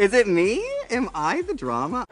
Is 0.00 0.14
it 0.14 0.26
me? 0.26 0.58
Am 0.96 1.08
I 1.14 1.42
the 1.42 1.54
drama? 1.54 2.04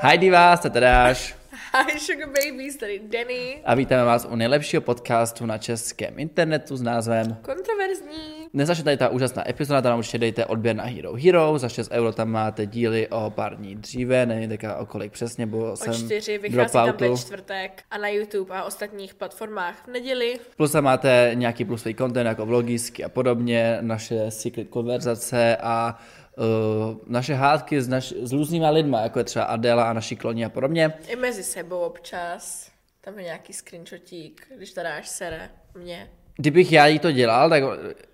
Hi 0.00 0.18
diva, 0.18 0.56
jste 0.56 0.70
Tadáš. 0.70 1.34
Hi 1.74 2.00
Sugar 2.00 2.28
Babies, 2.28 2.76
tady 2.76 2.98
Danny. 2.98 3.60
A 3.64 3.74
vítáme 3.74 4.04
vás 4.04 4.26
u 4.30 4.36
nejlepšího 4.36 4.82
podcastu 4.82 5.46
na 5.46 5.58
českém 5.58 6.18
internetu 6.18 6.76
s 6.76 6.82
názvem 6.82 7.36
Kontroverzní. 7.42 8.48
Dnes 8.54 8.82
tady 8.84 8.96
ta 8.96 9.08
úžasná 9.08 9.50
epizoda, 9.50 9.82
tam 9.82 9.98
určitě 9.98 10.18
dejte 10.18 10.46
odběr 10.46 10.76
na 10.76 10.84
Hero 10.84 11.12
Hero, 11.14 11.58
za 11.58 11.68
6 11.68 11.90
euro 11.90 12.12
tam 12.12 12.28
máte 12.28 12.66
díly 12.66 13.08
o 13.08 13.30
pár 13.30 13.56
dní 13.56 13.74
dříve, 13.74 14.26
nevím 14.26 14.48
teďka 14.48 14.76
o 14.76 14.86
kolik 14.86 15.12
přesně, 15.12 15.46
bo 15.46 15.72
O 15.72 15.76
jsem 15.76 15.94
čtyři 15.94 16.38
vychází 16.38 16.72
tam 16.72 16.96
ve 16.98 17.16
čtvrtek 17.16 17.82
a 17.90 17.98
na 17.98 18.08
YouTube 18.08 18.54
a 18.54 18.64
ostatních 18.64 19.14
platformách 19.14 19.84
v 19.84 19.90
neděli. 19.90 20.38
Plus 20.56 20.72
tam 20.72 20.84
máte 20.84 21.30
nějaký 21.34 21.64
plusový 21.64 21.94
content 21.94 22.26
jako 22.26 22.46
vlogísky 22.46 23.04
a 23.04 23.08
podobně, 23.08 23.78
naše 23.80 24.30
secret 24.30 24.68
konverzace 24.68 25.56
a 25.56 25.98
uh, 26.40 26.96
naše 27.06 27.34
hádky 27.34 27.82
s, 27.82 27.88
naš, 27.88 28.14
s 28.22 28.32
různýma 28.32 28.70
lidma, 28.70 29.00
jako 29.00 29.18
je 29.18 29.24
třeba 29.24 29.44
Adela 29.44 29.90
a 29.90 29.92
naši 29.92 30.16
kloni 30.16 30.44
a 30.44 30.48
podobně. 30.48 30.92
I 31.06 31.16
mezi 31.16 31.42
sebou 31.42 31.78
občas. 31.78 32.70
Tam 33.00 33.18
je 33.18 33.24
nějaký 33.24 33.52
screenshotík, 33.52 34.46
když 34.56 34.72
tady 34.72 34.88
dáš 34.88 35.08
sere 35.08 35.50
mě. 35.74 36.10
Kdybych 36.36 36.72
já 36.72 36.86
jí 36.86 36.98
to 36.98 37.12
dělal, 37.12 37.50
tak 37.50 37.62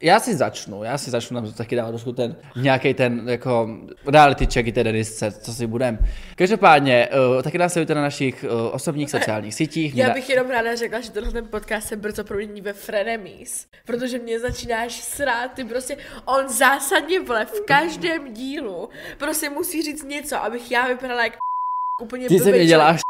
já 0.00 0.20
si 0.20 0.36
začnu, 0.36 0.84
já 0.84 0.98
si 0.98 1.10
začnu 1.10 1.34
tam 1.34 1.52
taky 1.52 1.76
dávat 1.76 1.90
trošku 1.90 2.12
ten 2.12 2.36
nějaký 2.56 2.94
ten 2.94 3.28
jako 3.28 3.78
reality 4.06 4.46
check 4.46 4.68
i 4.68 4.72
té 4.72 4.84
Denisce, 4.84 5.32
co 5.32 5.52
si 5.52 5.66
budem. 5.66 5.98
Každopádně, 6.36 7.08
uh, 7.36 7.42
taky 7.42 7.58
nás 7.58 7.72
sledujte 7.72 7.94
na 7.94 8.02
našich 8.02 8.44
uh, 8.44 8.74
osobních 8.74 9.10
sociálních 9.10 9.54
sítích. 9.54 9.94
Já 9.94 10.10
bych 10.10 10.30
jenom 10.30 10.50
ráda 10.50 10.76
řekla, 10.76 11.00
že 11.00 11.10
tenhle 11.10 11.32
ten 11.32 11.46
podcast 11.46 11.88
se 11.88 11.96
brzo 11.96 12.24
promění 12.24 12.60
ve 12.60 12.72
frenemies, 12.72 13.66
protože 13.84 14.18
mě 14.18 14.40
začínáš 14.40 14.92
srát, 14.92 15.52
ty 15.54 15.64
prostě, 15.64 15.96
on 16.24 16.48
zásadně 16.48 17.20
vole 17.20 17.44
v 17.44 17.60
každém 17.60 18.34
dílu 18.34 18.88
prostě 19.18 19.50
musí 19.50 19.82
říct 19.82 20.04
něco, 20.04 20.36
abych 20.36 20.70
já 20.70 20.88
vypadala 20.88 21.24
jak 21.24 21.32
úplně 22.02 22.28
Ty 22.28 22.38
se 22.38 22.52
mě 22.52 22.66
děláš 22.66 23.05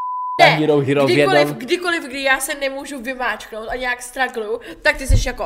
Hero 0.61 0.81
Hero 0.81 1.07
kdykoliv, 1.07 1.39
jednom. 1.39 1.59
kdykoliv, 1.59 2.05
kdy 2.05 2.23
já 2.23 2.41
se 2.41 2.55
nemůžu 2.55 3.03
vymáčknout 3.03 3.69
a 3.69 3.77
nějak 3.77 4.03
stragluju, 4.03 4.61
tak 4.83 4.97
ty 4.97 5.07
jsi 5.07 5.29
jako... 5.29 5.45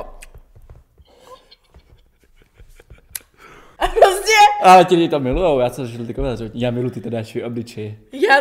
A 3.79 3.89
prostě, 3.89 4.33
Ale 4.63 4.85
ti 4.85 4.95
lidi 4.95 5.09
to 5.09 5.21
milujou, 5.21 5.59
já 5.59 5.71
jsem 5.71 5.87
žil 5.87 6.15
komentáře, 6.15 6.51
já 6.55 6.71
miluji 6.71 6.91
ty 6.91 7.01
Tadášovy 7.01 7.45
obličeje. 7.45 7.97
já... 8.13 8.37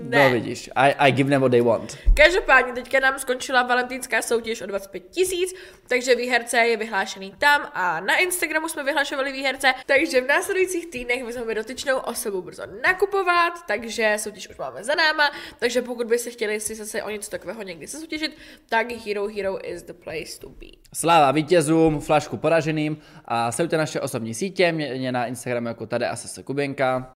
Ne. 0.00 0.24
No 0.24 0.30
vidíš, 0.30 0.70
I, 0.74 0.94
I 0.98 1.12
give 1.12 1.30
them 1.30 1.40
what 1.40 1.50
they 1.50 1.60
want. 1.60 1.98
Každopádně 2.16 2.72
teďka 2.72 3.00
nám 3.00 3.18
skončila 3.18 3.62
valentýnská 3.62 4.22
soutěž 4.22 4.62
o 4.62 4.66
25 4.66 5.02
tisíc, 5.10 5.54
takže 5.88 6.14
výherce 6.14 6.58
je 6.58 6.76
vyhlášený 6.76 7.34
tam 7.38 7.70
a 7.74 8.00
na 8.00 8.16
Instagramu 8.16 8.68
jsme 8.68 8.84
vyhlašovali 8.84 9.32
výherce, 9.32 9.74
takže 9.86 10.20
v 10.20 10.26
následujících 10.26 10.86
týdnech 10.86 11.24
vezmeme 11.24 11.54
dotyčnou 11.54 11.98
osobu 11.98 12.42
brzo 12.42 12.62
nakupovat, 12.82 13.52
takže 13.66 14.16
soutěž 14.18 14.48
už 14.48 14.58
máme 14.58 14.84
za 14.84 14.94
náma, 14.94 15.30
takže 15.58 15.82
pokud 15.82 16.06
byste 16.06 16.30
chtěli 16.30 16.60
si 16.60 16.74
zase 16.74 17.02
o 17.02 17.10
něco 17.10 17.30
takového 17.30 17.62
někdy 17.62 17.86
se 17.86 18.00
soutěžit, 18.00 18.36
tak 18.68 18.92
Hero 18.92 19.28
Hero 19.28 19.70
is 19.70 19.82
the 19.82 19.92
place 19.92 20.40
to 20.40 20.48
be. 20.48 20.66
Sláva 20.94 21.32
vítězům, 21.32 22.00
flašku 22.00 22.36
poraženým 22.36 22.98
a 23.24 23.52
sledujte 23.52 23.76
naše 23.76 24.00
osobní 24.00 24.34
sítě, 24.34 24.72
mě, 24.72 24.94
mě 24.94 25.12
na 25.12 25.26
Instagramu 25.26 25.68
jako 25.68 25.86
tady 25.86 26.06
Asese 26.06 26.42
Kuběnka, 26.42 27.12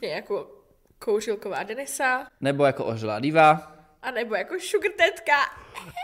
Mě 0.00 0.08
jako 0.08 0.57
koušilková 0.98 1.62
Denisa, 1.62 2.26
nebo 2.40 2.64
jako 2.64 2.84
Ožilá 2.84 3.20
diva. 3.20 3.74
a 4.02 4.10
nebo 4.10 4.34
jako 4.34 4.54
sugar 4.60 4.92
tetka. 4.96 5.32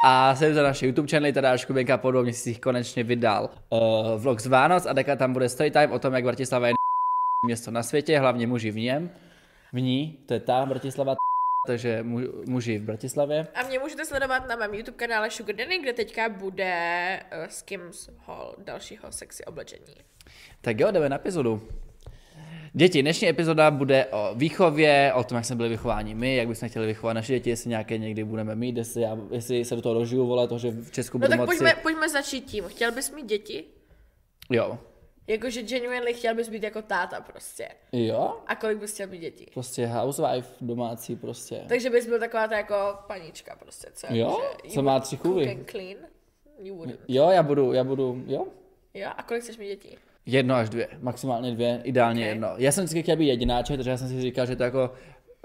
A 0.07 0.37
sledujte 0.37 0.63
naše 0.63 0.87
YouTube 0.87 1.09
channely, 1.09 1.33
Tadáš 1.33 1.65
Kuběnka 1.65 1.99
po 1.99 2.11
dvou 2.11 2.23
měsících 2.23 2.61
konečně 2.61 3.05
vydal 3.05 3.51
uh, 3.71 3.79
vlog 4.23 4.41
z 4.41 4.47
Vánoc 4.47 4.87
a 4.87 4.95
teďka 4.95 5.17
tam 5.17 5.33
bude 5.33 5.49
story 5.49 5.71
time 5.71 5.93
o 5.93 5.99
tom, 5.99 6.15
jak 6.15 6.25
Bratislava 6.25 6.69
je 6.69 6.75
město 7.47 7.71
na 7.71 7.83
světě, 7.83 8.19
hlavně 8.19 8.47
muži 8.47 8.71
v 8.71 8.77
něm. 8.77 9.11
V 9.73 9.81
ní, 9.81 10.19
to 10.27 10.35
je 10.35 10.41
ta 10.41 10.67
Bratislava, 10.67 11.15
takže 11.67 12.03
mu, 12.03 12.21
muži 12.47 12.79
v 12.79 12.83
Bratislavě. 12.83 13.47
A 13.55 13.63
mě 13.63 13.79
můžete 13.79 14.05
sledovat 14.05 14.49
na 14.49 14.57
mém 14.57 14.75
YouTube 14.75 14.97
kanále 14.97 15.31
Sugar 15.31 15.57
Danny, 15.57 15.79
kde 15.79 15.93
teďka 15.93 16.29
bude 16.29 17.21
uh, 17.39 17.47
Skims 17.49 18.11
Hall 18.27 18.55
dalšího 18.59 19.13
sexy 19.13 19.45
oblečení. 19.45 19.95
Tak 20.61 20.81
jo, 20.81 20.91
jdeme 20.91 21.09
na 21.09 21.17
epizodu. 21.17 21.69
Děti, 22.77 23.03
dnešní 23.03 23.29
epizoda 23.29 23.71
bude 23.71 24.07
o 24.07 24.35
výchově, 24.35 25.13
o 25.15 25.25
tom, 25.25 25.37
jak 25.37 25.45
jsme 25.45 25.57
byli 25.57 25.69
vychováni 25.69 26.15
my, 26.15 26.37
jak 26.37 26.49
bychom 26.49 26.69
chtěli 26.69 26.87
vychovat 26.87 27.13
naše 27.13 27.33
děti, 27.33 27.51
jestli 27.51 27.71
nějaké 27.71 27.99
někdy 27.99 28.25
budeme 28.25 28.55
mít, 28.55 28.77
jestli, 28.77 29.03
já, 29.03 29.19
jestli 29.31 29.65
se 29.65 29.77
do 29.77 29.83
toho 29.83 29.95
dožiju, 29.95 30.27
vole, 30.27 30.49
to, 30.49 30.59
že 30.59 30.71
v 30.71 30.91
Česku 30.91 31.19
No 31.19 31.21
budu 31.21 31.31
tak 31.31 31.39
moci. 31.39 31.47
pojďme, 31.47 31.75
pojďme 31.83 32.09
začít 32.09 32.41
tím. 32.41 32.65
Chtěl 32.65 32.93
bys 32.93 33.11
mít 33.11 33.27
děti? 33.27 33.65
Jo. 34.51 34.79
Jakože 35.27 35.63
genuinely 35.63 36.15
chtěl 36.15 36.35
bys 36.35 36.49
být 36.49 36.63
jako 36.63 36.83
táta 36.83 37.21
prostě. 37.21 37.69
Jo? 37.93 38.37
A 38.47 38.57
kolik 38.57 38.79
bys 38.79 38.93
chtěl 38.95 39.07
mít 39.07 39.19
dětí? 39.19 39.47
Prostě 39.55 39.87
housewife 39.87 40.49
domácí 40.61 41.17
prostě. 41.17 41.61
Takže 41.69 41.91
bys 41.91 42.07
byl 42.07 42.19
taková 42.19 42.49
ta 42.49 42.57
jako 42.57 42.75
panička 43.07 43.57
prostě, 43.57 43.89
co? 43.95 44.07
Jo? 44.11 44.43
Co 44.75 44.83
má 44.83 45.01
tři 45.01 45.17
chůvy. 45.17 45.65
clean? 45.71 45.97
You 46.63 46.77
wouldn't. 46.77 47.01
Jo, 47.09 47.31
já 47.31 47.43
budu, 47.43 47.73
já 47.73 47.85
budu, 47.85 48.25
jo? 48.27 48.47
Jo? 48.95 49.11
A 49.17 49.23
kolik 49.23 49.43
chceš 49.43 49.59
mít 49.59 49.67
dětí? 49.69 49.97
Jedno 50.27 50.55
až 50.55 50.69
dvě, 50.69 50.89
maximálně 51.01 51.53
dvě, 51.53 51.81
ideálně 51.85 52.23
Ok. 52.23 52.29
jedno. 52.29 52.49
Já 52.57 52.73
jsem 52.73 52.85
vždycky 52.85 53.03
chtěl 53.03 53.17
být 53.17 53.27
jedináček, 53.29 53.77
takže 53.77 53.91
já 53.91 53.97
jsem 53.97 54.09
si 54.09 54.21
říkal, 54.21 54.47
že 54.47 54.57
to 54.57 54.63
jako, 54.63 54.93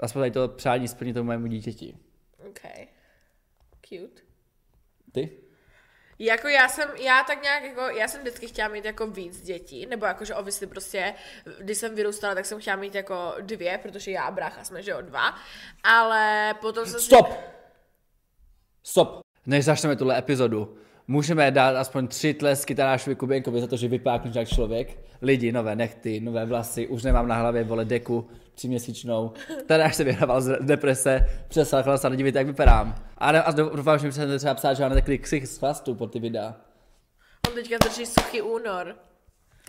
aspoň 0.00 0.20
tady 0.20 0.30
to 0.30 0.48
přání 0.48 0.88
splní 0.88 1.12
tomu 1.12 1.28
mému 1.28 1.46
dítěti. 1.46 1.96
OK. 2.48 2.60
Cute. 3.88 4.22
Ty? 5.12 5.30
Jako 6.18 6.48
já 6.48 6.68
jsem, 6.68 6.88
já 7.04 7.24
tak 7.26 7.42
nějak 7.42 7.62
jako, 7.64 7.80
já 7.80 8.08
jsem 8.08 8.20
vždycky 8.20 8.46
chtěla 8.48 8.68
mít 8.68 8.84
jako 8.84 9.06
víc 9.06 9.42
dětí, 9.42 9.86
nebo 9.86 10.06
jakože 10.06 10.34
obviously 10.34 10.66
prostě, 10.66 11.14
když 11.60 11.78
jsem 11.78 11.94
vyrůstala, 11.94 12.34
tak 12.34 12.46
jsem 12.46 12.60
chtěla 12.60 12.76
mít 12.76 12.94
jako 12.94 13.34
dvě, 13.40 13.78
protože 13.78 14.10
já 14.10 14.22
a 14.22 14.30
brácha 14.30 14.64
jsme, 14.64 14.82
že 14.82 14.90
jo, 14.90 15.00
dva, 15.00 15.34
ale 15.84 16.54
potom 16.60 16.86
jsem 16.86 17.00
si- 17.00 17.06
Stop! 17.06 17.28
Stop! 18.82 19.20
Než 19.46 19.64
začneme 19.64 19.96
tuhle 19.96 20.18
epizodu, 20.18 20.76
můžeme 21.10 21.50
dát 21.50 21.76
aspoň 21.76 22.08
tři 22.08 22.34
tlesky 22.34 22.74
Tadášovi 22.74 23.16
Kuběnkovi 23.16 23.60
za 23.60 23.66
to, 23.66 23.76
že 23.76 23.88
vypáknu 23.88 24.32
jak 24.34 24.48
člověk. 24.48 24.98
Lidi, 25.22 25.52
nové 25.52 25.76
nechty, 25.76 26.20
nové 26.20 26.46
vlasy, 26.46 26.86
už 26.88 27.02
nemám 27.02 27.28
na 27.28 27.34
hlavě, 27.36 27.64
vole, 27.64 27.84
deku 27.84 28.28
tříměsíčnou. 28.54 29.32
Tadáš 29.66 29.96
se 29.96 30.04
vyhrával 30.04 30.40
z 30.40 30.58
deprese, 30.60 31.26
přesáhl 31.48 31.98
se 31.98 32.06
a 32.06 32.10
nedívejte, 32.10 32.38
jak 32.38 32.46
vypadám. 32.46 32.94
A, 33.18 33.32
ne, 33.32 33.42
a 33.42 33.50
doufám, 33.52 33.98
že 33.98 34.06
mi 34.06 34.12
se 34.12 34.38
třeba 34.38 34.54
psát, 34.54 34.74
že 34.74 34.82
mám 34.82 34.92
takový 34.92 35.18
ksich 35.18 35.46
z 35.46 35.58
chlastu 35.58 35.94
pod 35.94 36.12
ty 36.12 36.20
videa. 36.20 36.54
on 37.48 37.54
teďka 37.54 37.76
drží 37.84 38.06
suchý 38.06 38.42
únor, 38.42 38.96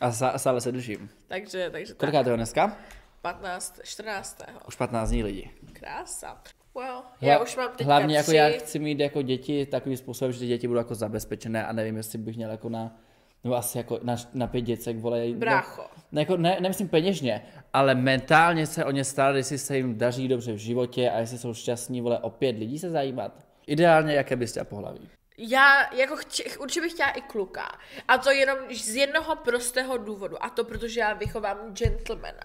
A 0.01 0.11
stále 0.37 0.61
se 0.61 0.71
držím. 0.71 1.09
takže, 1.27 1.69
takže 1.71 1.93
tak. 1.93 1.99
Koliká 1.99 2.23
to 2.23 2.29
je 2.29 2.35
dneska? 2.37 2.77
15, 3.21 3.79
14. 3.83 4.41
Už 4.67 4.75
15 4.75 5.09
dní 5.09 5.23
lidi. 5.23 5.49
Krása. 5.73 6.41
Well, 6.75 7.03
já 7.21 7.37
Hla- 7.37 7.43
už 7.43 7.55
mám 7.55 7.69
teďka 7.69 7.83
Hlavně 7.83 8.17
jako 8.17 8.27
tři. 8.27 8.35
já 8.35 8.49
chci 8.49 8.79
mít 8.79 8.99
jako 8.99 9.21
děti 9.21 9.65
takovým 9.65 9.97
způsobem, 9.97 10.31
že 10.31 10.39
ty 10.39 10.47
děti 10.47 10.67
budou 10.67 10.77
jako 10.77 10.95
zabezpečené 10.95 11.65
a 11.65 11.71
nevím, 11.73 11.97
jestli 11.97 12.17
bych 12.17 12.35
měl 12.35 12.51
jako 12.51 12.69
na, 12.69 12.97
nebo 13.43 13.55
asi 13.55 13.77
jako 13.77 13.99
na, 14.03 14.15
na 14.33 14.47
pět 14.47 14.61
děcek, 14.61 14.97
vole. 14.97 15.23
Brácho. 15.35 15.85
Ne, 16.11 16.21
jako, 16.21 16.37
ne, 16.37 16.57
nemyslím 16.59 16.87
peněžně, 16.89 17.45
ale 17.73 17.95
mentálně 17.95 18.67
se 18.67 18.85
o 18.85 18.91
ně 18.91 19.03
starat, 19.03 19.35
jestli 19.35 19.57
se 19.57 19.77
jim 19.77 19.97
daří 19.97 20.27
dobře 20.27 20.53
v 20.53 20.57
životě 20.57 21.09
a 21.09 21.19
jestli 21.19 21.37
jsou 21.37 21.53
šťastní, 21.53 22.01
vole, 22.01 22.19
o 22.19 22.29
pět 22.29 22.57
lidí 22.57 22.79
se 22.79 22.89
zajímat. 22.89 23.45
Ideálně, 23.67 24.13
jaké 24.13 24.35
byste 24.35 24.59
a 24.59 24.63
pohlaví. 24.63 25.09
Já 25.37 25.93
jako 25.95 26.15
chci, 26.15 26.57
určitě 26.57 26.81
bych 26.81 26.91
chtěla 26.93 27.09
i 27.09 27.21
kluka. 27.21 27.71
A 28.07 28.17
to 28.17 28.31
jenom 28.31 28.57
z 28.73 28.95
jednoho 28.95 29.35
prostého 29.35 29.97
důvodu. 29.97 30.43
A 30.43 30.49
to 30.49 30.63
protože 30.63 30.99
já 30.99 31.13
vychovám 31.13 31.57
gentlemana. 31.73 32.43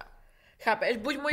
Chápeš? 0.61 0.97
Buď 0.97 1.19
můj, 1.23 1.33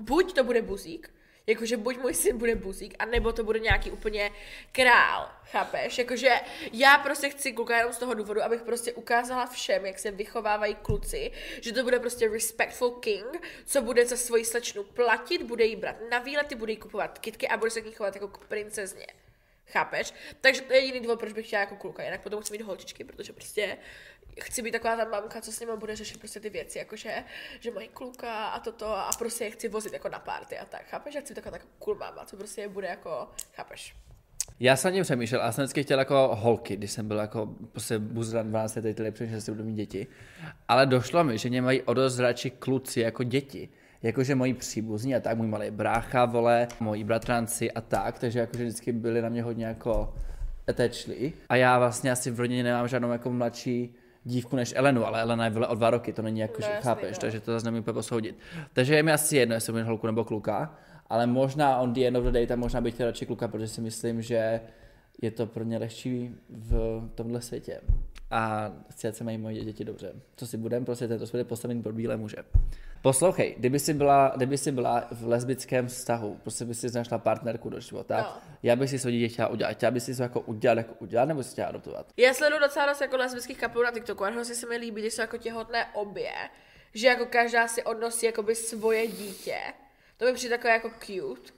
buď 0.00 0.32
to 0.34 0.44
bude 0.44 0.62
buzík, 0.62 1.10
jakože 1.48 1.76
buď 1.76 1.98
můj 1.98 2.14
syn 2.14 2.38
bude 2.38 2.54
buzík, 2.54 2.94
anebo 2.98 3.32
to 3.32 3.44
bude 3.44 3.58
nějaký 3.58 3.90
úplně 3.90 4.30
král, 4.72 5.30
chápeš? 5.44 5.98
Jakože 5.98 6.30
já 6.72 6.98
prostě 6.98 7.28
chci 7.28 7.52
kluka 7.52 7.76
jenom 7.76 7.92
z 7.92 7.98
toho 7.98 8.14
důvodu, 8.14 8.42
abych 8.42 8.62
prostě 8.62 8.92
ukázala 8.92 9.46
všem, 9.46 9.86
jak 9.86 9.98
se 9.98 10.10
vychovávají 10.10 10.74
kluci, 10.74 11.30
že 11.60 11.72
to 11.72 11.82
bude 11.82 11.98
prostě 11.98 12.28
respectful 12.28 12.90
king, 12.90 13.42
co 13.66 13.82
bude 13.82 14.06
za 14.06 14.16
svoji 14.16 14.44
slečnu 14.44 14.84
platit, 14.84 15.42
bude 15.42 15.64
jí 15.64 15.76
brát 15.76 15.96
na 16.10 16.18
výlety, 16.18 16.54
bude 16.54 16.72
jí 16.72 16.78
kupovat 16.78 17.18
kitky 17.18 17.48
a 17.48 17.56
bude 17.56 17.70
se 17.70 17.80
k 17.80 17.86
ní 17.86 17.92
chovat 17.92 18.14
jako 18.14 18.28
k 18.28 18.38
princezně. 18.38 19.06
Chápeš? 19.66 20.14
Takže 20.40 20.60
to 20.60 20.72
je 20.72 20.80
jediný 20.80 21.00
důvod, 21.00 21.18
proč 21.18 21.32
bych 21.32 21.46
chtěla 21.46 21.60
jako 21.60 21.76
kluka. 21.76 22.02
Jinak 22.02 22.22
potom 22.22 22.42
chci 22.42 22.52
mít 22.52 22.62
holčičky, 22.62 23.04
protože 23.04 23.32
prostě 23.32 23.78
chci 24.40 24.62
být 24.62 24.70
taková 24.70 24.96
ta 24.96 25.04
mamka, 25.04 25.40
co 25.40 25.52
s 25.52 25.60
nimi 25.60 25.72
bude 25.76 25.96
řešit 25.96 26.18
prostě 26.18 26.40
ty 26.40 26.50
věci, 26.50 26.78
jakože, 26.78 27.24
že 27.60 27.70
mají 27.70 27.88
kluka 27.88 28.46
a 28.46 28.60
toto 28.60 28.86
a 28.86 29.10
prostě 29.18 29.44
je 29.44 29.50
chci 29.50 29.68
vozit 29.68 29.92
jako 29.92 30.08
na 30.08 30.18
party 30.18 30.58
a 30.58 30.64
tak. 30.64 30.86
Chápeš? 30.86 31.14
Já 31.14 31.20
chci 31.20 31.32
být 31.32 31.34
taková 31.34 31.58
tak 31.58 31.66
cool 31.78 31.94
máma, 31.94 32.24
co 32.24 32.36
prostě 32.36 32.60
je 32.60 32.68
bude 32.68 32.88
jako, 32.88 33.28
chápeš? 33.52 33.96
Já 34.60 34.76
jsem 34.76 34.92
tím 34.94 35.02
přemýšlel 35.02 35.42
a 35.42 35.52
jsem 35.52 35.64
vždycky 35.64 35.82
chtěl 35.82 35.98
jako 35.98 36.30
holky, 36.32 36.76
když 36.76 36.90
jsem 36.90 37.08
byl 37.08 37.18
jako 37.18 37.48
prostě 37.72 37.98
buzran 37.98 38.50
12 38.50 38.76
letý, 38.76 38.94
tady 38.94 39.10
přemýšlel, 39.10 39.40
že 39.40 39.52
budu 39.52 39.64
mít 39.64 39.74
děti. 39.74 40.06
Ale 40.68 40.86
došlo 40.86 41.24
mi, 41.24 41.38
že 41.38 41.48
mě 41.48 41.62
mají 41.62 41.82
o 41.82 41.94
dost 41.94 42.18
radši 42.18 42.50
kluci 42.50 43.00
jako 43.00 43.22
děti. 43.22 43.68
Jakože 44.02 44.34
moji 44.34 44.54
příbuzní 44.54 45.14
a 45.14 45.20
tak, 45.20 45.36
můj 45.36 45.46
malý 45.46 45.70
brácha, 45.70 46.24
vole, 46.24 46.68
moji 46.80 47.04
bratranci 47.04 47.72
a 47.72 47.80
tak, 47.80 48.18
takže 48.18 48.38
jakože 48.38 48.64
vždycky 48.64 48.92
byli 48.92 49.22
na 49.22 49.28
mě 49.28 49.42
hodně 49.42 49.66
jako 49.66 50.14
attachli. 50.68 51.32
A 51.48 51.56
já 51.56 51.78
vlastně 51.78 52.10
asi 52.10 52.30
v 52.30 52.40
rodině 52.40 52.62
nemám 52.62 52.88
žádnou 52.88 53.12
jako 53.12 53.30
mladší 53.30 53.94
dívku 54.24 54.56
než 54.56 54.72
Elenu, 54.76 55.06
ale 55.06 55.22
Elena 55.22 55.44
je 55.44 55.50
vyle 55.50 55.66
o 55.66 55.74
dva 55.74 55.90
roky, 55.90 56.12
to 56.12 56.22
není 56.22 56.40
jako, 56.40 56.54
No 56.60 56.66
že 56.66 56.72
jasný, 56.72 56.82
chápeš, 56.88 57.16
no. 57.16 57.20
takže 57.20 57.40
to 57.40 57.52
zase 57.52 57.64
nemůžu 57.66 57.80
úplně 57.80 57.94
posoudit. 57.94 58.38
Takže 58.72 58.94
je 58.94 59.02
mi 59.02 59.12
asi 59.12 59.36
jedno, 59.36 59.54
jestli 59.54 59.72
bude 59.72 59.84
holku 59.84 60.06
nebo 60.06 60.24
kluka, 60.24 60.74
ale 61.10 61.26
možná 61.26 61.78
on 61.78 61.92
the 61.92 62.06
end 62.06 62.16
of 62.16 62.24
the 62.24 62.30
day, 62.30 62.46
tam 62.46 62.58
možná 62.58 62.80
bych 62.80 62.94
chtěl 62.94 63.06
radši 63.06 63.26
kluka, 63.26 63.48
protože 63.48 63.68
si 63.68 63.80
myslím, 63.80 64.22
že 64.22 64.60
je 65.22 65.30
to 65.30 65.46
pro 65.46 65.64
ně 65.64 65.78
lehčí 65.78 66.34
v 66.48 67.02
tomhle 67.14 67.40
světě. 67.40 67.80
A 68.30 68.72
chci, 68.90 69.08
ať 69.08 69.14
se 69.14 69.24
mají 69.24 69.38
moje 69.38 69.64
děti 69.64 69.84
dobře. 69.84 70.12
Co 70.36 70.46
si 70.46 70.56
budem, 70.56 70.84
prostě 70.84 71.08
tento 71.08 71.26
svět 71.26 71.38
je 71.40 71.44
postavený 71.44 71.82
pro 71.82 71.92
bílé 71.92 72.16
muže. 72.16 72.36
Poslouchej, 73.02 73.54
kdyby 73.58 73.78
jsi 73.78 73.94
byla, 73.94 74.32
kdyby 74.36 74.58
jsi 74.58 74.72
byla 74.72 75.08
v 75.10 75.26
lesbickém 75.26 75.86
vztahu, 75.86 76.38
prostě 76.42 76.64
by 76.64 76.74
si 76.74 76.86
našla 76.94 77.18
partnerku 77.18 77.70
do 77.70 77.80
života, 77.80 78.16
No. 78.20 78.42
já 78.62 78.76
bych 78.76 78.90
si 78.90 78.98
svoje 78.98 79.16
dítě 79.16 79.28
chtěla 79.32 79.48
udělat. 79.48 79.72
Chtěla 79.72 79.90
bys 79.90 80.04
si 80.04 80.16
to 80.16 80.22
jako 80.22 80.40
udělat, 80.40 80.78
jako 80.78 80.94
udělat, 80.98 81.24
nebo 81.24 81.42
si 81.42 81.52
chtěla 81.52 81.68
adoptovat? 81.68 82.06
Já 82.16 82.34
sleduju 82.34 82.60
docela 82.60 82.86
dost 82.86 83.00
jako 83.00 83.16
lesbických 83.16 83.58
kaplů 83.58 83.82
na 83.82 83.90
TikToku 83.90 84.24
a 84.24 84.28
hrozně 84.30 84.54
se 84.54 84.66
mi 84.68 84.76
líbí, 84.76 85.00
když 85.00 85.14
jsou 85.14 85.20
jako 85.22 85.36
těhotné 85.38 85.86
obě, 85.94 86.32
že 86.94 87.06
jako 87.06 87.26
každá 87.26 87.68
si 87.68 87.82
odnosí 87.82 88.26
jakoby 88.26 88.54
svoje 88.54 89.06
dítě. 89.06 89.56
To 90.16 90.24
mi 90.24 90.32
přijde 90.32 90.56
takové 90.56 90.72
jako 90.72 90.90
cute. 91.00 91.52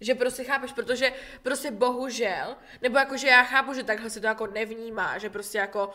Že 0.00 0.14
prostě 0.14 0.44
chápeš, 0.44 0.72
protože 0.72 1.12
prostě 1.42 1.70
bohužel, 1.70 2.56
nebo 2.82 2.98
jako, 2.98 3.16
že 3.16 3.28
já 3.28 3.42
chápu, 3.42 3.74
že 3.74 3.84
takhle 3.84 4.10
se 4.10 4.20
to 4.20 4.26
jako 4.26 4.46
nevnímá, 4.46 5.18
že 5.18 5.30
prostě 5.30 5.58
jako 5.58 5.90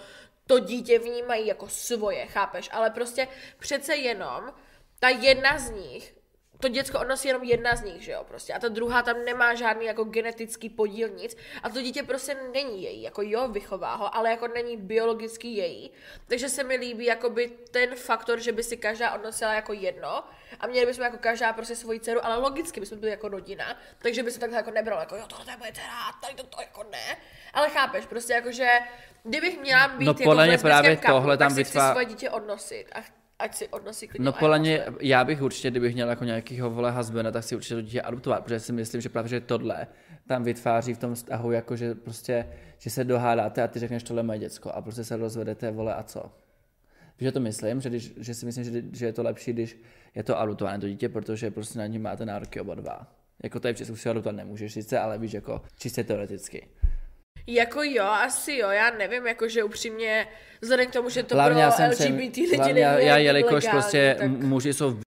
to 0.47 0.59
dítě 0.59 0.99
vnímají 0.99 1.47
jako 1.47 1.67
svoje, 1.67 2.25
chápeš, 2.25 2.69
ale 2.71 2.89
prostě 2.89 3.27
přece 3.59 3.95
jenom 3.95 4.53
ta 4.99 5.09
jedna 5.09 5.57
z 5.57 5.69
nich 5.69 6.15
to 6.59 6.67
děcko 6.67 6.99
odnosí 6.99 7.27
jenom 7.27 7.43
jedna 7.43 7.75
z 7.75 7.83
nich, 7.83 8.01
že 8.01 8.11
jo, 8.11 8.23
prostě. 8.27 8.53
A 8.53 8.59
ta 8.59 8.67
druhá 8.67 9.01
tam 9.01 9.25
nemá 9.25 9.53
žádný 9.53 9.85
jako 9.85 10.03
genetický 10.03 10.69
podíl, 10.69 11.09
nic. 11.09 11.37
A 11.63 11.69
to 11.69 11.81
dítě 11.81 12.03
prostě 12.03 12.37
není 12.53 12.83
její, 12.83 13.01
jako 13.01 13.21
jo, 13.21 13.47
vychová 13.47 13.95
ho, 13.95 14.15
ale 14.15 14.29
jako 14.29 14.47
není 14.47 14.77
biologicky 14.77 15.47
její. 15.47 15.91
Takže 16.27 16.49
se 16.49 16.63
mi 16.63 16.75
líbí 16.75 17.05
jakoby 17.05 17.47
ten 17.71 17.95
faktor, 17.95 18.39
že 18.39 18.51
by 18.51 18.63
si 18.63 18.77
každá 18.77 19.11
odnosila 19.13 19.53
jako 19.53 19.73
jedno 19.73 20.23
a 20.59 20.67
měli 20.67 20.85
bychom 20.85 21.03
jako 21.03 21.17
každá 21.17 21.53
prostě 21.53 21.75
svoji 21.75 21.99
dceru, 21.99 22.25
ale 22.25 22.37
logicky 22.37 22.79
bychom 22.79 22.99
byli 22.99 23.11
jako 23.11 23.27
rodina, 23.27 23.77
takže 24.01 24.23
by 24.23 24.31
se 24.31 24.39
takhle 24.39 24.57
jako 24.57 24.71
nebralo, 24.71 24.99
jako 25.01 25.15
jo, 25.15 25.23
tohle 25.27 25.53
je 25.53 25.57
moje 25.57 25.71
dcera, 25.73 26.11
tady 26.21 26.33
to, 26.33 26.43
to 26.43 26.61
jako 26.61 26.83
ne. 26.83 27.17
Ale 27.53 27.69
chápeš, 27.69 28.05
prostě 28.05 28.33
jako, 28.33 28.51
že 28.51 28.79
kdybych 29.23 29.59
měla 29.59 29.87
být 29.87 30.05
No, 30.05 30.11
jako 30.11 30.23
podle 30.23 30.47
mě 30.47 30.57
právě 30.57 30.95
kaplu, 30.95 31.19
tohle 31.19 31.37
tam 31.37 31.49
tak 31.49 31.55
si 31.55 31.63
chci 31.63 31.77
vytvá- 31.77 31.91
svoje 31.91 32.05
dítě 32.05 32.29
odnosit 32.29 32.85
a 32.95 32.99
ať 33.39 33.55
si 33.55 33.67
odnosí 33.67 34.07
klidně 34.07 34.25
No 34.25 34.33
podle 34.33 34.59
mě, 34.59 34.85
já 35.01 35.23
bych 35.23 35.41
určitě, 35.41 35.71
kdybych 35.71 35.93
měl 35.93 36.09
jako 36.09 36.23
nějakýho 36.23 36.69
vole 36.69 36.91
husbanda, 36.91 37.31
tak 37.31 37.43
si 37.43 37.55
určitě 37.55 37.75
to 37.75 37.81
dítě 37.81 38.01
adoptovat, 38.01 38.43
protože 38.43 38.59
si 38.59 38.73
myslím, 38.73 39.01
že 39.01 39.09
právě 39.09 39.29
že 39.29 39.41
tohle 39.41 39.87
tam 40.27 40.43
vytváří 40.43 40.93
v 40.93 40.97
tom 40.97 41.15
vztahu, 41.15 41.51
jako 41.51 41.75
že 41.75 41.95
prostě, 41.95 42.47
že 42.77 42.89
se 42.89 43.03
dohádáte 43.03 43.63
a 43.63 43.67
ty 43.67 43.79
řekneš 43.79 44.03
tohle 44.03 44.19
je 44.19 44.23
moje 44.23 44.39
děcko 44.39 44.71
a 44.71 44.81
prostě 44.81 45.03
se 45.03 45.17
rozvedete, 45.17 45.71
vole 45.71 45.95
a 45.95 46.03
co. 46.03 46.31
Víš, 47.19 47.27
že 47.27 47.31
to 47.31 47.39
myslím, 47.39 47.81
že, 47.81 47.89
když, 47.89 48.13
že 48.17 48.33
si 48.33 48.45
myslím, 48.45 48.63
že, 48.63 48.83
že 48.93 49.05
je 49.05 49.13
to 49.13 49.23
lepší, 49.23 49.53
když 49.53 49.81
je 50.15 50.23
to 50.23 50.39
adoptované 50.39 50.79
to 50.79 50.87
dítě, 50.87 51.09
protože 51.09 51.51
prostě 51.51 51.79
na 51.79 51.85
ní 51.85 51.99
máte 51.99 52.25
nároky 52.25 52.61
oba 52.61 52.75
dva. 52.75 53.07
Jako 53.43 53.59
tady 53.59 53.73
v 53.73 53.77
Česku 53.77 53.95
si 53.95 54.09
adoptovat 54.09 54.35
nemůžeš 54.35 54.73
sice, 54.73 54.99
ale 54.99 55.17
víš, 55.17 55.33
jako 55.33 55.61
čistě 55.77 56.03
teoreticky. 56.03 56.67
Jako 57.47 57.83
jo, 57.83 58.03
asi 58.03 58.53
jo, 58.53 58.69
já 58.69 58.89
nevím, 58.89 59.27
jakože 59.27 59.63
upřímně, 59.63 60.27
vzhledem 60.61 60.87
k 60.87 60.93
tomu, 60.93 61.09
že 61.09 61.23
to 61.23 61.35
Hlavně 61.35 61.53
pro 61.53 61.61
já 61.61 61.71
jsem 61.71 61.89
LGBT 61.89 62.37
lidi 62.37 62.55
hlavně 62.57 62.81
já, 62.81 62.99
já 62.99 63.17
jelikož 63.17 63.53
legální, 63.53 63.71
prostě 63.71 64.15
tak, 64.19 64.29
muži 64.29 64.73
jsou 64.73 64.91
v 64.91 65.01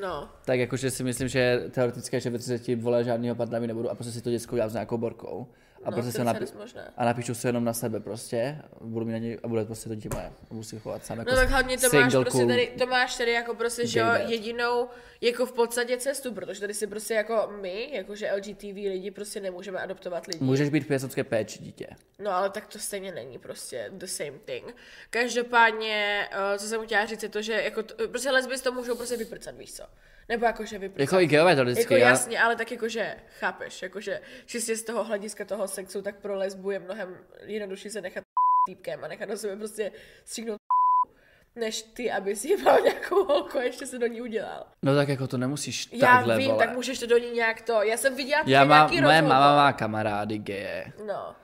no. 0.00 0.28
Tak 0.50 0.58
jakože 0.58 0.90
si 0.90 1.04
myslím, 1.04 1.28
že 1.28 1.62
teoretické, 1.70 2.20
že 2.20 2.30
ve 2.30 2.38
30 2.38 2.74
vole 2.74 3.04
žádného 3.04 3.34
partnera 3.34 3.66
nebudu 3.66 3.90
a 3.90 3.94
prostě 3.94 4.12
si 4.12 4.22
to 4.22 4.30
děcko 4.30 4.52
udělám 4.52 4.70
s 4.70 4.72
nějakou 4.72 4.98
borkou. 4.98 5.46
A 5.84 5.90
No, 5.90 5.92
prostě 5.92 6.12
se 6.12 6.24
napi- 6.24 6.58
možné. 6.58 6.90
a 6.96 7.04
napíšu 7.04 7.34
se 7.34 7.48
jenom 7.48 7.64
na 7.64 7.72
sebe 7.72 8.00
prostě, 8.00 8.58
budu 8.80 9.06
mít 9.06 9.12
na 9.12 9.18
něj 9.18 9.38
a 9.42 9.48
bude 9.48 9.64
prostě 9.64 9.88
to 9.88 9.94
dítě 9.94 10.08
moje. 10.14 10.26
A 10.26 10.32
budu 10.50 10.62
si 10.62 10.78
chovat 10.78 11.06
sám 11.06 11.18
jako 11.18 11.30
No 11.30 11.36
tak 11.36 11.48
hlavně 11.48 11.78
to 11.78 11.82
máš 11.82 11.90
single 11.90 12.20
prostě 12.24 12.38
cool. 12.38 12.48
tady, 12.48 12.72
to 12.78 12.86
máš 12.86 13.16
tady 13.16 13.32
jako 13.32 13.54
prostě, 13.54 13.86
že 13.86 14.00
jo, 14.00 14.06
jedinou, 14.26 14.88
jako 15.20 15.46
v 15.46 15.52
podstatě 15.52 15.96
cestu, 15.96 16.32
protože 16.34 16.60
tady 16.60 16.74
si 16.74 16.86
prostě 16.86 17.14
jako 17.14 17.52
my, 17.60 17.90
jakože 17.92 18.32
LGTV 18.36 18.74
lidi 18.74 19.10
prostě 19.10 19.40
nemůžeme 19.40 19.78
adoptovat 19.80 20.26
lidi. 20.26 20.44
Můžeš 20.44 20.68
být 20.68 20.84
v 20.84 20.86
pěstounské 20.86 21.24
péči 21.24 21.58
dítě. 21.62 21.86
No 22.18 22.30
ale 22.30 22.50
tak 22.50 22.66
to 22.66 22.78
stejně 22.78 23.12
není 23.12 23.38
prostě 23.38 23.88
the 23.92 24.06
same 24.06 24.38
thing. 24.44 24.74
Každopádně, 25.10 26.28
uh, 26.52 26.58
co 26.58 26.66
jsem 26.66 26.84
chtěla 26.86 27.06
říct, 27.06 27.22
je 27.22 27.28
to, 27.28 27.42
že 27.42 27.52
jako 27.52 27.82
t- 27.82 28.08
prostě 28.08 28.30
lesby 28.30 28.58
to 28.58 28.72
můžou 28.72 28.94
prostě 28.96 29.16
vyprcat, 29.16 29.54
víš 29.58 29.72
co? 29.72 29.82
Nebo 30.30 30.46
jakože 30.46 30.78
vyprcat. 30.78 31.00
Jako 31.00 31.20
i 31.20 31.26
geové 31.26 31.56
to 31.56 31.62
vždycky. 31.64 31.82
Jako 31.82 31.94
já- 31.94 32.08
jasně, 32.08 32.40
ale 32.40 32.56
tak 32.56 32.70
jakože, 32.72 33.16
chápeš, 33.40 33.82
jakože 33.82 34.20
čistě 34.46 34.76
z 34.76 34.82
toho 34.82 35.04
hlediska 35.04 35.44
toho 35.44 35.68
sexu, 35.68 36.02
tak 36.02 36.16
pro 36.16 36.34
lesbu 36.36 36.70
je 36.70 36.78
mnohem 36.78 37.16
jednodušší 37.46 37.90
se 37.90 38.00
nechat 38.00 38.24
týpkem 38.68 39.04
a 39.04 39.08
nechat 39.08 39.28
do 39.28 39.36
sebe 39.36 39.56
prostě 39.56 39.92
stříknout 40.24 40.58
než 41.56 41.82
ty, 41.82 42.10
aby 42.10 42.36
si 42.36 42.48
jebal 42.56 42.80
nějakou 42.80 43.24
holku 43.24 43.58
a 43.58 43.62
ještě 43.62 43.86
se 43.86 43.98
do 43.98 44.06
ní 44.06 44.20
udělal. 44.22 44.66
No 44.82 44.94
tak 44.94 45.08
jako 45.08 45.26
to 45.26 45.38
nemusíš 45.38 45.88
Já 45.92 46.00
takhle, 46.16 46.38
vím, 46.38 46.50
vole. 46.50 46.66
tak 46.66 46.74
můžeš 46.76 46.98
to 46.98 47.06
do 47.06 47.18
ní 47.18 47.30
nějak 47.30 47.62
to. 47.62 47.82
Já 47.82 47.96
jsem 47.96 48.14
viděla 48.16 48.42
Já 48.46 48.64
mám, 48.64 48.68
nějaký 48.90 49.00
moje 49.02 49.20
rozhovor. 49.20 49.38
máma 49.40 49.56
má 49.56 49.72
kamarády 49.72 50.38
geje. 50.38 50.92
No. 51.06 51.34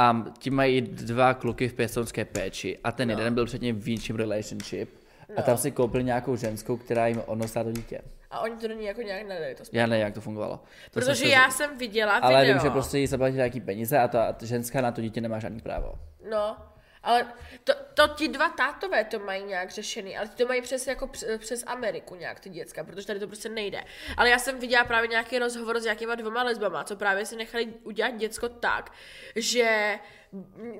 A 0.00 0.24
ti 0.38 0.50
mají 0.50 0.80
dva 0.80 1.34
kluky 1.34 1.68
v 1.68 1.74
pěstounské 1.74 2.24
péči 2.24 2.78
a 2.84 2.92
ten 2.92 3.08
No. 3.08 3.12
jeden 3.12 3.34
byl 3.34 3.46
předtím 3.46 3.80
v 3.80 3.88
jinčím 3.88 4.16
relationship. 4.16 4.97
A 5.36 5.42
tam 5.42 5.56
si 5.56 5.70
koupil 5.70 6.02
nějakou 6.02 6.36
ženskou, 6.36 6.76
která 6.76 7.06
jim 7.06 7.22
odnosila 7.26 7.64
to 7.64 7.72
dítě. 7.72 8.00
A 8.30 8.40
oni 8.40 8.56
to 8.56 8.68
do 8.68 8.74
ní 8.74 8.84
jako 8.84 9.02
nějak 9.02 9.26
nedali. 9.26 9.54
To 9.54 9.62
Já 9.72 9.86
nevím, 9.86 10.04
jak 10.04 10.14
to 10.14 10.20
fungovalo. 10.20 10.56
To 10.56 11.00
jsem 11.00 11.08
Protože 11.12 11.24
se- 11.24 11.28
já 11.32 11.50
jsem 11.50 11.78
viděla 11.78 12.18
Ale 12.18 12.40
video. 12.40 12.54
vím, 12.54 12.62
že 12.62 12.70
prostě 12.70 12.98
jí 12.98 13.06
zaplatí 13.06 13.36
nějaký 13.36 13.60
peníze 13.60 13.98
a 13.98 14.08
ta 14.08 14.24
a 14.24 14.32
ta 14.32 14.46
ženská 14.46 14.80
na 14.80 14.92
to 14.92 15.00
dítě 15.00 15.20
nemá 15.20 15.38
žádný 15.38 15.60
právo. 15.60 15.92
No, 16.30 16.56
ale 17.02 17.32
to, 17.64 17.72
to 17.94 18.08
ti 18.08 18.28
dva 18.28 18.48
tátové 18.48 19.04
to 19.04 19.18
mají 19.18 19.44
nějak 19.44 19.70
řešený, 19.70 20.18
ale 20.18 20.28
ti 20.28 20.34
to 20.34 20.48
mají 20.48 20.62
přes, 20.62 20.86
jako 20.86 21.06
přes, 21.06 21.38
přes 21.38 21.64
Ameriku 21.66 22.14
nějak 22.14 22.40
ty 22.40 22.50
děcka, 22.50 22.84
protože 22.84 23.06
tady 23.06 23.20
to 23.20 23.26
prostě 23.26 23.48
nejde. 23.48 23.84
Ale 24.16 24.30
já 24.30 24.38
jsem 24.38 24.58
viděla 24.58 24.84
právě 24.84 25.08
nějaký 25.08 25.38
rozhovor 25.38 25.80
s 25.80 25.84
nějakýma 25.84 26.14
dvoma 26.14 26.42
lesbama, 26.42 26.84
co 26.84 26.96
právě 26.96 27.26
si 27.26 27.36
nechali 27.36 27.66
udělat 27.66 28.16
děcko 28.16 28.48
tak, 28.48 28.92
že 29.36 29.98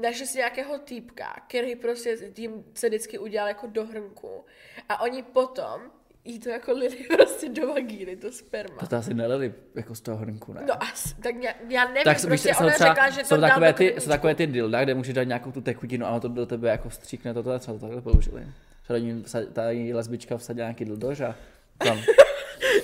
našli 0.01 0.27
si 0.27 0.39
nějakého 0.39 0.79
týpka, 0.79 1.43
který 1.49 1.77
prostě 1.77 2.17
tím 2.33 2.65
se 2.75 2.89
vždycky 2.89 3.19
udělal 3.19 3.49
jako 3.49 3.67
do 3.67 3.85
hrnku 3.85 4.45
a 4.89 5.01
oni 5.01 5.23
potom 5.23 5.91
jí 6.29 6.39
to 6.39 6.49
jako 6.49 6.73
lili 6.73 6.97
prostě 7.17 7.49
do 7.49 7.69
vagíny, 7.69 8.17
to 8.17 8.33
sperma. 8.33 8.77
To, 8.81 8.87
to 8.87 8.97
asi 8.97 9.15
nelili 9.15 9.55
jako 9.75 9.95
z 9.95 10.01
toho 10.01 10.17
hrnku, 10.17 10.53
ne? 10.53 10.61
No 10.69 10.83
as, 10.83 11.15
tak 11.23 11.35
já, 11.43 11.53
já 11.69 11.85
nevím, 11.85 12.05
tak 12.05 12.23
prostě 12.23 12.55
jsou 12.55 12.65
ona 12.65 12.73
třeba, 12.73 12.91
řekla, 12.91 13.11
že 13.11 13.21
to 13.21 13.27
jsou 13.27 13.41
takové, 13.41 13.73
ty, 13.73 13.95
jsou 13.99 14.09
takové 14.09 14.35
ty 14.35 14.47
dilda, 14.47 14.85
kde 14.85 14.95
můžeš 14.95 15.15
dát 15.15 15.25
nějakou 15.25 15.53
tu 15.53 15.61
tekutinu 15.61 16.07
a 16.07 16.11
ono 16.11 16.21
to 16.21 16.29
do 16.29 16.47
tebe 16.47 16.69
jako 16.69 16.89
vstříkne, 16.89 17.35
to, 17.35 17.43
to 17.43 17.59
třeba 17.59 17.79
to 17.79 17.81
takhle 17.81 18.03
použili. 18.03 18.47
Třeba 18.83 19.23
ta 19.53 19.71
její 19.71 19.95
lesbička 19.95 20.37
vsadila 20.37 20.67
nějaký 20.67 20.85
dildož 20.85 21.21
a 21.21 21.35
tam, 21.79 21.99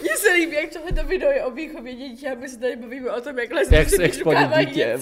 Mně 0.02 0.16
se 0.16 0.32
líbí, 0.32 0.56
jak 0.56 0.70
tohle 0.72 1.04
video 1.04 1.30
je 1.30 1.44
o 1.44 1.50
výchově 1.50 1.94
dětí 1.94 2.28
a 2.28 2.34
my 2.34 2.48
se 2.48 2.58
tady 2.58 2.76
bavíme 2.76 3.10
o 3.10 3.20
tom, 3.20 3.38
jak 3.38 3.50
jak 3.50 3.52
lesbičky 3.52 3.96
se 3.96 4.02
explodí 4.02 4.38
vychovávají 4.38 4.66
dítě. 4.66 4.98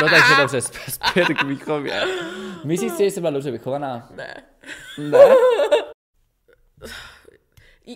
No 0.00 0.08
takže 0.08 0.34
dobře, 0.38 0.60
zpět 0.88 1.26
k 1.26 1.42
výchově. 1.42 2.02
Myslíš 2.64 2.92
si, 2.92 3.04
že 3.04 3.10
jsi 3.10 3.20
byla 3.20 3.30
dobře 3.30 3.50
vychovaná? 3.50 4.08
Ne. 4.16 4.34
Ne? 4.98 5.18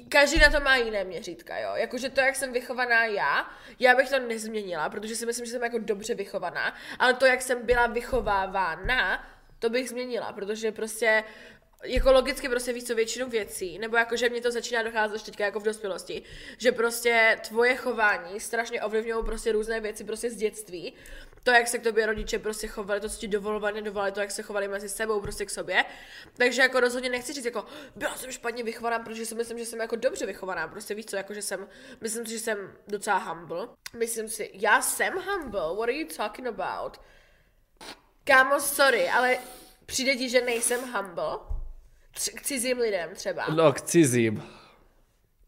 Každý 0.09 0.39
na 0.39 0.51
to 0.51 0.61
má 0.61 0.77
jiné 0.77 1.05
měřítka, 1.05 1.59
jo. 1.59 1.71
Jakože 1.75 2.11
to, 2.11 2.21
jak 2.21 2.37
jsem 2.37 2.53
vychovaná 2.53 3.05
já, 3.05 3.51
já 3.79 3.95
bych 3.95 4.11
to 4.11 4.19
nezměnila, 4.19 4.89
protože 4.89 5.17
si 5.17 5.27
myslím, 5.27 5.47
že 5.47 5.53
jsem 5.53 5.63
jako 5.63 5.79
dobře 5.79 6.15
vychovaná, 6.15 6.75
ale 6.99 7.15
to, 7.15 7.27
jak 7.27 7.43
jsem 7.43 7.67
byla 7.67 7.87
vychovávána, 7.87 9.27
to 9.59 9.71
bych 9.71 9.89
změnila, 9.89 10.33
protože 10.33 10.73
prostě 10.73 11.25
jako 11.85 12.13
logicky 12.13 12.49
prostě 12.49 12.73
víš 12.73 12.85
co 12.85 12.95
většinu 12.95 13.29
věcí, 13.29 13.79
nebo 13.79 13.97
jako, 13.97 14.17
že 14.17 14.29
mě 14.29 14.41
to 14.41 14.51
začíná 14.51 14.83
docházet 14.83 15.17
už 15.17 15.23
teďka 15.23 15.45
jako 15.45 15.61
v 15.61 15.65
dospělosti, 15.65 16.23
že 16.59 16.73
prostě 16.73 17.39
tvoje 17.49 17.77
chování 17.77 18.41
strašně 18.41 18.83
ovlivňují 18.83 19.25
prostě 19.25 19.53
různé 19.53 19.81
věci 19.81 20.05
prostě 20.05 20.31
z 20.31 20.37
dětství, 20.37 20.95
to, 21.43 21.51
jak 21.51 21.69
se 21.69 21.79
k 21.79 21.83
tobě 21.83 22.07
rodiče 22.07 22.39
prostě 22.39 22.67
chovali, 22.67 23.01
to, 23.01 23.09
co 23.09 23.19
ti 23.19 23.29
dovolovali, 23.29 23.75
nedovolovali, 23.75 24.13
to, 24.13 24.21
jak 24.21 24.31
se 24.31 24.43
chovali 24.43 24.69
mezi 24.69 24.89
sebou 24.89 25.21
prostě 25.21 25.47
k 25.47 25.51
sobě. 25.51 25.85
Takže 26.37 26.63
jako 26.63 26.81
rozhodně 26.81 27.09
nechci 27.09 27.33
říct 27.33 27.45
jako, 27.45 27.65
byla 27.97 28.17
jsem 28.17 28.33
špatně 28.33 28.65
vychovaná, 28.65 28.99
protože 28.99 29.27
si 29.27 29.35
myslím, 29.35 29.59
že 29.59 29.67
jsem 29.67 29.81
jako 29.81 29.97
dobře 29.97 30.27
vychovaná, 30.27 30.69
prostě 30.69 30.95
víš 30.95 31.07
co, 31.07 31.17
jako, 31.17 31.35
že 31.35 31.43
jsem, 31.43 31.69
myslím 32.01 32.27
si, 32.27 32.33
že 32.33 32.39
jsem 32.39 32.73
docela 32.89 33.19
humble. 33.19 33.69
Myslím 33.97 34.29
si, 34.29 34.51
já 34.55 34.83
jsem 34.83 35.15
humble, 35.15 35.77
what 35.77 35.83
are 35.83 35.93
you 35.93 36.09
talking 36.17 36.49
about? 36.49 37.01
Kámo, 38.25 38.61
sorry, 38.61 39.09
ale 39.09 39.39
přijde 39.87 40.17
ti, 40.17 40.29
že 40.29 40.41
nejsem 40.41 40.81
humble? 40.93 41.39
K 42.35 42.43
cizím 42.43 42.79
lidem 42.79 43.15
třeba. 43.15 43.47
No 43.47 43.73
k 43.73 43.81
cizím. 43.81 44.45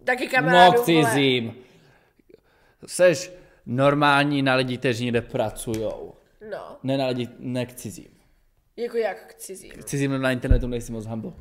Taky 0.05 0.25
No 0.25 0.31
kamarádům, 0.31 0.83
k 0.83 0.85
cizím. 0.85 1.65
Seš 2.87 3.31
normální 3.67 4.43
na 4.43 4.55
lidi, 4.55 4.79
kteří 4.79 5.05
někde 5.05 5.23
pracujou. 5.23 6.15
No, 6.51 6.77
Ne 6.83 6.99
na 6.99 7.07
lidi, 7.07 7.29
ne 7.39 7.67
k 7.67 7.75
cizím. 7.75 8.09
jako 8.77 8.97
jak 8.97 9.27
k 9.27 9.35
cizím. 9.35 9.71
K 9.71 9.85
cizím 9.85 10.23
na 10.23 10.33
internetu 10.33 10.67
nejsi 10.67 10.93
moc 10.93 11.07
humble. 11.07 11.33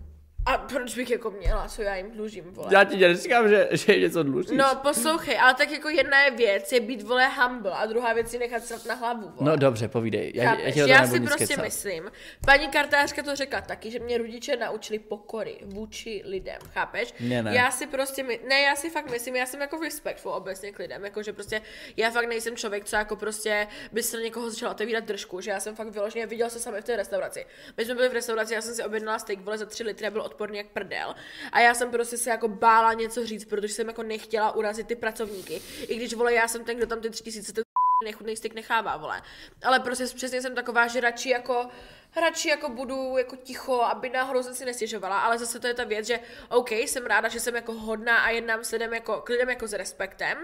A 0.45 0.57
proč 0.57 0.95
bych 0.95 1.09
jako 1.09 1.31
měla, 1.31 1.67
co 1.67 1.81
já 1.81 1.95
jim 1.95 2.11
dlužím, 2.11 2.43
vole. 2.51 2.67
Já 2.71 2.83
ti 2.83 2.97
neříkám, 2.97 3.49
že, 3.49 3.69
že 3.71 3.99
něco 3.99 4.23
dlužíš. 4.23 4.51
No, 4.51 4.65
poslouchej, 4.81 5.37
ale 5.39 5.53
tak 5.53 5.71
jako 5.71 5.89
jedna 5.89 6.23
je 6.23 6.31
věc, 6.31 6.71
je 6.71 6.79
být, 6.79 7.01
vole, 7.01 7.27
humble 7.27 7.71
a 7.71 7.85
druhá 7.85 8.13
věc 8.13 8.33
je 8.33 8.39
nechat 8.39 8.65
srat 8.65 8.85
na 8.85 8.95
hlavu, 8.95 9.21
vole. 9.21 9.51
No 9.51 9.57
dobře, 9.57 9.87
povídej. 9.87 10.31
Já, 10.35 10.43
já, 10.43 10.51
Chápeš? 10.51 10.75
já 10.75 11.01
nebudu 11.01 11.13
si 11.13 11.19
prostě 11.19 11.47
kecat. 11.47 11.65
myslím, 11.65 12.11
paní 12.45 12.67
kartářka 12.67 13.23
to 13.23 13.35
řekla 13.35 13.61
taky, 13.61 13.91
že 13.91 13.99
mě 13.99 14.17
rodiče 14.17 14.57
naučili 14.57 14.99
pokory 14.99 15.57
vůči 15.65 16.21
lidem, 16.25 16.59
chápeš? 16.73 17.13
Mě 17.19 17.43
ne. 17.43 17.55
Já 17.55 17.71
si 17.71 17.87
prostě, 17.87 18.23
my, 18.23 18.39
ne, 18.49 18.61
já 18.61 18.75
si 18.75 18.89
fakt 18.89 19.11
myslím, 19.11 19.35
já 19.35 19.45
jsem 19.45 19.61
jako 19.61 19.79
respectful 19.79 20.31
obecně 20.31 20.71
k 20.71 20.79
lidem, 20.79 21.05
jako 21.05 21.23
že 21.23 21.33
prostě 21.33 21.61
já 21.97 22.11
fakt 22.11 22.27
nejsem 22.27 22.55
člověk, 22.55 22.85
co 22.85 22.95
jako 22.95 23.15
prostě 23.15 23.67
by 23.91 24.03
se 24.03 24.17
někoho 24.17 24.49
začal 24.49 24.71
otevírat 24.71 25.03
držku, 25.03 25.41
že 25.41 25.51
já 25.51 25.59
jsem 25.59 25.75
fakt 25.75 25.87
vyloženě 25.89 26.25
viděl 26.25 26.49
se 26.49 26.59
sami 26.59 26.81
v 26.81 26.85
té 26.85 26.95
restauraci. 26.95 27.45
My 27.77 27.85
jsme 27.85 27.95
byli 27.95 28.09
v 28.09 28.13
restauraci, 28.13 28.53
já 28.53 28.61
jsem 28.61 28.75
si 28.75 28.83
objednala 28.83 29.19
steak 29.19 29.39
vole 29.39 29.57
za 29.57 29.65
3 29.65 29.83
litry 29.83 30.07
a 30.07 30.11
byl 30.11 30.30
odporný 30.31 30.57
jak 30.57 30.67
prdel. 30.67 31.15
A 31.51 31.59
já 31.59 31.73
jsem 31.73 31.91
prostě 31.91 32.17
se 32.17 32.29
jako 32.29 32.47
bála 32.47 32.93
něco 32.93 33.25
říct, 33.25 33.45
protože 33.45 33.73
jsem 33.73 33.87
jako 33.87 34.03
nechtěla 34.03 34.55
urazit 34.55 34.87
ty 34.87 34.95
pracovníky. 34.95 35.61
I 35.87 35.95
když 35.95 36.13
vole, 36.13 36.33
já 36.33 36.47
jsem 36.47 36.63
ten, 36.63 36.77
kdo 36.77 36.87
tam 36.87 37.01
ty 37.01 37.09
3000 37.09 37.53
ten 37.53 37.63
nechutný 38.03 38.37
styk 38.37 38.53
nechává, 38.53 38.97
vole. 38.97 39.21
Ale 39.63 39.79
prostě 39.79 40.05
přesně 40.05 40.41
jsem 40.41 40.55
taková, 40.55 40.87
že 40.87 41.01
radši 41.01 41.29
jako 41.29 41.69
radši 42.15 42.49
jako 42.49 42.69
budu 42.69 43.17
jako 43.17 43.35
ticho, 43.35 43.81
aby 43.81 44.09
náhodou 44.09 44.43
jsem 44.43 44.55
si 44.55 44.65
nestěžovala, 44.65 45.19
ale 45.19 45.37
zase 45.37 45.59
to 45.59 45.67
je 45.67 45.73
ta 45.73 45.83
věc, 45.83 46.07
že 46.07 46.19
OK, 46.49 46.71
jsem 46.71 47.05
ráda, 47.05 47.29
že 47.29 47.39
jsem 47.39 47.55
jako 47.55 47.73
hodná 47.73 48.17
a 48.17 48.29
jednám 48.29 48.63
s 48.63 48.71
lidem 48.71 48.93
jako, 48.93 49.21
k 49.21 49.29
lidem 49.29 49.49
jako 49.49 49.67
s 49.67 49.73
respektem, 49.73 50.37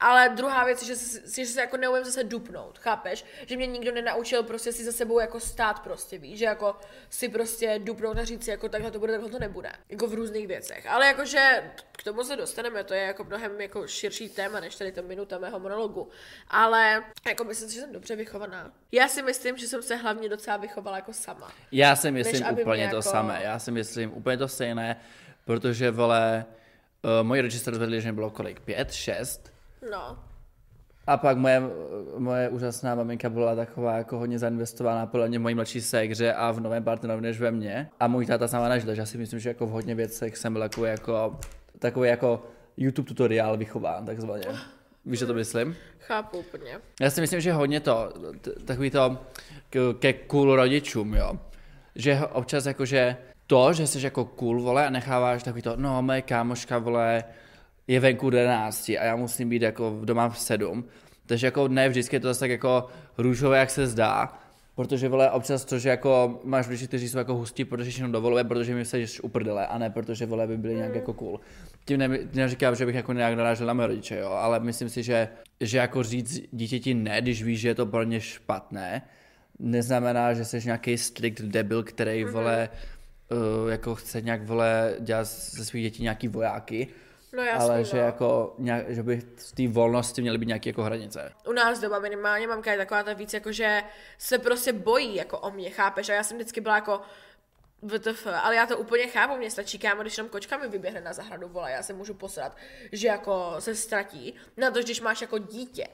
ale 0.00 0.28
druhá 0.28 0.64
věc 0.64 0.82
je, 0.82 0.86
že 0.86 0.96
se, 0.96 1.44
že 1.44 1.46
se 1.46 1.60
jako 1.60 1.76
neumím 1.76 2.04
zase 2.04 2.24
dupnout, 2.24 2.78
chápeš? 2.78 3.24
Že 3.46 3.56
mě 3.56 3.66
nikdo 3.66 3.92
nenaučil 3.92 4.42
prostě 4.42 4.72
si 4.72 4.84
za 4.84 4.92
sebou 4.92 5.20
jako 5.20 5.40
stát 5.40 5.82
prostě, 5.82 6.18
víš, 6.18 6.38
že 6.38 6.44
jako 6.44 6.76
si 7.10 7.28
prostě 7.28 7.78
dupnout 7.78 8.18
a 8.18 8.24
říct 8.24 8.44
si 8.44 8.50
jako 8.50 8.68
takhle 8.68 8.90
to 8.90 8.98
bude, 8.98 9.12
takhle 9.12 9.30
to 9.30 9.38
nebude. 9.38 9.72
Jako 9.88 10.06
v 10.06 10.14
různých 10.14 10.46
věcech. 10.46 10.86
Ale 10.86 11.06
jakože 11.06 11.72
k 11.92 12.02
tomu 12.02 12.24
se 12.24 12.36
dostaneme, 12.36 12.84
to 12.84 12.94
je 12.94 13.02
jako 13.02 13.24
mnohem 13.24 13.60
jako 13.60 13.86
širší 13.86 14.28
téma, 14.28 14.60
než 14.60 14.76
tady 14.76 14.92
ta 14.92 15.02
minuta 15.02 15.38
mého 15.38 15.60
monologu. 15.60 16.08
Ale 16.48 17.04
jako 17.26 17.44
myslím 17.44 17.68
si, 17.68 17.74
že 17.74 17.80
jsem 17.80 17.92
dobře 17.92 18.16
vychovaná. 18.16 18.72
Já 18.92 19.08
si 19.08 19.22
myslím, 19.22 19.56
že 19.56 19.68
jsem 19.68 19.82
se 19.82 19.96
hlavně 19.96 20.28
docela 20.28 20.56
vychovala 20.56 20.97
jako 20.98 21.12
sama. 21.12 21.48
Já 21.72 21.96
si 21.96 22.10
myslím 22.10 22.44
aby 22.46 22.62
úplně 22.62 22.88
to 22.88 22.96
jako- 22.96 23.02
samé. 23.02 23.40
Já 23.42 23.58
si 23.58 23.70
myslím 23.70 24.12
úplně 24.14 24.36
to 24.36 24.48
stejné, 24.48 24.96
protože, 25.44 25.90
vole, 25.90 26.44
uh, 27.02 27.26
moji 27.26 27.40
rodiče 27.40 27.58
se 27.58 27.70
rozvedli, 27.70 28.00
že 28.00 28.12
bylo 28.12 28.30
kolik? 28.30 28.60
Pět, 28.60 28.92
šest? 28.92 29.52
No. 29.90 30.18
A 31.06 31.16
pak 31.16 31.36
moje, 31.36 31.62
moje 32.18 32.48
úžasná 32.48 32.94
maminka 32.94 33.30
byla 33.30 33.54
taková 33.54 33.96
jako 33.96 34.18
hodně 34.18 34.38
zainvestovaná 34.38 35.06
podle 35.06 35.28
mě 35.28 35.38
mojí 35.38 35.54
mladší 35.54 35.80
ségře 35.80 36.32
a 36.34 36.50
v 36.50 36.60
novém 36.60 36.84
partnerovi 36.84 37.22
než 37.22 37.40
ve 37.40 37.50
mně. 37.50 37.88
A 38.00 38.08
můj 38.08 38.26
táta 38.26 38.48
sama 38.48 38.68
nežil, 38.68 38.94
že 38.94 39.00
já 39.00 39.06
si 39.06 39.18
myslím, 39.18 39.40
že 39.40 39.48
jako 39.48 39.66
v 39.66 39.70
hodně 39.70 39.94
věcech 39.94 40.36
jsem 40.36 40.52
byl 40.52 40.62
takový 40.62 40.90
jako, 40.90 41.38
takový 41.78 42.08
jako 42.08 42.44
YouTube 42.76 43.08
tutoriál 43.08 43.56
vychován, 43.56 44.06
takzvaně. 44.06 44.44
Víš, 45.06 45.18
co 45.18 45.26
to 45.26 45.34
myslím? 45.34 45.76
Chápu 45.98 46.38
úplně. 46.38 46.78
Já 47.00 47.10
si 47.10 47.20
myslím, 47.20 47.40
že 47.40 47.52
hodně 47.52 47.80
to, 47.80 48.12
takový 48.64 48.90
to 48.90 49.18
ke 49.98 50.12
cool 50.12 50.56
rodičům, 50.56 51.14
jo. 51.14 51.38
Že 51.94 52.20
občas 52.32 52.66
jakože 52.66 53.16
to, 53.46 53.72
že 53.72 53.86
jsi 53.86 54.04
jako 54.04 54.24
cool, 54.24 54.62
vole, 54.62 54.86
a 54.86 54.90
necháváš 54.90 55.42
takový 55.42 55.62
to, 55.62 55.76
no, 55.76 56.02
moje 56.02 56.22
kámoška, 56.22 56.78
vole, 56.78 57.24
je 57.86 58.00
venku 58.00 58.30
do 58.30 58.38
11 58.38 58.88
a 58.88 59.04
já 59.04 59.16
musím 59.16 59.48
být 59.48 59.62
jako 59.62 60.00
doma 60.04 60.28
v 60.28 60.38
7. 60.38 60.84
Takže 61.26 61.46
jako 61.46 61.68
ne 61.68 61.88
vždycky 61.88 62.16
je 62.16 62.20
to 62.20 62.28
zase 62.28 62.40
tak 62.40 62.50
jako 62.50 62.86
růžové, 63.18 63.58
jak 63.58 63.70
se 63.70 63.86
zdá, 63.86 64.38
protože 64.78 65.08
vole 65.08 65.30
občas 65.30 65.64
to, 65.64 65.78
že 65.78 65.88
jako 65.88 66.40
máš 66.44 66.66
lidi, 66.68 66.86
kteří 66.86 67.08
jsou 67.08 67.18
jako 67.18 67.34
hustí, 67.34 67.64
protože 67.64 67.98
jenom 67.98 68.12
dovoluje, 68.12 68.44
protože 68.44 68.74
mi 68.74 68.84
se 68.84 68.98
jdeš 68.98 69.20
uprdele, 69.20 69.66
a 69.66 69.78
ne 69.78 69.90
protože 69.90 70.26
vole 70.26 70.46
by 70.46 70.56
byli 70.56 70.74
nějak 70.74 70.94
jako 70.94 71.12
cool. 71.12 71.40
Tím 71.84 71.98
ne, 71.98 72.18
neříkám, 72.32 72.74
že 72.74 72.86
bych 72.86 72.94
jako 72.94 73.12
nějak 73.12 73.34
narážel 73.34 73.66
na 73.66 73.72
moje 73.72 73.86
rodiče, 73.86 74.18
jo, 74.18 74.28
ale 74.30 74.60
myslím 74.60 74.88
si, 74.88 75.02
že, 75.02 75.28
že 75.60 75.78
jako 75.78 76.02
říct 76.02 76.40
dítěti 76.52 76.94
ne, 76.94 77.20
když 77.20 77.42
víš, 77.42 77.60
že 77.60 77.68
je 77.68 77.74
to 77.74 77.86
pro 77.86 78.02
ně 78.02 78.20
špatné, 78.20 79.02
neznamená, 79.58 80.34
že 80.34 80.44
jsi 80.44 80.60
nějaký 80.64 80.98
strict 80.98 81.42
debil, 81.42 81.82
který 81.82 82.24
vole 82.24 82.68
uh, 83.30 83.70
jako 83.70 83.94
chce 83.94 84.20
nějak 84.20 84.46
vole 84.46 84.94
dělat 85.00 85.24
ze 85.26 85.64
svých 85.64 85.82
dětí 85.82 86.02
nějaký 86.02 86.28
vojáky, 86.28 86.88
No 87.38 87.44
jasný, 87.44 87.64
ale 87.64 87.78
no. 87.78 87.84
že 87.84 87.98
jako 87.98 88.54
nějak, 88.58 88.90
že 88.90 89.02
by 89.02 89.20
v 89.36 89.52
té 89.52 89.68
volnosti 89.68 90.22
měly 90.22 90.38
být 90.38 90.46
nějaké 90.46 90.68
jako 90.68 90.82
hranice. 90.82 91.32
u 91.48 91.52
nás 91.52 91.80
doma 91.80 91.98
minimálně 91.98 92.46
mamka 92.46 92.72
je 92.72 92.78
taková 92.78 93.02
ta 93.02 93.12
víc, 93.12 93.34
jako 93.34 93.52
že 93.52 93.82
se 94.18 94.38
prostě 94.38 94.72
bojí 94.72 95.14
jako 95.14 95.38
o 95.38 95.50
mě, 95.50 95.70
chápeš? 95.70 96.08
A 96.08 96.14
já 96.14 96.22
jsem 96.22 96.36
vždycky 96.36 96.60
byla 96.60 96.74
jako 96.74 97.00
VTF, 97.82 98.26
ale 98.42 98.56
já 98.56 98.66
to 98.66 98.78
úplně 98.78 99.06
chápu, 99.06 99.36
mě 99.36 99.50
stačí 99.50 99.78
kámo, 99.78 100.02
když 100.02 100.16
tam 100.16 100.28
kočka 100.28 100.56
mi 100.56 100.68
vyběhne 100.68 101.00
na 101.00 101.12
zahradu, 101.12 101.48
vole, 101.48 101.72
já 101.72 101.82
se 101.82 101.92
můžu 101.92 102.14
posrat, 102.14 102.56
že 102.92 103.08
jako 103.08 103.54
se 103.58 103.74
ztratí, 103.74 104.34
na 104.56 104.70
to, 104.70 104.82
když 104.82 105.00
máš 105.00 105.20
jako 105.20 105.38
dítě, 105.38 105.88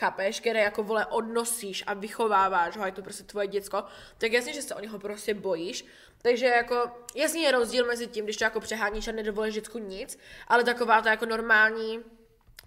chápeš, 0.00 0.40
které 0.40 0.60
jako 0.60 0.82
vole 0.82 1.06
odnosíš 1.06 1.84
a 1.86 1.94
vychováváš 1.94 2.76
ho, 2.76 2.86
je 2.86 2.92
to 2.92 3.02
prostě 3.02 3.24
tvoje 3.24 3.46
děcko, 3.46 3.84
tak 4.18 4.32
jasně, 4.32 4.52
že 4.52 4.62
se 4.62 4.74
o 4.74 4.80
něho 4.80 4.98
prostě 4.98 5.34
bojíš, 5.34 5.84
takže 6.22 6.46
jako 6.46 6.90
jasně 7.14 7.42
je 7.42 7.52
rozdíl 7.52 7.86
mezi 7.86 8.06
tím, 8.06 8.24
když 8.24 8.36
to 8.36 8.44
jako 8.44 8.60
přeháníš 8.60 9.08
a 9.08 9.12
nedovolíš 9.12 9.54
děcku 9.54 9.78
nic, 9.78 10.18
ale 10.48 10.64
taková 10.64 11.02
ta 11.02 11.10
jako 11.10 11.26
normální 11.26 12.00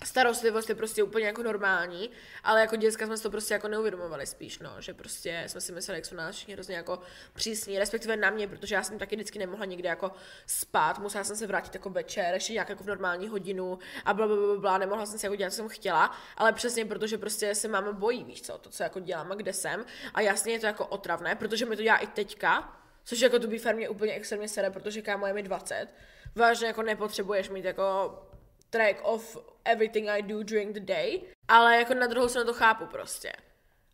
starostlivost 0.05 0.69
je 0.69 0.75
prostě 0.75 1.03
úplně 1.03 1.25
jako 1.25 1.43
normální, 1.43 2.09
ale 2.43 2.61
jako 2.61 2.75
děcka 2.75 3.05
jsme 3.05 3.17
si 3.17 3.23
to 3.23 3.29
prostě 3.31 3.53
jako 3.53 3.67
neuvědomovali 3.67 4.25
spíš, 4.25 4.59
no, 4.59 4.75
že 4.79 4.93
prostě 4.93 5.43
jsme 5.47 5.61
si 5.61 5.71
mysleli, 5.71 5.97
jak 5.97 6.05
jsou 6.05 6.15
nás 6.15 6.35
všichni 6.35 6.53
hrozně 6.53 6.75
jako 6.75 6.99
přísní, 7.33 7.79
respektive 7.79 8.17
na 8.17 8.29
mě, 8.29 8.47
protože 8.47 8.75
já 8.75 8.83
jsem 8.83 8.97
taky 8.97 9.15
vždycky 9.15 9.39
nemohla 9.39 9.65
někde 9.65 9.89
jako 9.89 10.11
spát, 10.47 10.99
musela 10.99 11.23
jsem 11.23 11.35
se 11.35 11.47
vrátit 11.47 11.73
jako 11.75 11.89
večer, 11.89 12.33
ještě 12.33 12.53
nějak 12.53 12.69
jako 12.69 12.83
v 12.83 12.87
normální 12.87 13.27
hodinu 13.27 13.79
a 14.05 14.13
bla, 14.13 14.27
bla, 14.27 14.35
bla, 14.35 14.57
bla, 14.57 14.77
nemohla 14.77 15.05
jsem 15.05 15.19
si 15.19 15.25
jako 15.25 15.35
dělat, 15.35 15.49
co 15.49 15.55
jsem 15.55 15.69
chtěla, 15.69 16.17
ale 16.37 16.53
přesně 16.53 16.85
protože 16.85 17.17
prostě 17.17 17.55
se 17.55 17.67
máma 17.67 17.91
bojí, 17.91 18.23
víš 18.23 18.41
co, 18.41 18.57
to, 18.57 18.69
co 18.69 18.83
jako 18.83 18.99
dělám 18.99 19.31
a 19.31 19.35
kde 19.35 19.53
jsem. 19.53 19.85
A 20.13 20.21
jasně 20.21 20.53
je 20.53 20.59
to 20.59 20.65
jako 20.65 20.85
otravné, 20.85 21.35
protože 21.35 21.65
mi 21.65 21.75
to 21.75 21.83
dělá 21.83 21.97
i 21.97 22.07
teďka, 22.07 22.79
což 23.03 23.19
jako 23.19 23.39
to 23.39 23.47
by 23.47 23.61
mě 23.73 23.89
úplně 23.89 24.13
extrémně 24.13 24.47
sere, 24.47 24.69
protože 24.69 25.01
kámo 25.01 25.27
je 25.27 25.33
mi 25.33 25.43
20, 25.43 25.87
vážně 26.35 26.67
jako 26.67 26.81
nepotřebuješ 26.81 27.49
mít 27.49 27.65
jako 27.65 28.19
track 28.73 28.97
of 29.03 29.37
everything 29.65 30.09
I 30.09 30.21
do 30.21 30.43
during 30.43 30.73
the 30.73 30.79
day, 30.85 31.19
ale 31.47 31.77
jako 31.77 31.93
na 31.93 32.07
druhou 32.07 32.27
stranu 32.27 32.45
to 32.47 32.53
chápu 32.53 32.85
prostě. 32.85 33.31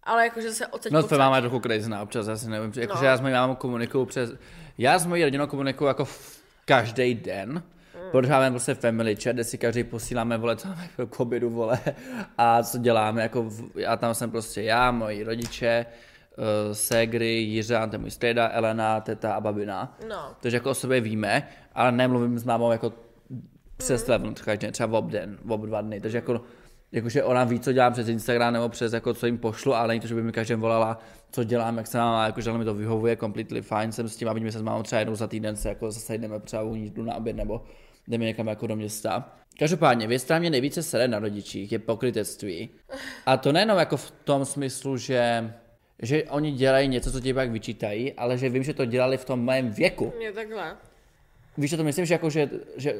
Ale 0.04 0.24
jakože 0.24 0.52
se 0.52 0.68
odsaď 0.68 0.92
No, 0.92 1.18
máma 1.18 1.36
je 1.36 1.42
trochu 1.42 1.60
crazy, 1.60 1.92
občas, 2.02 2.28
já 2.28 2.38
si 2.38 2.50
nevím, 2.50 2.72
jakože 2.76 3.04
No. 3.04 3.08
já 3.10 3.18
s 3.18 3.22
mojí 3.22 3.34
mámou 3.34 3.56
komunikuju 3.56 4.06
přes, 4.06 4.32
já 4.78 5.00
s 5.00 5.06
mojí 5.06 5.24
rodinou 5.24 5.48
komunikuju 5.48 5.88
jako 5.88 6.08
každý 6.66 7.14
den, 7.16 7.64
Mm. 7.96 8.12
protože 8.12 8.32
máme 8.32 8.50
prostě 8.52 8.74
family 8.76 9.16
chat, 9.16 9.34
kde 9.34 9.44
si 9.44 9.58
každý 9.58 9.84
posíláme, 9.84 10.38
vole, 10.38 10.56
co 10.56 10.68
máme 10.68 10.88
k 11.10 11.20
obědu, 11.20 11.50
vole, 11.50 11.80
a 12.38 12.64
co 12.64 12.78
děláme, 12.78 13.22
jako, 13.22 13.44
v, 13.44 13.72
já 13.76 13.98
tam 13.98 14.14
jsem 14.16 14.32
prostě 14.32 14.62
já, 14.62 14.92
moji 14.92 15.24
rodiče, 15.24 15.86
uh, 16.38 16.74
ségry, 16.74 17.28
Jiřan, 17.34 17.90
ten 17.90 18.02
můj 18.02 18.12
strejda, 18.12 18.50
Elena, 18.50 19.02
teta 19.02 19.34
a 19.34 19.42
babina. 19.42 19.98
No. 20.10 20.36
Takže 20.42 20.58
jako 20.58 20.70
o 20.70 20.74
sobě 20.74 21.02
víme, 21.02 21.48
ale 21.76 21.92
nemluvím 21.92 22.40
s 22.40 22.44
mámou 22.44 22.72
jako 22.72 22.94
přes 23.80 24.04
telefon 24.04 24.34
třeba, 24.34 24.58
třeba 24.72 24.88
v 24.88 24.96
obden, 24.96 25.38
v 25.44 25.52
ob 25.52 25.62
dva 25.62 25.82
dny. 25.82 26.02
Takže 26.02 26.18
jako, 26.18 26.42
jakože 26.92 27.24
ona 27.24 27.44
ví, 27.44 27.60
co 27.60 27.72
dělám 27.74 27.94
přes 27.94 28.08
Instagram 28.08 28.54
nebo 28.54 28.70
přes 28.70 28.94
jako, 28.94 29.14
co 29.14 29.26
jim 29.26 29.38
pošlu, 29.38 29.74
ale 29.74 29.88
není 29.88 30.00
to, 30.00 30.08
že 30.08 30.16
by 30.16 30.24
mi 30.24 30.32
každý 30.32 30.54
volala, 30.54 31.00
co 31.32 31.44
dělám, 31.44 31.78
jak 31.78 31.88
se 31.88 31.98
mám, 31.98 32.16
a 32.16 32.26
jakože 32.26 32.52
mi 32.54 32.66
to 32.66 32.74
vyhovuje, 32.74 33.18
completely 33.18 33.62
fine, 33.62 33.92
jsem 33.92 34.10
s 34.10 34.18
tím 34.18 34.30
a 34.30 34.34
vidíme 34.34 34.52
se 34.52 34.60
s 34.60 34.62
mámou 34.62 34.84
třeba 34.84 35.00
jednou 35.00 35.16
za 35.16 35.28
týden, 35.28 35.56
se 35.56 35.70
jako 35.70 35.92
zase 35.92 36.18
jdeme 36.18 36.40
třeba 36.40 36.64
u 36.64 36.76
jdu 36.76 37.04
na 37.04 37.16
oběd 37.16 37.36
nebo 37.36 37.62
jdeme 38.08 38.26
někam 38.26 38.48
jako 38.48 38.68
do 38.68 38.76
města. 38.76 39.36
Každopádně, 39.60 40.08
věc, 40.08 40.24
která 40.24 40.40
mě 40.40 40.50
nejvíce 40.50 40.84
sere 40.84 41.08
na 41.08 41.20
rodičích, 41.20 41.72
je 41.72 41.80
pokrytectví. 41.80 42.70
A 43.26 43.38
to 43.38 43.52
nejenom 43.52 43.78
jako 43.78 43.98
v 43.98 44.12
tom 44.12 44.46
smyslu, 44.46 44.98
že 44.98 45.54
že 46.02 46.24
oni 46.24 46.52
dělají 46.52 46.88
něco, 46.88 47.12
co 47.12 47.20
ti 47.20 47.34
pak 47.34 47.52
vyčítají, 47.52 48.14
ale 48.14 48.38
že 48.38 48.50
vím, 48.50 48.64
že 48.64 48.74
to 48.74 48.86
dělali 48.86 49.18
v 49.18 49.26
tom 49.26 49.46
mém 49.46 49.70
věku. 49.70 50.14
Je 50.20 50.32
takhle. 50.32 50.78
Víš, 51.60 51.72
co 51.72 51.78
to 51.78 51.84
myslím, 51.84 52.06
že 52.06 52.14
jako, 52.14 52.30
že, 52.30 52.50
že 52.78 52.94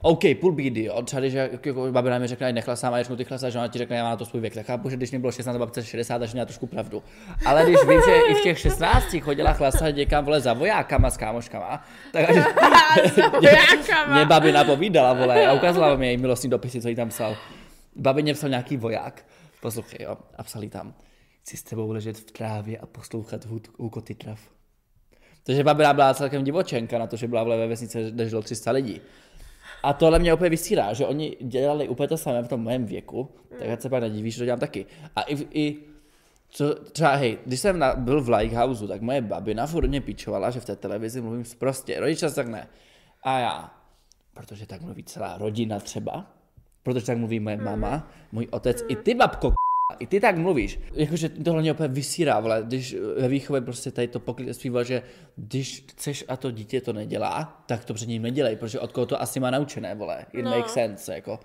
OK, 0.00 0.20
půl 0.40 0.52
bídy, 0.52 0.84
jo, 0.84 1.02
třeba 1.02 1.20
když 1.20 1.32
jako, 1.32 1.68
jako 1.68 1.92
babina 1.92 2.18
mi 2.18 2.26
řekne, 2.26 2.52
nechla 2.52 2.76
sám 2.76 2.94
a 2.94 2.98
řeknu, 3.02 3.16
ty 3.16 3.24
chlasa, 3.24 3.50
že 3.50 3.58
ona 3.58 3.68
ti 3.68 3.78
řekne, 3.78 3.96
já 3.96 4.02
mám 4.02 4.10
na 4.12 4.16
to 4.16 4.24
svůj 4.24 4.40
věk, 4.40 4.54
tak 4.54 4.66
chápu, 4.66 4.90
že 4.90 4.96
když 4.96 5.10
mi 5.10 5.18
bylo 5.18 5.32
16, 5.32 5.56
babce 5.56 5.84
60, 5.84 6.18
takže 6.18 6.32
měla 6.32 6.44
trošku 6.46 6.66
pravdu. 6.66 7.02
Ale 7.46 7.64
když 7.64 7.76
vím, 7.88 8.00
že 8.06 8.16
i 8.30 8.34
v 8.34 8.42
těch 8.42 8.58
16 8.58 9.16
chodila 9.20 9.52
chlasa 9.52 9.90
někam, 9.90 10.24
vole, 10.24 10.40
za 10.40 10.52
vojákama 10.52 11.10
s 11.10 11.16
kámoškama, 11.16 11.84
tak 12.12 12.30
až, 12.30 12.36
vojákama. 13.40 14.14
mě 14.16 14.24
babina 14.26 14.64
povídala, 14.64 15.12
vole, 15.12 15.46
a 15.46 15.52
ukázala 15.52 15.96
mi 15.96 16.06
její 16.06 16.16
milostní 16.16 16.50
dopisy, 16.50 16.80
co 16.80 16.88
jí 16.88 16.94
tam 16.94 17.08
psal. 17.08 17.36
Babině 17.96 18.34
psal 18.34 18.50
nějaký 18.50 18.76
voják, 18.76 19.24
poslouchej, 19.60 19.98
jo, 20.02 20.16
a 20.38 20.42
psal 20.42 20.62
jí 20.62 20.68
tam, 20.70 20.94
chci 21.42 21.56
s 21.56 21.62
tebou 21.62 21.90
ležet 21.92 22.16
v 22.16 22.24
trávě 22.30 22.78
a 22.78 22.86
poslouchat 22.86 23.46
hud- 23.46 23.68
hukoty 23.78 24.14
trav. 24.14 24.40
Takže 25.44 25.64
babina 25.64 25.92
byla 25.92 26.14
celkem 26.14 26.44
divočenka 26.44 26.98
na 26.98 27.06
to, 27.06 27.16
že 27.16 27.28
byla 27.28 27.44
ve 27.44 27.66
vesnici, 27.66 28.10
kde 28.10 28.28
žilo 28.28 28.42
300 28.42 28.70
lidí. 28.70 29.00
A 29.82 29.92
tohle 29.92 30.18
mě 30.18 30.34
úplně 30.34 30.50
vysírá, 30.50 30.92
že 30.92 31.06
oni 31.06 31.36
dělali 31.40 31.88
úplně 31.88 32.08
to 32.08 32.16
samé 32.16 32.42
v 32.42 32.48
tom 32.48 32.64
mém 32.64 32.86
věku, 32.86 33.28
tak 33.58 33.82
se 33.82 33.88
pak 33.88 34.00
nedivíš, 34.00 34.34
že 34.34 34.38
to 34.38 34.44
dělám 34.44 34.60
taky. 34.60 34.86
A 35.16 35.22
i, 35.22 35.46
i 35.50 35.76
co, 36.50 36.74
třeba 36.74 37.14
hej, 37.14 37.38
když 37.46 37.60
jsem 37.60 37.78
na, 37.78 37.94
byl 37.94 38.22
v 38.22 38.28
Lighthouseu, 38.28 38.86
tak 38.86 39.00
moje 39.00 39.20
babina 39.20 39.66
furt 39.66 39.88
mě 39.88 40.00
píčovala, 40.00 40.50
že 40.50 40.60
v 40.60 40.64
té 40.64 40.76
televizi 40.76 41.20
mluvím 41.20 41.44
prostě. 41.58 42.00
Rodiče 42.00 42.30
tak 42.30 42.48
ne. 42.48 42.68
A 43.22 43.38
já, 43.38 43.70
protože 44.34 44.66
tak 44.66 44.80
mluví 44.80 45.04
celá 45.04 45.38
rodina 45.38 45.80
třeba, 45.80 46.26
protože 46.82 47.06
tak 47.06 47.18
mluví 47.18 47.40
moje 47.40 47.56
mama, 47.56 48.10
můj 48.32 48.48
otec, 48.50 48.82
i 48.88 48.96
ty 48.96 49.14
babko, 49.14 49.50
k***, 49.50 49.54
i 49.98 50.06
ty 50.06 50.20
tak 50.20 50.36
mluvíš. 50.36 50.80
Jakože 50.94 51.28
tohle 51.28 51.62
mě 51.62 51.72
opět 51.72 51.92
vysírá, 51.92 52.40
vole, 52.40 52.62
když 52.66 52.96
ve 53.18 53.28
výchově 53.28 53.60
prostě 53.62 53.90
tady 53.90 54.08
to 54.08 54.20
pokrytectví, 54.20 54.72
že 54.82 55.02
když 55.36 55.84
chceš 55.90 56.24
a 56.28 56.36
to 56.36 56.50
dítě 56.50 56.80
to 56.80 56.92
nedělá, 56.92 57.62
tak 57.66 57.84
to 57.84 57.94
před 57.94 58.08
ním 58.08 58.22
nedělej, 58.22 58.56
protože 58.56 58.80
od 58.80 58.92
koho 58.92 59.06
to 59.06 59.22
asi 59.22 59.40
má 59.40 59.50
naučené, 59.50 59.94
vole. 59.94 60.26
It 60.32 60.44
No. 60.44 60.50
makes 60.50 60.72
sense, 60.72 61.14
jako. 61.14 61.40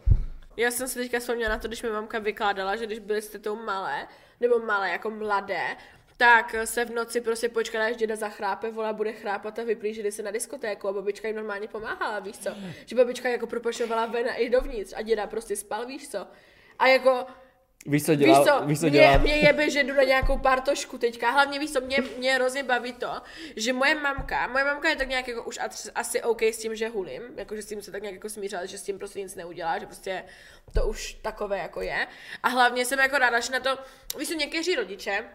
Já 0.58 0.72
jsem 0.72 0.88
si 0.88 1.00
teďka 1.00 1.20
vzpomněla 1.20 1.50
na 1.50 1.60
to, 1.60 1.68
když 1.68 1.84
mi 1.84 1.90
mamka 1.90 2.20
vykládala, 2.20 2.76
že 2.76 2.86
když 2.86 3.00
byli 3.00 3.22
jste 3.22 3.40
tou 3.40 3.56
malé, 3.56 4.08
nebo 4.40 4.60
malé, 4.60 4.90
jako 4.90 5.10
mladé, 5.10 5.62
tak 6.18 6.56
se 6.66 6.86
v 6.86 6.90
noci 6.94 7.22
prostě 7.22 7.50
počkala, 7.50 7.86
až 7.86 7.96
děda 7.96 8.16
zachrápe, 8.16 8.72
vola 8.72 8.94
bude 8.94 9.12
chrápat 9.14 9.60
a 9.60 9.64
vyplížili 9.64 10.12
se 10.12 10.24
na 10.24 10.32
diskotéku 10.32 10.88
a 10.88 10.94
babička 10.94 11.28
jim 11.28 11.38
normálně 11.38 11.68
pomáhala, 11.68 12.20
víš 12.20 12.38
co? 12.38 12.50
Že 12.86 12.96
babička 12.96 13.30
jako 13.30 13.48
propašovala 13.48 14.06
ven 14.06 14.28
a 14.30 14.34
i 14.34 14.50
dovnitř 14.50 14.94
a 14.96 15.02
děda 15.02 15.28
prostě 15.28 15.56
spal, 15.56 15.86
víš 15.86 16.10
co? 16.10 16.28
A 16.80 16.88
jako, 16.88 17.26
Víš, 17.86 18.06
co 18.06 18.16
dělá, 18.16 18.40
víš 18.40 18.48
co, 18.48 18.66
víš, 18.66 18.80
co 18.80 18.86
mě, 18.86 19.00
dělá, 19.00 19.18
mě 19.18 19.36
jebe, 19.36 19.70
že 19.70 19.84
jdu 19.84 19.94
na 19.94 20.04
nějakou 20.04 20.38
partošku 20.38 20.98
teďka. 20.98 21.32
Hlavně 21.32 21.60
víš 21.60 21.72
co, 21.74 21.82
mě, 21.82 21.98
mě 22.18 22.34
hrozně 22.34 22.64
baví 22.64 22.94
to, 22.94 23.22
že 23.56 23.74
moje 23.74 23.96
mamka, 23.96 24.48
moje 24.48 24.66
mamka 24.66 24.90
je 24.90 24.96
tak 24.96 25.10
nějak 25.10 25.28
jako 25.28 25.44
už 25.44 25.60
asi 25.96 26.22
OK 26.22 26.42
s 26.42 26.58
tím, 26.58 26.76
že 26.76 26.88
hulím, 26.90 27.22
jakože 27.36 27.62
s 27.62 27.66
tím 27.66 27.82
se 27.82 27.92
tak 27.92 28.02
nějak 28.02 28.16
jako 28.16 28.30
smířila, 28.30 28.66
že 28.66 28.78
s 28.78 28.84
tím 28.84 28.98
prostě 28.98 29.22
nic 29.22 29.36
neudělá, 29.36 29.80
že 29.80 29.86
prostě 29.86 30.24
to 30.74 30.88
už 30.88 31.14
takové 31.14 31.58
jako 31.58 31.82
je. 31.82 32.08
A 32.44 32.48
hlavně 32.50 32.86
jsem 32.86 33.00
jako 33.00 33.18
ráda, 33.18 33.40
že 33.40 33.52
na 33.52 33.60
to, 33.60 33.78
víš 34.20 34.28
co, 34.28 34.34
někteří 34.34 34.76
rodiče 34.76 35.26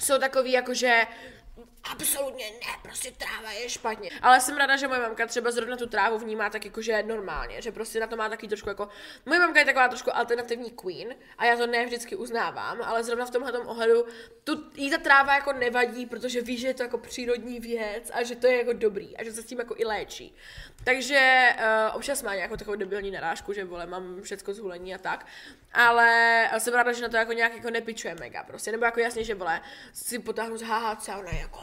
jsou 0.00 0.18
takový 0.18 0.52
jako, 0.52 0.74
že 0.74 1.02
absolutně 1.90 2.44
ne, 2.44 2.72
prostě 2.82 3.10
tráva 3.10 3.52
je 3.52 3.68
špatně. 3.68 4.10
Ale 4.22 4.40
jsem 4.40 4.56
ráda, 4.56 4.76
že 4.76 4.88
moje 4.88 5.00
mamka 5.00 5.26
třeba 5.26 5.50
zrovna 5.50 5.76
tu 5.76 5.86
trávu 5.86 6.18
vnímá 6.18 6.50
tak 6.50 6.64
jako, 6.64 6.82
že 6.82 7.02
normálně, 7.02 7.62
že 7.62 7.72
prostě 7.72 8.00
na 8.00 8.06
to 8.06 8.16
má 8.16 8.28
taky 8.28 8.48
trošku 8.48 8.68
jako, 8.68 8.88
moje 9.26 9.40
mamka 9.40 9.58
je 9.58 9.64
taková 9.64 9.88
trošku 9.88 10.16
alternativní 10.16 10.70
queen 10.70 11.14
a 11.38 11.44
já 11.44 11.56
to 11.56 11.66
ne 11.66 11.86
vždycky 11.86 12.16
uznávám, 12.16 12.82
ale 12.82 13.04
zrovna 13.04 13.26
v 13.26 13.30
tomhle 13.30 13.52
ohledu 13.52 14.06
tu, 14.44 14.70
jí 14.74 14.90
ta 14.90 14.98
tráva 14.98 15.34
jako 15.34 15.52
nevadí, 15.52 16.06
protože 16.06 16.40
ví, 16.42 16.58
že 16.58 16.66
je 16.66 16.74
to 16.74 16.82
jako 16.82 16.98
přírodní 16.98 17.60
věc 17.60 18.10
a 18.14 18.22
že 18.22 18.36
to 18.36 18.46
je 18.46 18.58
jako 18.58 18.72
dobrý 18.72 19.16
a 19.16 19.24
že 19.24 19.32
se 19.32 19.42
s 19.42 19.44
tím 19.44 19.58
jako 19.58 19.74
i 19.78 19.84
léčí. 19.84 20.36
Takže 20.84 21.52
uh, 21.58 21.96
občas 21.96 22.22
má 22.22 22.34
nějakou 22.34 22.56
takovou 22.56 22.76
debilní 22.76 23.10
narážku, 23.10 23.52
že 23.52 23.64
vole, 23.64 23.86
mám 23.86 24.22
všecko 24.22 24.54
zhulení 24.54 24.94
a 24.94 24.98
tak, 24.98 25.26
ale 25.72 26.50
jsem 26.58 26.74
ráda, 26.74 26.92
že 26.92 27.02
na 27.02 27.08
to 27.08 27.16
jako 27.16 27.32
nějak 27.32 27.56
jako 27.56 27.70
nepičuje 27.70 28.14
mega 28.20 28.42
prostě, 28.42 28.72
nebo 28.72 28.84
jako 28.84 29.00
jasně, 29.00 29.24
že 29.24 29.34
vole, 29.34 29.60
si 29.92 30.18
potáhnu 30.18 30.56
z 30.56 30.62
HHC 30.62 31.08
a 31.08 31.16
jako 31.44 31.60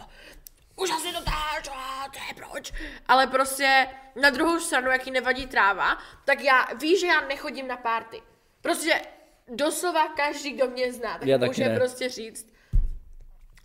úžasně 0.76 1.14
to 1.14 1.24
táháš, 1.24 1.68
a 1.68 2.08
to 2.14 2.20
je 2.28 2.46
proč. 2.46 2.74
Ale 3.08 3.28
prostě 3.28 3.88
na 4.22 4.30
druhou 4.30 4.60
stranu, 4.60 4.92
jak 4.92 5.06
jí 5.06 5.12
nevadí 5.12 5.48
tráva, 5.48 5.98
tak 6.26 6.42
já 6.42 6.68
ví, 6.74 7.00
že 7.00 7.08
já 7.08 7.22
nechodím 7.22 7.68
na 7.68 7.78
párty. 7.78 8.22
Prostě 8.62 9.02
doslova 9.48 10.08
každý, 10.08 10.52
kdo 10.52 10.68
mě 10.68 10.94
zná, 10.94 11.18
tak 11.18 11.28
Já 11.28 11.38
taky 11.38 11.50
může 11.50 11.70
ne. 11.70 11.76
prostě 11.76 12.10
říct, 12.10 12.48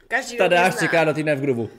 každý, 0.08 0.34
kdo 0.34 0.44
Tady 0.44 0.56
mě 0.56 0.64
až 0.64 0.72
zná, 0.72 0.80
čeká 0.80 1.04
do 1.04 1.14
týdne 1.14 1.34
v 1.34 1.40
grubu. 1.40 1.70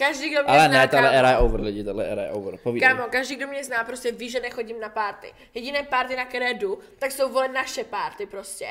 Každý, 0.00 0.28
kdo 0.28 0.42
mě 0.42 0.52
Ale 0.52 0.68
zná, 0.68 0.78
ne, 0.78 0.88
tahle 0.88 1.18
era 1.18 1.30
je 1.30 1.36
over, 1.36 1.60
lidi, 1.60 1.84
tahle 1.84 2.04
era 2.06 2.22
je 2.22 2.30
over. 2.30 2.56
Povídej. 2.56 2.88
Kámo, 2.88 3.04
každý, 3.10 3.36
kdo 3.36 3.46
mě 3.46 3.64
zná, 3.64 3.84
prostě 3.84 4.12
ví, 4.12 4.30
že 4.30 4.40
nechodím 4.40 4.80
na 4.80 4.88
párty. 4.88 5.32
Jediné 5.54 5.82
párty, 5.82 6.16
na 6.16 6.24
které 6.24 6.54
jdu, 6.54 6.78
tak 6.98 7.12
jsou 7.12 7.28
vole 7.28 7.48
naše 7.48 7.84
párty 7.84 8.26
prostě. 8.26 8.66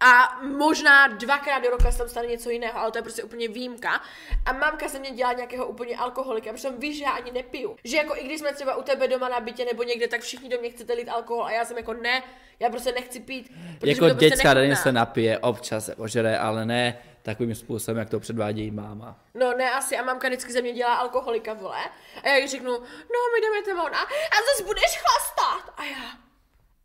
A 0.00 0.40
možná 0.58 1.06
dvakrát 1.06 1.62
do 1.62 1.70
roka 1.70 1.92
se 1.92 1.98
tam 1.98 2.08
stane 2.08 2.26
něco 2.26 2.50
jiného, 2.50 2.78
ale 2.78 2.90
to 2.90 2.98
je 2.98 3.02
prostě 3.02 3.22
úplně 3.22 3.48
výjimka. 3.48 4.00
A 4.46 4.52
mamka 4.52 4.88
se 4.88 4.98
mě 4.98 5.10
dělá 5.10 5.32
nějakého 5.32 5.66
úplně 5.66 5.96
alkoholika, 5.96 6.52
protože 6.52 6.70
ví, 6.70 6.94
že 6.94 7.04
já 7.04 7.10
ani 7.10 7.32
nepiju. 7.32 7.76
Že 7.84 7.96
jako 7.96 8.16
i 8.16 8.24
když 8.24 8.40
jsme 8.40 8.52
třeba 8.52 8.76
u 8.76 8.82
tebe 8.82 9.08
doma 9.08 9.28
na 9.28 9.40
bytě 9.40 9.64
nebo 9.64 9.82
někde, 9.82 10.08
tak 10.08 10.20
všichni 10.20 10.48
do 10.48 10.58
mě 10.60 10.70
chcete 10.70 10.92
lít 10.92 11.08
alkohol 11.08 11.44
a 11.44 11.52
já 11.52 11.64
jsem 11.64 11.76
jako 11.76 11.92
ne, 11.94 12.22
já 12.60 12.70
prostě 12.70 12.92
nechci 12.92 13.20
pít. 13.20 13.52
Jako 13.84 14.04
prostě 14.04 14.28
dětská 14.28 14.54
nechutná. 14.54 14.76
se 14.76 14.92
napije, 14.92 15.38
občas 15.38 15.90
ožere, 15.96 16.38
ale 16.38 16.66
ne 16.66 16.98
takovým 17.22 17.54
způsobem, 17.54 17.98
jak 17.98 18.10
to 18.10 18.20
předvádí 18.20 18.70
máma. 18.70 19.18
No 19.34 19.52
ne 19.56 19.70
asi 19.70 19.96
a 19.96 20.02
mamka 20.02 20.28
vždycky 20.28 20.52
ze 20.52 20.62
mě 20.62 20.72
dělá 20.72 20.94
alkoholika, 20.94 21.52
vole. 21.54 21.78
A 22.22 22.28
já 22.28 22.36
jí 22.36 22.48
řeknu, 22.48 22.70
no 22.72 23.18
my 23.34 23.40
jdeme 23.40 23.62
tam 23.66 23.86
ona 23.86 23.98
a 24.02 24.36
zase 24.52 24.64
budeš 24.64 24.98
chlastat. 25.02 25.74
A 25.76 25.84
já, 25.84 26.18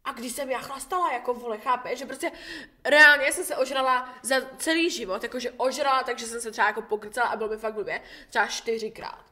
a 0.03 0.11
když 0.11 0.31
jsem 0.31 0.49
já 0.51 0.59
chlastala, 0.59 1.11
jako 1.13 1.33
vole, 1.33 1.57
chápe, 1.57 1.95
že 1.95 2.05
prostě 2.05 2.31
reálně 2.85 3.31
jsem 3.33 3.43
se 3.45 3.55
ožrala 3.55 4.13
za 4.21 4.35
celý 4.57 4.89
život, 4.89 5.23
jakože 5.23 5.51
ožrala, 5.51 6.03
takže 6.03 6.25
jsem 6.25 6.41
se 6.41 6.51
třeba 6.51 6.67
jako 6.67 6.81
pokrcala 6.81 7.27
a 7.29 7.35
bylo 7.35 7.49
mi 7.49 7.57
fakt 7.57 7.73
blbě, 7.73 8.01
třeba 8.29 8.47
čtyřikrát. 8.47 9.25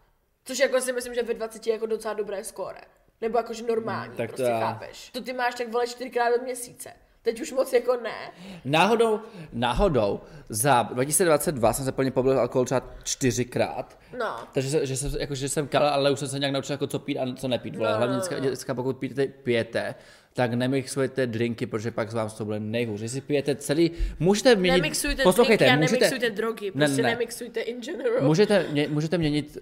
Což 0.46 0.60
jako 0.60 0.82
si 0.82 0.94
myslím, 0.94 1.14
že 1.14 1.24
ve 1.24 1.34
20 1.34 1.68
je 1.68 1.74
jako 1.74 1.86
docela 1.86 2.14
dobré 2.14 2.44
skóre. 2.44 2.82
Nebo 3.22 3.38
jakože 3.38 3.64
normální, 3.64 4.08
Hmm, 4.08 4.18
tak 4.18 4.30
to 4.30 4.36
prostě 4.36 4.52
já- 4.52 4.60
chápeš. 4.60 5.10
To 5.10 5.22
ty 5.22 5.34
máš 5.34 5.56
tak 5.56 5.68
vole 5.70 5.88
čtyřikrát 5.88 6.38
do 6.38 6.44
měsíce. 6.44 6.94
Teď 7.26 7.42
už 7.42 7.52
moc 7.52 7.74
jako 7.74 7.98
ne. 8.04 8.32
Náhodou, 8.66 9.20
náhodou, 9.54 10.22
za 10.50 10.84
2022 10.84 11.74
jsem 11.74 11.86
se 11.86 11.92
plně 11.92 12.12
poblil 12.12 12.40
alkohol 12.40 12.66
třeba 12.66 12.82
čtyřikrát. 13.04 14.00
No. 14.20 14.36
Takže 14.54 14.70
se, 14.70 14.86
že, 14.86 14.98
jsem, 14.98 15.12
jako, 15.20 15.36
že 15.36 15.50
jsem 15.50 15.68
kal, 15.68 15.88
ale 15.88 16.12
už 16.12 16.20
jsem 16.20 16.28
se 16.28 16.40
nějak 16.40 16.54
naučil, 16.54 16.74
jako 16.74 16.88
co 16.88 17.00
pít 17.00 17.18
a 17.18 17.36
co 17.36 17.48
nepít. 17.48 17.76
Vole. 17.76 17.92
No, 17.92 17.98
Hlavně 17.98 18.16
dneska, 18.16 18.40
dneska, 18.40 18.74
pokud 18.74 18.98
pijete, 18.98 19.28
pijete, 19.28 19.96
tak 20.34 20.54
nemixujete 20.54 21.28
drinky, 21.28 21.66
protože 21.66 21.92
pak 21.92 22.12
z 22.12 22.14
vám 22.14 22.30
to 22.30 22.46
bude 22.46 22.60
nejhůř. 22.60 23.02
Jestli 23.02 23.22
pijete 23.22 23.56
celý, 23.56 23.92
můžete 24.20 24.56
měnit... 24.56 24.82
Nemixujte 24.82 25.24
poslouchejte, 25.24 25.66
drinky 25.66 25.78
a 25.78 25.82
můžete, 25.82 26.00
nemixujte 26.00 26.30
drogy, 26.30 26.72
prostě 26.72 27.02
ne, 27.02 27.04
ne. 27.04 27.10
nemixujte 27.10 27.60
in 27.60 27.82
general. 27.82 28.28
Můžete, 28.28 28.66
mě, 28.72 28.88
můžete 28.88 29.18
měnit 29.18 29.58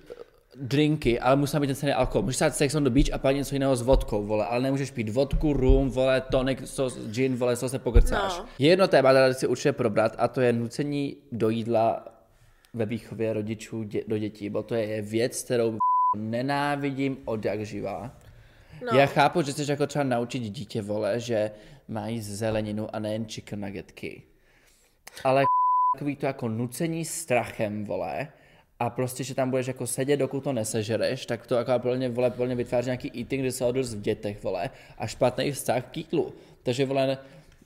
drinky, 0.55 1.19
ale 1.19 1.35
musí 1.35 1.51
tam 1.51 1.61
být 1.61 1.67
ten 1.67 1.75
celý 1.75 1.91
alkohol. 1.91 2.21
Můžeš 2.21 2.39
dát 2.39 2.55
sex 2.55 2.75
on 2.75 2.83
the 2.83 2.89
beach 2.89 3.13
a 3.13 3.17
pak 3.17 3.35
něco 3.35 3.55
jiného 3.55 3.75
s 3.75 3.81
vodkou, 3.81 4.23
vole, 4.23 4.45
ale 4.45 4.61
nemůžeš 4.61 4.91
pít 4.91 5.09
vodku, 5.09 5.53
rum, 5.53 5.89
vole, 5.89 6.21
tonic, 6.21 6.59
sos, 6.65 6.97
gin, 6.97 7.35
vole, 7.35 7.57
co 7.57 7.69
se 7.69 7.79
pokrcáš. 7.79 8.37
No. 8.37 8.45
Je 8.59 8.69
jedno 8.69 8.87
téma, 8.87 9.09
které 9.09 9.33
si 9.33 9.47
určitě 9.47 9.73
probrat 9.73 10.15
a 10.17 10.27
to 10.27 10.41
je 10.41 10.53
nucení 10.53 11.17
do 11.31 11.49
jídla 11.49 12.05
ve 12.73 12.85
výchově 12.85 13.33
rodičů 13.33 13.83
dě, 13.83 14.03
do 14.07 14.17
dětí, 14.17 14.49
bo 14.49 14.63
to 14.63 14.75
je 14.75 15.01
věc, 15.01 15.43
kterou 15.43 15.77
nenávidím 16.17 17.17
od 17.25 17.45
jak 17.45 17.65
živá. 17.65 18.17
No. 18.91 18.99
Já 18.99 19.05
chápu, 19.05 19.41
že 19.41 19.51
chceš 19.51 19.67
jako 19.67 19.87
třeba 19.87 20.03
naučit 20.03 20.39
dítě, 20.39 20.81
vole, 20.81 21.19
že 21.19 21.51
mají 21.87 22.21
zeleninu 22.21 22.95
a 22.95 22.99
nejen 22.99 23.25
chicken 23.25 23.61
nuggetky. 23.61 24.23
Ale 25.23 25.43
takový 25.95 26.15
to 26.15 26.25
jako 26.25 26.47
nucení 26.49 27.05
strachem, 27.05 27.85
vole, 27.85 28.27
a 28.79 28.89
prostě, 28.89 29.23
že 29.23 29.35
tam 29.35 29.49
budeš 29.49 29.67
jako 29.67 29.87
sedět, 29.87 30.17
dokud 30.17 30.43
to 30.43 30.53
nesežereš, 30.53 31.25
tak 31.25 31.47
to 31.47 31.55
jako 31.55 31.71
plně, 31.79 32.09
vole, 32.09 32.31
plně 32.31 32.55
vytváří 32.55 32.87
nějaký 32.87 33.11
eating 33.17 33.43
disorders 33.43 33.93
v 33.93 34.01
dětech, 34.01 34.43
vole, 34.43 34.69
a 34.97 35.07
špatný 35.07 35.51
vztah 35.51 35.85
k 35.91 35.97
jídlu. 35.97 36.33
Takže, 36.63 36.85
vole, 36.85 37.17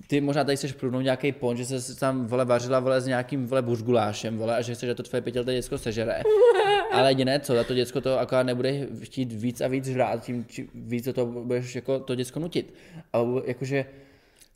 ty 0.08 0.22
možná 0.22 0.43
tady 0.43 0.58
chceš 0.58 0.72
průnout 0.72 1.04
nějaký 1.04 1.32
pon, 1.32 1.58
že 1.58 1.65
se 1.65 2.00
tam, 2.00 2.26
vole, 2.28 2.46
vařila, 2.46 2.80
vole, 2.80 3.02
s 3.02 3.08
nějakým, 3.08 3.48
vole, 3.48 3.62
buřgulášem, 3.62 4.38
vole, 4.38 4.58
a 4.58 4.62
že 4.62 4.74
chceš, 4.74 4.88
že 4.88 4.96
to 4.96 5.04
tvoje 5.04 5.22
pětileté 5.22 5.54
děcko 5.54 5.78
sežere. 5.78 6.22
Ale 6.91 7.12
jediné 7.12 7.39
co, 7.39 7.56
za 7.56 7.63
to 7.63 7.74
děcko 7.74 8.02
to 8.02 8.20
akorát 8.20 8.43
nebude 8.43 8.88
chtít 9.02 9.34
víc 9.34 9.62
a 9.62 9.67
víc 9.67 9.86
žrát, 9.86 10.24
tím 10.24 10.46
víc 10.76 11.06
to, 11.06 11.13
to 11.13 11.26
budeš 11.26 11.76
jako 11.76 12.00
to 12.00 12.15
děcko 12.15 12.39
nutit. 12.39 12.74
A 13.13 13.17
jakože, 13.46 13.86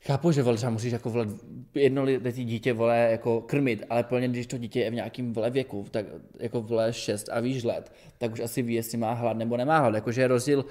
Chápu, 0.05 0.31
že 0.31 0.43
vole, 0.43 0.57
třeba 0.57 0.71
musíš 0.71 0.93
jako 0.93 1.09
vole, 1.09 1.27
jednoletý 1.73 2.45
dítě 2.45 2.73
vole 2.73 3.07
jako 3.11 3.41
krmit, 3.41 3.83
ale 3.89 4.03
plně, 4.03 4.27
když 4.27 4.47
to 4.47 4.57
dítě 4.57 4.79
je 4.79 4.89
v 4.89 4.93
nějakém 4.93 5.33
vole 5.33 5.49
věku, 5.49 5.85
tak 5.91 6.05
jako 6.39 6.61
vole 6.61 6.93
6 6.93 7.29
a 7.29 7.39
víš 7.39 7.63
let, 7.63 7.91
tak 8.17 8.31
už 8.31 8.39
asi 8.39 8.61
ví, 8.61 8.73
jestli 8.73 8.97
má 8.97 9.13
hlad 9.13 9.37
nebo 9.37 9.57
nemá 9.57 9.79
hlad. 9.79 9.95
Jakože 9.95 10.21
je 10.21 10.27
rozdíl, 10.27 10.65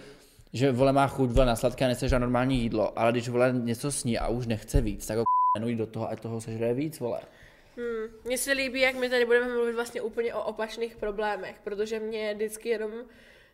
že 0.52 0.72
vole 0.72 0.92
má 0.92 1.06
chuť 1.06 1.30
vole 1.30 1.46
na 1.46 1.56
sladké 1.56 1.84
a 1.84 1.88
nechce 1.88 2.08
žádné 2.08 2.26
normální 2.26 2.62
jídlo, 2.62 2.98
ale 2.98 3.12
když 3.12 3.28
vole 3.28 3.52
něco 3.52 3.92
sní 3.92 4.18
a 4.18 4.28
už 4.28 4.46
nechce 4.46 4.80
víc, 4.80 5.06
tak 5.06 5.18
ho 5.18 5.24
nenuj 5.58 5.74
do 5.74 5.86
toho, 5.86 6.10
ať 6.10 6.20
toho 6.20 6.40
sežere 6.40 6.74
víc, 6.74 7.00
vole. 7.00 7.20
Mně 8.24 8.38
se 8.38 8.52
líbí, 8.52 8.80
jak 8.80 8.94
my 8.94 9.08
tady 9.08 9.24
budeme 9.24 9.54
mluvit 9.54 9.72
vlastně 9.72 10.02
úplně 10.02 10.34
o 10.34 10.42
opačných 10.42 10.96
problémech, 10.96 11.56
protože 11.64 12.00
mě 12.00 12.34
vždycky 12.34 12.68
jenom 12.68 12.90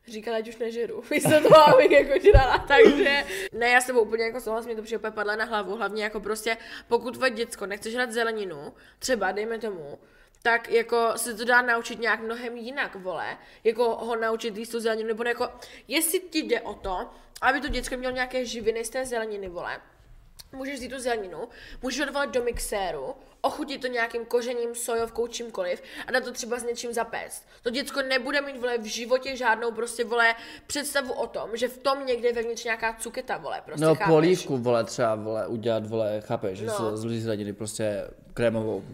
říkala, 0.08 0.36
ať 0.36 0.48
už 0.48 0.56
nežeru. 0.56 1.04
Místo 1.10 1.40
toho, 1.42 1.68
abych 1.68 1.90
jako 1.90 2.20
žrala, 2.22 2.58
takže 2.58 3.24
ne, 3.52 3.68
já 3.68 3.80
s 3.80 3.86
tebou 3.86 4.00
úplně 4.00 4.24
jako 4.24 4.40
souhlasím, 4.40 4.76
to 4.76 4.82
přijde 4.82 5.10
padla 5.10 5.36
na 5.36 5.44
hlavu, 5.44 5.76
hlavně 5.76 6.04
jako 6.04 6.20
prostě, 6.20 6.56
pokud 6.88 7.14
tvoje 7.14 7.30
děcko 7.30 7.66
nechce 7.66 7.90
žrat 7.90 8.12
zeleninu, 8.12 8.72
třeba 8.98 9.32
dejme 9.32 9.58
tomu, 9.58 9.98
tak 10.42 10.70
jako 10.70 11.12
se 11.16 11.34
to 11.34 11.44
dá 11.44 11.62
naučit 11.62 12.00
nějak 12.00 12.20
mnohem 12.20 12.56
jinak, 12.56 12.94
vole. 12.94 13.38
Jako 13.64 13.96
ho 13.96 14.16
naučit 14.16 14.56
jíst 14.56 14.68
tu 14.68 14.80
zeleninu, 14.80 15.08
nebo 15.08 15.24
jako, 15.24 15.48
jestli 15.88 16.20
ti 16.20 16.38
jde 16.38 16.60
o 16.60 16.74
to, 16.74 17.10
aby 17.42 17.60
to 17.60 17.68
děcko 17.68 17.96
mělo 17.96 18.14
nějaké 18.14 18.44
živiny 18.44 18.84
z 18.84 18.90
té 18.90 19.04
zeleniny, 19.06 19.48
vole, 19.48 19.80
můžeš 20.52 20.74
vzít 20.74 20.88
tu 20.88 20.98
zeleninu, 21.00 21.48
můžeš 21.82 22.00
ho 22.00 22.06
dovolat 22.06 22.30
do 22.30 22.42
mixéru, 22.42 23.14
ochutit 23.40 23.80
to 23.80 23.86
nějakým 23.86 24.24
kořením, 24.24 24.74
sojovkou, 24.74 25.26
čímkoliv 25.26 25.82
a 26.06 26.12
dát 26.12 26.24
to 26.24 26.32
třeba 26.32 26.58
s 26.58 26.62
něčím 26.64 26.92
zapéct. 26.92 27.42
To 27.62 27.70
děcko 27.70 28.02
nebude 28.02 28.40
mít, 28.40 28.56
vole, 28.60 28.78
v 28.78 28.84
životě 28.84 29.36
žádnou 29.36 29.72
prostě, 29.72 30.04
vole, 30.04 30.34
představu 30.66 31.12
o 31.12 31.26
tom, 31.26 31.50
že 31.56 31.68
v 31.68 31.78
tom 31.78 32.06
někde 32.06 32.28
je 32.28 32.34
vevnitř 32.34 32.64
nějaká 32.64 32.96
cuketa, 33.00 33.36
vole, 33.36 33.62
prostě 33.66 33.84
No 33.84 33.94
chápeš? 33.94 34.12
polívku, 34.12 34.56
vole, 34.58 34.84
třeba, 34.84 35.14
vole, 35.14 35.46
udělat, 35.46 35.86
vole, 35.86 36.20
chápeš, 36.20 36.58
že 36.58 36.66
No. 36.66 36.72
se 36.72 36.96
z 36.96 37.04
prostě 37.52 38.08
krémovou. 38.34 38.84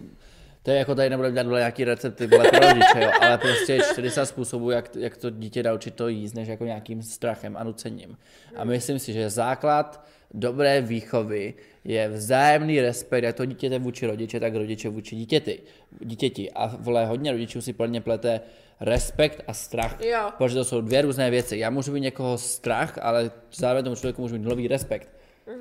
To 0.62 0.70
je 0.70 0.76
jako 0.76 0.94
tady 0.94 1.10
nebudeme 1.10 1.34
dělat 1.42 1.58
nějaký 1.58 1.84
recepty 1.84 2.26
vole, 2.26 2.44
pro 2.50 2.60
rodiče, 2.68 3.00
jo, 3.00 3.10
ale 3.20 3.38
prostě 3.38 3.78
40 3.92 4.26
způsobů, 4.26 4.70
jak, 4.70 4.96
jak 4.96 5.16
to 5.16 5.30
dítě 5.30 5.62
naučit 5.62 5.94
to 5.94 6.08
jíst, 6.08 6.32
než 6.32 6.48
jako 6.48 6.64
nějakým 6.64 7.02
strachem 7.02 7.56
a 7.56 7.64
nucením. 7.64 8.16
A 8.56 8.64
myslím 8.64 8.98
si, 8.98 9.12
že 9.12 9.30
základ 9.30 10.06
dobré 10.34 10.80
výchovy 10.80 11.54
je 11.84 12.08
vzájemný 12.08 12.80
respekt, 12.80 13.24
jak 13.24 13.36
to 13.36 13.44
dítěte 13.44 13.78
vůči 13.78 14.06
rodiče, 14.06 14.40
tak 14.40 14.54
rodiče 14.54 14.88
vůči 14.88 15.16
dítěti. 15.16 15.60
dítěti. 16.00 16.50
A 16.52 16.76
vole, 16.80 17.06
hodně 17.06 17.32
rodičů 17.32 17.60
si 17.60 17.72
plně 17.72 18.00
plete 18.00 18.40
respekt 18.80 19.44
a 19.46 19.54
strach, 19.54 20.00
Jo. 20.04 20.30
protože 20.38 20.54
to 20.54 20.64
jsou 20.64 20.80
dvě 20.80 21.02
různé 21.02 21.30
věci. 21.30 21.58
Já 21.58 21.70
můžu 21.70 21.92
mít 21.92 22.00
někoho 22.00 22.38
strach, 22.38 22.98
ale 23.02 23.30
zároveň 23.54 23.84
tomu 23.84 23.96
člověku 23.96 24.22
můžu 24.22 24.34
mít 24.34 24.44
nový 24.48 24.68
respekt. 24.68 25.08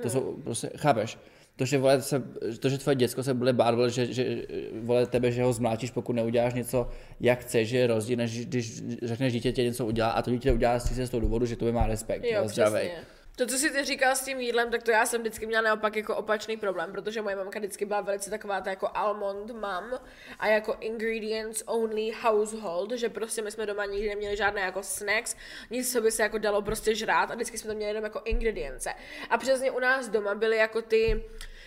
To 0.01 0.09
jsou 0.09 0.37
prostě, 0.43 0.69
chápeš? 0.77 1.17
To, 1.55 1.65
že, 1.65 1.77
vole, 1.77 2.01
se, 2.01 2.23
to, 2.59 2.69
že 2.69 2.77
tvoje 2.77 2.95
děcko 2.95 3.23
se 3.23 3.33
bude 3.33 3.53
bát, 3.53 3.75
vole, 3.75 3.89
že, 3.89 4.13
že, 4.13 4.45
vole, 4.81 5.05
tebe, 5.05 5.31
že 5.31 5.43
ho 5.43 5.53
zmlátíš, 5.53 5.91
pokud 5.91 6.13
neuděláš 6.13 6.53
něco, 6.53 6.87
jak 7.19 7.39
chceš, 7.39 7.69
že 7.69 7.77
je 7.77 7.87
rozdíl, 7.87 8.17
než 8.17 8.45
když 8.45 8.83
řekneš 9.03 9.33
dítěti 9.33 9.63
něco 9.63 9.85
udělá 9.85 10.09
a 10.09 10.21
to 10.21 10.31
dítě 10.31 10.51
udělá 10.51 10.79
z 10.79 11.09
toho 11.09 11.21
důvodu, 11.21 11.45
že 11.45 11.55
to 11.55 11.71
má 11.71 11.87
respekt, 11.87 12.23
Jo, 12.23 12.37
vole, 12.37 12.49
zdravej. 12.49 12.87
přesně. 12.89 13.20
To, 13.41 13.47
co 13.47 13.57
jsi 13.57 13.69
ty 13.69 13.85
říkal 13.85 14.15
s 14.15 14.21
tím 14.21 14.39
jídlem, 14.39 14.71
tak 14.71 14.83
to 14.83 14.91
já 14.91 15.05
jsem 15.05 15.21
vždycky 15.21 15.45
měla 15.45 15.61
naopak 15.61 15.95
jako 15.95 16.15
opačný 16.15 16.57
problém, 16.57 16.91
protože 16.91 17.21
moje 17.21 17.35
mamka 17.35 17.59
vždycky 17.59 17.85
byla 17.85 18.01
velice 18.01 18.29
taková 18.29 18.61
ta 18.61 18.69
jako 18.69 18.89
almond 18.93 19.51
mam 19.51 19.99
a 20.39 20.47
jako 20.47 20.77
ingredients 20.79 21.63
only 21.65 22.11
household, 22.21 22.91
že 22.91 23.09
prostě 23.09 23.41
my 23.41 23.51
jsme 23.51 23.65
doma 23.65 23.85
nikdy 23.85 24.09
neměli 24.09 24.37
žádné 24.37 24.61
jako 24.61 24.83
snacks, 24.83 25.35
nic, 25.69 25.93
co 25.93 26.01
by 26.01 26.11
se 26.11 26.23
jako 26.23 26.37
dalo 26.37 26.61
prostě 26.61 26.95
žrát 26.95 27.31
a 27.31 27.35
vždycky 27.35 27.57
jsme 27.57 27.69
to 27.69 27.75
měli 27.75 27.89
jenom 27.89 28.03
jako 28.03 28.21
ingredience. 28.25 28.93
A 29.29 29.37
přesně 29.37 29.71
u 29.71 29.79
nás 29.79 30.09
doma 30.09 30.35
byly 30.35 30.57
jako 30.57 30.81
ty, 30.81 31.23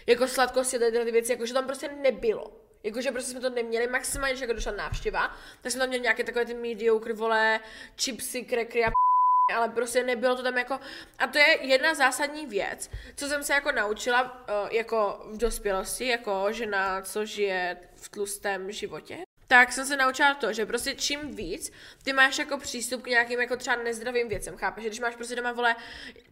jako 0.07 0.29
sladkosti, 0.29 0.79
tyhle 0.79 1.05
ty 1.05 1.13
věci, 1.13 1.33
jako 1.33 1.47
že 1.47 1.55
tam 1.55 1.67
prostě 1.67 1.89
nebylo. 1.89 2.53
Jakože 2.83 3.13
prostě 3.13 3.31
jsme 3.31 3.41
to 3.41 3.51
neměli, 3.51 3.87
maximálně, 3.87 4.33
když 4.33 4.41
jako 4.41 4.53
došla 4.53 4.73
návštěva, 4.73 5.37
tak 5.61 5.73
jsme 5.73 5.79
tam 5.79 5.89
měli 5.89 6.03
nějaké 6.03 6.25
takové 6.25 6.45
ty 6.45 6.55
mediocre, 6.55 7.13
vole, 7.13 7.61
chipsy, 7.97 8.43
krekry 8.43 8.85
a 8.85 9.04
ale 9.53 9.69
prostě 9.69 10.03
nebylo 10.03 10.37
to 10.37 10.43
tam 10.43 10.59
jako, 10.59 10.81
a 11.19 11.27
to 11.27 11.39
je 11.39 11.67
jedna 11.67 11.95
zásadní 11.95 12.47
věc, 12.47 12.91
co 13.17 13.29
jsem 13.29 13.45
se 13.45 13.53
jako 13.53 13.73
naučila 13.73 14.23
uh, 14.23 14.69
jako 14.71 15.27
v 15.31 15.37
dospělosti, 15.37 16.07
jako 16.07 16.47
žena, 16.51 17.03
co 17.03 17.25
žije 17.25 17.77
v 17.95 18.09
tlustém 18.09 18.73
životě, 18.73 19.19
tak 19.49 19.73
jsem 19.73 19.87
se 19.87 19.97
naučila 19.97 20.35
to, 20.35 20.53
že 20.53 20.67
prostě 20.67 20.95
čím 20.95 21.37
víc 21.37 21.73
ty 22.03 22.13
máš 22.13 22.39
jako 22.39 22.59
přístup 22.59 23.03
k 23.03 23.07
nějakým 23.07 23.41
jako 23.41 23.57
třeba 23.57 23.77
nezdravým 23.77 24.29
věcem, 24.29 24.57
chápeš? 24.57 24.83
Že 24.85 24.89
když 24.89 25.01
máš 25.01 25.17
prostě 25.17 25.37
doma 25.37 25.53
vole 25.53 25.77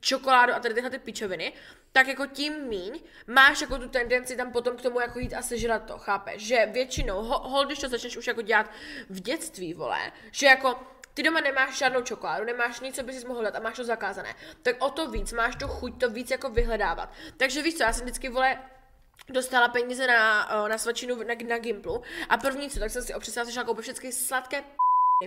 čokoládu 0.01 0.53
a 0.53 0.61
tady 0.61 0.75
tyhle 0.75 0.90
ty 0.90 0.98
pičoviny, 0.98 1.53
tak 1.92 2.09
jako 2.09 2.27
tím 2.27 2.68
míň 2.68 3.01
máš 3.27 3.61
jako 3.61 3.79
tu 3.79 3.88
tendenci 3.88 4.37
tam 4.37 4.53
potom 4.53 4.77
k 4.77 4.83
tomu 4.83 5.01
jako 5.01 5.18
jít 5.18 5.35
a 5.35 5.42
sežrat 5.42 5.85
to, 5.85 5.98
chápeš? 5.98 6.42
Že 6.42 6.68
většinou, 6.72 7.22
ho, 7.22 7.38
hol, 7.38 7.66
když 7.66 7.79
to 7.79 7.88
začneš 7.88 8.16
už 8.16 8.27
jako 8.27 8.42
dělat 8.42 8.70
v 9.11 9.20
dětství, 9.20 9.75
vole, 9.75 10.12
že 10.31 10.46
jako 10.46 10.92
ty 11.14 11.22
doma 11.22 11.40
nemáš 11.40 11.79
žádnou 11.79 12.03
čokoládu, 12.03 12.44
nemáš 12.44 12.81
nic, 12.81 12.96
co 12.96 13.03
bys 13.03 13.20
si 13.20 13.27
mohl 13.27 13.42
dát 13.42 13.57
a 13.57 13.61
máš 13.61 13.77
to 13.77 13.85
zakázané, 13.85 14.35
tak 14.62 14.77
o 14.79 14.90
to 14.90 15.11
víc 15.11 15.33
máš 15.33 15.57
tu 15.57 15.68
chuť 15.68 16.01
to 16.01 16.11
víc 16.11 16.31
jako 16.31 16.51
vyhledávat. 16.51 17.12
Takže 17.37 17.62
víš 17.62 17.75
co, 17.75 17.83
já 17.83 17.92
jsem 17.92 18.05
vždycky, 18.05 18.29
vole, 18.29 18.59
dostala 19.29 19.68
peníze 19.68 20.07
na, 20.07 20.48
na 20.68 20.79
svačinu 20.79 21.16
na, 21.16 21.35
na 21.48 21.59
Gimplu 21.59 22.03
a 22.29 22.37
první 22.37 22.70
co, 22.70 22.79
tak 22.81 22.90
jsem 22.90 23.03
si 23.03 23.14
opřesala, 23.14 23.51
šla 23.51 23.64
koupit 23.64 23.83
všechny 23.83 24.12
sladké 24.12 24.64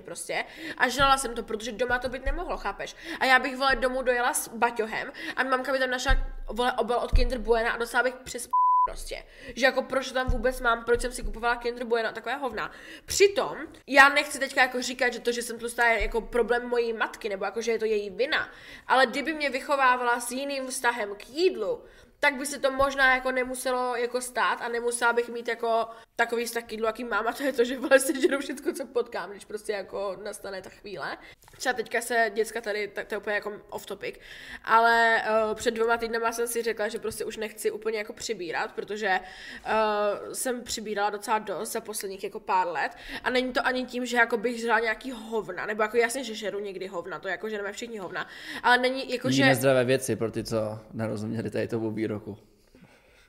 prostě 0.05 0.45
a 0.77 0.87
žrala 0.89 1.17
jsem 1.17 1.35
to, 1.35 1.43
protože 1.43 1.71
doma 1.71 1.99
to 1.99 2.09
být 2.09 2.25
nemohlo, 2.25 2.57
chápeš? 2.57 2.95
A 3.19 3.25
já 3.25 3.39
bych, 3.39 3.57
vole, 3.57 3.75
domů 3.75 4.01
dojela 4.01 4.33
s 4.33 4.47
baťohem 4.47 5.11
a 5.35 5.43
mamka 5.43 5.71
by 5.71 5.79
tam 5.79 5.89
našla, 5.89 6.15
vole, 6.49 6.73
obal 6.73 6.99
od 6.99 7.11
Kinder 7.11 7.37
Bueno 7.39 7.73
a 7.73 7.77
dostala 7.77 8.03
bych 8.03 8.15
přes 8.15 8.47
p- 8.47 8.64
prostě. 8.85 9.23
Že 9.55 9.65
jako 9.65 9.81
proč 9.81 10.11
tam 10.11 10.27
vůbec 10.27 10.61
mám, 10.61 10.83
proč 10.83 11.01
jsem 11.01 11.11
si 11.11 11.23
kupovala 11.23 11.55
Kinder 11.55 11.85
Bueno, 11.85 12.11
takové 12.11 12.35
hovna. 12.35 12.71
Přitom, 13.05 13.57
já 13.87 14.09
nechci 14.09 14.39
teďka 14.39 14.61
jako 14.61 14.81
říkat, 14.81 15.13
že 15.13 15.19
to, 15.19 15.31
že 15.31 15.41
jsem 15.41 15.59
tlustá 15.59 15.85
je 15.85 16.01
jako 16.01 16.21
problém 16.21 16.67
mojí 16.69 16.93
matky, 16.93 17.29
nebo 17.29 17.45
jako, 17.45 17.61
že 17.61 17.71
je 17.71 17.79
to 17.79 17.85
její 17.85 18.09
vina, 18.09 18.49
ale 18.87 19.05
kdyby 19.05 19.33
mě 19.33 19.49
vychovávala 19.49 20.19
s 20.19 20.31
jiným 20.31 20.67
vztahem 20.67 21.15
k 21.15 21.29
jídlu, 21.29 21.83
tak 22.19 22.35
by 22.35 22.45
se 22.45 22.59
to 22.59 22.71
možná 22.71 23.15
jako 23.15 23.31
nemuselo 23.31 23.95
jako 23.95 24.21
stát 24.21 24.61
a 24.61 24.67
nemusela 24.67 25.13
bych 25.13 25.29
mít 25.29 25.47
jako 25.47 25.87
takový 26.15 26.45
vztah 26.45 26.63
k 26.63 26.71
jídlu, 26.71 26.85
jaký 26.87 27.03
mám 27.03 27.27
a 27.27 27.33
to 27.33 27.43
je 27.43 27.53
to, 27.53 27.63
že 27.63 27.79
vlastně 27.79 28.21
žeru 28.21 28.39
všechno, 28.39 28.73
co 28.73 28.85
potkám, 28.85 29.31
když 29.31 29.45
prostě 29.45 29.71
jako 29.71 30.17
nastane 30.23 30.61
ta 30.61 30.69
chvíle. 30.69 31.17
Třeba 31.57 31.73
teďka 31.73 32.01
se 32.01 32.31
děcka 32.33 32.61
tady, 32.61 32.87
tak 32.87 33.07
to 33.07 33.15
je 33.15 33.19
úplně 33.19 33.35
jako 33.35 33.53
off 33.69 33.85
topic, 33.85 34.15
ale 34.63 35.23
uh, 35.47 35.55
před 35.55 35.71
dvěma 35.71 35.97
týdnama 35.97 36.31
jsem 36.31 36.47
si 36.47 36.61
řekla, 36.61 36.87
že 36.87 36.99
prostě 36.99 37.25
už 37.25 37.37
nechci 37.37 37.71
úplně 37.71 37.97
jako 37.97 38.13
přibírat, 38.13 38.71
protože 38.71 39.19
uh, 39.65 40.33
jsem 40.33 40.63
přibírala 40.63 41.09
docela 41.09 41.39
dost 41.39 41.71
za 41.71 41.81
posledních 41.81 42.23
jako 42.23 42.39
pár 42.39 42.67
let 42.67 42.91
a 43.23 43.29
není 43.29 43.53
to 43.53 43.67
ani 43.67 43.85
tím, 43.85 44.05
že 44.05 44.17
jako 44.17 44.37
bych 44.37 44.61
žrala 44.61 44.79
nějaký 44.79 45.11
hovna, 45.11 45.65
nebo 45.65 45.81
jako 45.81 45.97
jasně, 45.97 46.23
že 46.23 46.35
žeru 46.35 46.59
někdy 46.59 46.87
hovna, 46.87 47.19
to 47.19 47.27
jako 47.27 47.49
že 47.49 47.57
jdeme 47.57 47.71
všichni 47.71 47.97
hovna, 47.97 48.27
ale 48.63 48.77
není 48.77 49.11
jako, 49.11 49.27
Jí 49.27 49.33
že... 49.33 49.45
nezdravé 49.45 49.83
věci 49.83 50.15
pro 50.15 50.31
ty, 50.31 50.43
co 50.43 50.79
nerozuměli 50.93 51.49
tady 51.49 51.67
tomu 51.67 51.91
výroku. 52.05 52.37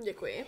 Děkuji. 0.05 0.47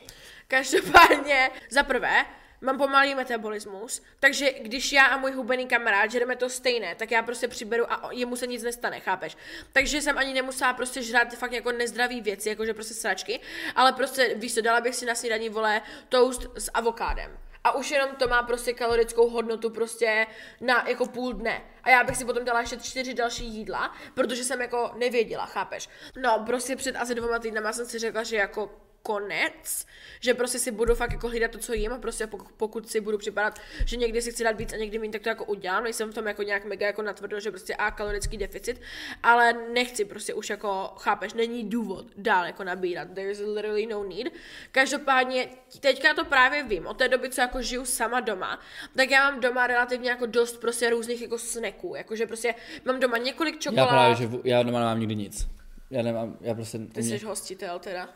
Každopádně, 0.48 1.50
za 1.70 1.82
prvé, 1.82 2.26
mám 2.60 2.78
pomalý 2.78 3.14
metabolismus, 3.14 4.02
takže 4.20 4.52
když 4.52 4.92
já 4.92 5.04
a 5.04 5.16
můj 5.16 5.32
hubený 5.32 5.66
kamarád 5.66 6.10
žereme 6.10 6.36
to 6.36 6.50
stejné, 6.50 6.94
tak 6.94 7.10
já 7.10 7.22
prostě 7.22 7.48
přiberu 7.48 7.92
a 7.92 8.08
jemu 8.12 8.36
se 8.36 8.46
nic 8.46 8.62
nestane, 8.62 9.00
chápeš? 9.00 9.36
Takže 9.72 10.02
jsem 10.02 10.18
ani 10.18 10.34
nemusela 10.34 10.72
prostě 10.72 11.02
žrát 11.02 11.34
fakt 11.34 11.52
jako 11.52 11.72
nezdravý 11.72 12.20
věci, 12.20 12.48
jakože 12.48 12.74
prostě 12.74 12.94
sračky, 12.94 13.40
ale 13.74 13.92
prostě, 13.92 14.34
víš 14.34 14.54
co, 14.54 14.60
dala 14.60 14.80
bych 14.80 14.94
si 14.94 15.06
na 15.06 15.14
snídaní, 15.14 15.48
vole, 15.48 15.82
toast 16.08 16.46
s 16.54 16.70
avokádem. 16.74 17.38
A 17.68 17.74
už 17.74 17.90
jenom 17.90 18.10
to 18.16 18.28
má 18.28 18.42
prostě 18.42 18.72
kalorickou 18.72 19.30
hodnotu 19.30 19.70
prostě 19.70 20.26
na 20.60 20.88
jako 20.88 21.06
půl 21.06 21.32
dne. 21.32 21.62
A 21.82 21.90
já 21.90 22.04
bych 22.04 22.16
si 22.16 22.24
potom 22.24 22.44
dala 22.44 22.60
ještě 22.60 22.76
čtyři 22.76 23.14
další 23.14 23.44
jídla, 23.44 23.94
protože 24.14 24.44
jsem 24.44 24.60
jako 24.60 24.90
nevěděla, 24.96 25.46
chápeš? 25.46 25.88
No, 26.16 26.42
prostě 26.46 26.76
před 26.76 26.96
asi 26.96 27.14
dvěma 27.14 27.38
týdnama 27.38 27.72
jsem 27.72 27.86
si 27.86 27.98
řekla, 27.98 28.22
že 28.22 28.36
jako 28.36 28.70
konec, 29.08 29.86
že 30.20 30.34
prostě 30.34 30.58
si 30.58 30.70
budu 30.70 30.94
fakt 30.94 31.12
jako 31.12 31.28
hlídat 31.28 31.50
to, 31.50 31.58
co 31.58 31.72
jím 31.72 31.92
a 31.92 31.98
prostě 31.98 32.26
pokud, 32.26 32.52
pokud 32.56 32.90
si 32.90 33.00
budu 33.00 33.18
připadat, 33.18 33.58
že 33.84 33.96
někdy 33.96 34.22
si 34.22 34.32
chci 34.32 34.44
dát 34.44 34.56
víc 34.56 34.72
a 34.72 34.76
někdy 34.76 34.98
méně, 34.98 35.12
tak 35.12 35.22
to 35.22 35.28
jako 35.28 35.44
udělám, 35.44 35.84
nejsem 35.84 36.10
v 36.10 36.14
tom 36.14 36.26
jako 36.26 36.42
nějak 36.42 36.64
mega 36.64 36.86
jako 36.86 37.02
natvrdo, 37.02 37.40
že 37.40 37.50
prostě 37.50 37.74
a 37.74 37.90
kalorický 37.90 38.36
deficit, 38.36 38.80
ale 39.22 39.52
nechci 39.52 40.04
prostě 40.04 40.34
už 40.34 40.50
jako, 40.50 40.92
chápeš, 40.96 41.34
není 41.34 41.64
důvod 41.64 42.06
dál 42.16 42.46
jako 42.46 42.64
nabírat, 42.64 43.08
there 43.14 43.30
is 43.30 43.38
literally 43.38 43.86
no 43.86 44.04
need. 44.04 44.32
Každopádně 44.72 45.48
teďka 45.80 46.14
to 46.14 46.24
právě 46.24 46.62
vím, 46.62 46.86
od 46.86 46.98
té 46.98 47.08
doby, 47.08 47.30
co 47.30 47.40
jako 47.40 47.62
žiju 47.62 47.84
sama 47.84 48.20
doma, 48.20 48.60
tak 48.96 49.10
já 49.10 49.30
mám 49.30 49.40
doma 49.40 49.66
relativně 49.66 50.10
jako 50.10 50.26
dost 50.26 50.60
prostě 50.60 50.90
různých 50.90 51.22
jako 51.22 51.38
snacků, 51.38 51.94
jakože 51.96 52.26
prostě 52.26 52.54
mám 52.84 53.00
doma 53.00 53.18
několik 53.18 53.54
Já 53.54 53.60
čokolád, 53.60 53.88
právě, 53.88 54.16
že 54.16 54.26
v- 54.26 54.40
já 54.44 54.62
doma 54.62 54.78
nemám 54.78 55.00
nikdy 55.00 55.16
nic. 55.16 55.48
Já 55.90 56.02
nemám, 56.02 56.36
já 56.40 56.54
prostě... 56.54 56.78
ty 56.78 57.02
jsi 57.02 57.18
hostitel 57.18 57.78
teda. 57.78 58.08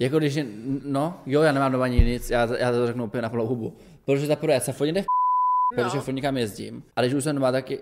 Jako 0.00 0.18
když, 0.18 0.34
je- 0.34 0.46
no, 0.84 1.20
jo, 1.26 1.42
já 1.42 1.52
nemám 1.52 1.72
doma 1.72 1.84
ani 1.84 2.00
nic, 2.04 2.30
já, 2.30 2.56
já 2.58 2.72
to 2.72 2.86
řeknu 2.86 3.04
úplně 3.04 3.22
na 3.22 3.28
plnou 3.28 3.46
hubu. 3.46 3.72
Protože 4.04 4.26
za 4.26 4.36
prvé, 4.36 4.54
já 4.54 4.60
se 4.60 4.72
furt 4.72 4.86
v 4.90 4.94
No. 5.76 5.84
protože 5.84 6.00
furt 6.00 6.14
někam 6.14 6.36
jezdím. 6.36 6.82
A 6.96 7.00
když 7.02 7.14
už 7.14 7.24
jsem 7.24 7.36
doma, 7.36 7.52
tak 7.52 7.70
je, 7.70 7.78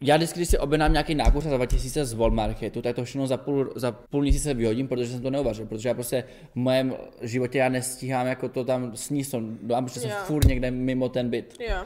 já 0.00 0.16
vždycky, 0.16 0.38
když 0.38 0.48
si 0.48 0.58
objednám 0.58 0.92
nějaký 0.92 1.14
nákup 1.14 1.42
za 1.42 1.56
2000 1.56 2.04
z 2.04 2.12
Walmarketu, 2.12 2.82
tak 2.82 2.96
to 2.96 3.04
všechno 3.04 3.26
za 3.26 3.36
půl, 3.36 3.72
za 3.76 3.92
půl 3.92 4.22
měsíce 4.22 4.54
vyhodím, 4.54 4.88
protože 4.88 5.06
jsem 5.12 5.22
to 5.22 5.30
neuvařil, 5.30 5.66
protože 5.66 5.88
já 5.88 5.94
prostě 5.94 6.24
v 6.52 6.56
mém 6.56 6.94
životě 7.22 7.58
já 7.58 7.68
nestíhám 7.68 8.26
jako 8.26 8.48
to 8.48 8.64
tam 8.64 8.96
sníst, 8.96 9.34
dám, 9.62 9.84
protože 9.84 10.00
jsem 10.00 10.10
furt 10.10 10.44
někde 10.46 10.70
mimo 10.70 11.08
ten 11.08 11.30
byt. 11.30 11.54
Jo. 11.68 11.76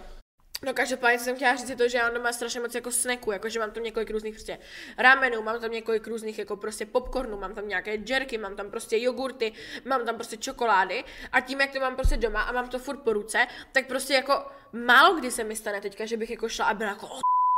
No 0.67 0.75
každopádně 0.75 1.19
jsem 1.19 1.37
chtěla 1.37 1.57
říct 1.57 1.79
to, 1.79 1.89
že 1.89 1.99
já 1.99 2.05
mám 2.05 2.15
doma 2.15 2.33
strašně 2.33 2.61
moc 2.61 2.75
jako 2.75 2.91
snacků, 2.91 3.33
jakože 3.33 3.59
mám 3.59 3.71
tam 3.71 3.83
několik 3.83 4.11
různých 4.11 4.35
prostě 4.35 4.59
ramenů, 4.99 5.43
mám 5.43 5.61
tam 5.61 5.71
několik 5.71 6.07
různých 6.07 6.39
jako 6.39 6.57
prostě 6.57 6.87
popcornů, 6.87 7.37
mám 7.39 7.55
tam 7.55 7.69
nějaké 7.69 7.99
jerky, 8.07 8.39
mám 8.39 8.57
tam 8.57 8.71
prostě 8.71 8.99
jogurty, 8.99 9.53
mám 9.85 10.07
tam 10.07 10.15
prostě 10.15 10.37
čokolády 10.37 11.05
a 11.33 11.41
tím, 11.41 11.61
jak 11.61 11.73
to 11.73 11.81
mám 11.81 11.97
prostě 11.97 12.17
doma 12.17 12.43
a 12.43 12.53
mám 12.53 12.69
to 12.69 12.79
furt 12.79 12.97
po 12.97 13.13
ruce, 13.13 13.47
tak 13.73 13.87
prostě 13.87 14.15
jako 14.15 14.47
málo 14.73 15.15
kdy 15.15 15.31
se 15.31 15.45
mi 15.45 15.57
stane 15.57 15.81
teďka, 15.81 16.07
že 16.07 16.17
bych 16.17 16.31
jako 16.31 16.49
šla 16.49 16.67
a 16.67 16.75
byla 16.75 16.91
jako 16.91 17.09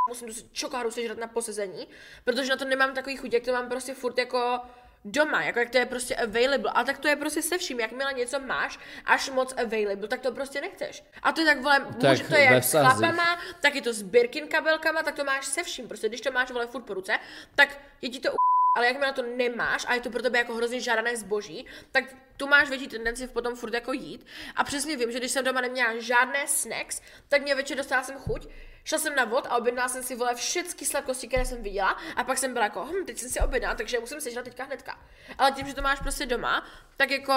musím 0.09 0.29
tu 0.29 0.35
čokoládu 0.53 0.90
sežrat 0.90 1.18
na 1.18 1.27
posezení, 1.27 1.88
protože 2.25 2.51
na 2.51 2.57
to 2.57 2.64
nemám 2.64 2.94
takový 2.94 3.16
chuť, 3.16 3.33
jak 3.33 3.44
to 3.44 3.53
mám 3.53 3.68
prostě 3.68 3.94
furt 3.94 4.18
jako 4.18 4.61
doma, 5.04 5.42
jako 5.42 5.58
jak 5.58 5.70
to 5.70 5.78
je 5.78 5.87
prostě 5.87 6.16
available. 6.16 6.70
A 6.74 6.84
tak 6.84 6.98
to 6.98 7.08
je 7.08 7.16
prostě 7.16 7.42
se 7.42 7.58
vším, 7.58 7.80
jakmile 7.80 8.12
něco 8.12 8.40
máš 8.40 8.78
až 9.04 9.30
moc 9.30 9.52
available, 9.52 10.08
tak 10.08 10.20
to 10.20 10.32
prostě 10.32 10.61
nechceš. 10.61 11.04
A 11.22 11.32
to 11.32 11.40
je 11.40 11.46
tak, 11.46 11.61
vole, 11.61 11.80
Tak 12.00 12.11
může, 12.11 12.24
to 12.24 12.34
je 12.34 12.44
jak 12.44 12.64
s 12.64 12.70
chlapama, 12.70 13.38
tak 13.61 13.74
je 13.74 13.82
to 13.82 13.92
s 13.92 14.02
Birkin 14.02 14.48
kabelkama, 14.48 15.02
tak 15.02 15.14
to 15.14 15.24
máš 15.24 15.46
se 15.46 15.62
vším. 15.62 15.88
Prostě 15.88 16.08
když 16.08 16.20
to 16.20 16.30
máš, 16.30 16.50
vole, 16.50 16.66
furt 16.66 16.82
po 16.82 16.94
ruce, 16.94 17.18
tak 17.54 17.78
je 18.02 18.08
ti 18.08 18.20
to 18.20 18.32
u... 18.32 18.37
ale 18.76 18.87
jakmile 18.87 19.12
to 19.12 19.22
nemáš 19.22 19.87
a 19.88 19.94
je 19.94 20.00
to 20.00 20.11
pro 20.11 20.22
tebe 20.22 20.38
jako 20.38 20.54
hrozně 20.54 20.80
žádané 20.80 21.16
zboží, 21.16 21.66
tak 21.92 22.04
tu 22.37 22.46
máš 22.46 22.68
větší 22.68 22.88
tendenci 22.88 23.28
potom 23.28 23.56
furt 23.56 23.74
jako 23.74 23.92
jít. 23.92 24.26
A 24.56 24.64
přesně 24.64 24.96
vím, 24.96 25.12
že 25.12 25.18
když 25.18 25.30
jsem 25.30 25.44
doma 25.44 25.61
neměla 25.61 25.98
žádné 25.98 26.46
snacks, 26.46 27.02
tak 27.28 27.42
mě 27.42 27.54
večer 27.54 27.76
dostala 27.76 28.02
jsem 28.02 28.16
chuť, 28.16 28.48
šla 28.88 28.98
jsem 28.98 29.14
na 29.14 29.24
vod 29.24 29.46
a 29.51 29.57
objednala 29.57 29.88
jsem 29.88 30.03
si 30.03 30.16
vole 30.16 30.35
všechny 30.35 30.87
sladkosti, 30.87 31.29
které 31.29 31.44
jsem 31.44 31.62
viděla 31.62 31.96
a 32.16 32.24
pak 32.24 32.38
jsem 32.38 32.53
byla 32.53 32.64
jako, 32.64 32.85
hm, 32.85 33.05
teď 33.07 33.18
jsem 33.18 33.29
si 33.29 33.40
objednala, 33.40 33.74
takže 33.74 34.01
musím 34.01 34.20
sežrat 34.20 34.44
teďka 34.44 34.64
hnedka. 34.64 34.98
Ale 35.38 35.53
tím, 35.53 35.66
že 35.66 35.74
to 35.74 35.83
máš 35.83 36.01
prostě 36.01 36.27
doma, 36.27 36.66
tak 36.96 37.11
jako 37.11 37.33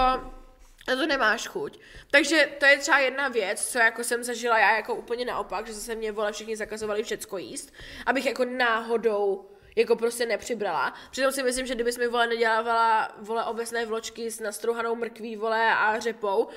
na 0.88 0.96
to 0.96 1.06
nemáš 1.06 1.48
chuť. 1.48 1.80
Takže 2.12 2.50
to 2.60 2.66
je 2.66 2.78
třeba 2.78 3.00
jedna 3.00 3.28
věc, 3.28 3.72
co 3.72 3.80
jako 3.80 4.04
jsem 4.04 4.24
zažila 4.24 4.60
já 4.60 4.76
jako 4.76 4.96
úplně 4.96 5.26
naopak, 5.26 5.68
že 5.68 5.74
zase 5.74 5.96
mě 5.96 6.12
vole 6.12 6.32
všichni 6.32 6.58
zakazovali 6.58 7.04
všecko 7.04 7.38
jíst, 7.38 7.74
abych 8.06 8.26
jako 8.26 8.46
náhodou 8.46 9.50
jako 9.76 9.96
prostě 9.96 10.26
nepřibrala. 10.26 10.94
Přitom 11.12 11.32
si 11.32 11.44
myslím, 11.44 11.66
že 11.66 11.76
kdybys 11.76 11.98
mi 11.98 12.08
vole 12.08 12.28
nedělávala 12.28 13.12
vole 13.18 13.46
obecné 13.46 13.86
vločky 13.86 14.32
s 14.32 14.40
nastrouhanou 14.40 14.96
mrkví 14.96 15.36
vole 15.36 15.76
a 15.76 16.00
řepou, 16.00 16.48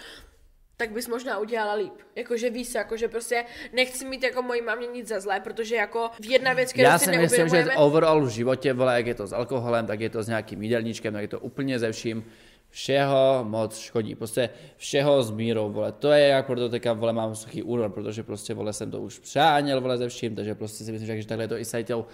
tak 0.77 0.91
bys 0.91 1.09
možná 1.09 1.39
udělala 1.39 1.75
líp. 1.75 1.93
Jakože 2.17 2.51
víš 2.51 2.75
jakože 2.75 3.09
prostě 3.09 3.45
nechci 3.73 4.05
mít 4.05 4.23
jako 4.23 4.43
mojí 4.43 4.63
mámě 4.63 4.87
nic 4.87 5.09
za 5.09 5.21
zlé, 5.21 5.41
protože 5.41 5.77
jako 5.77 6.11
jedna 6.29 6.53
věc, 6.53 6.73
kterou 6.73 6.89
Já 6.89 6.99
si 6.99 7.19
myslím, 7.19 7.49
že 7.49 7.67
overall 7.77 8.25
v 8.25 8.29
životě, 8.29 8.73
vole, 8.73 8.97
jak 8.97 9.07
je 9.07 9.15
to 9.15 9.27
s 9.27 9.33
alkoholem, 9.33 9.87
tak 9.87 10.01
je 10.01 10.11
to 10.11 10.23
s 10.23 10.29
nějakým 10.29 10.63
jídelníčkem, 10.63 11.13
tak 11.13 11.23
je 11.23 11.29
to 11.29 11.41
úplně 11.41 11.79
ze 11.79 11.93
vším. 11.93 12.25
Všeho 12.71 13.45
moc 13.49 13.79
škodí, 13.79 14.15
prostě 14.15 14.51
všeho 14.77 15.23
s 15.23 15.31
mírou, 15.31 15.73
vole. 15.73 15.93
To 15.93 16.13
je 16.13 16.27
jak 16.27 16.47
proto 16.47 16.69
teďka, 16.69 16.93
vole, 16.93 17.13
mám 17.13 17.35
suchý 17.35 17.63
únor, 17.63 17.91
protože 17.91 18.23
prostě, 18.23 18.55
vole, 18.55 18.73
jsem 18.73 18.91
to 18.91 19.01
už 19.01 19.19
přáněl, 19.19 19.81
vole, 19.81 19.99
ze 19.99 20.09
vším, 20.09 20.35
takže 20.35 20.55
prostě 20.55 20.85
si 20.85 20.93
myslím, 20.93 21.23
že 21.23 21.29
takhle 21.29 21.45
je 21.45 21.49
to 21.49 21.59
i 21.59 21.65
s 21.65 21.85
tou 21.85 22.07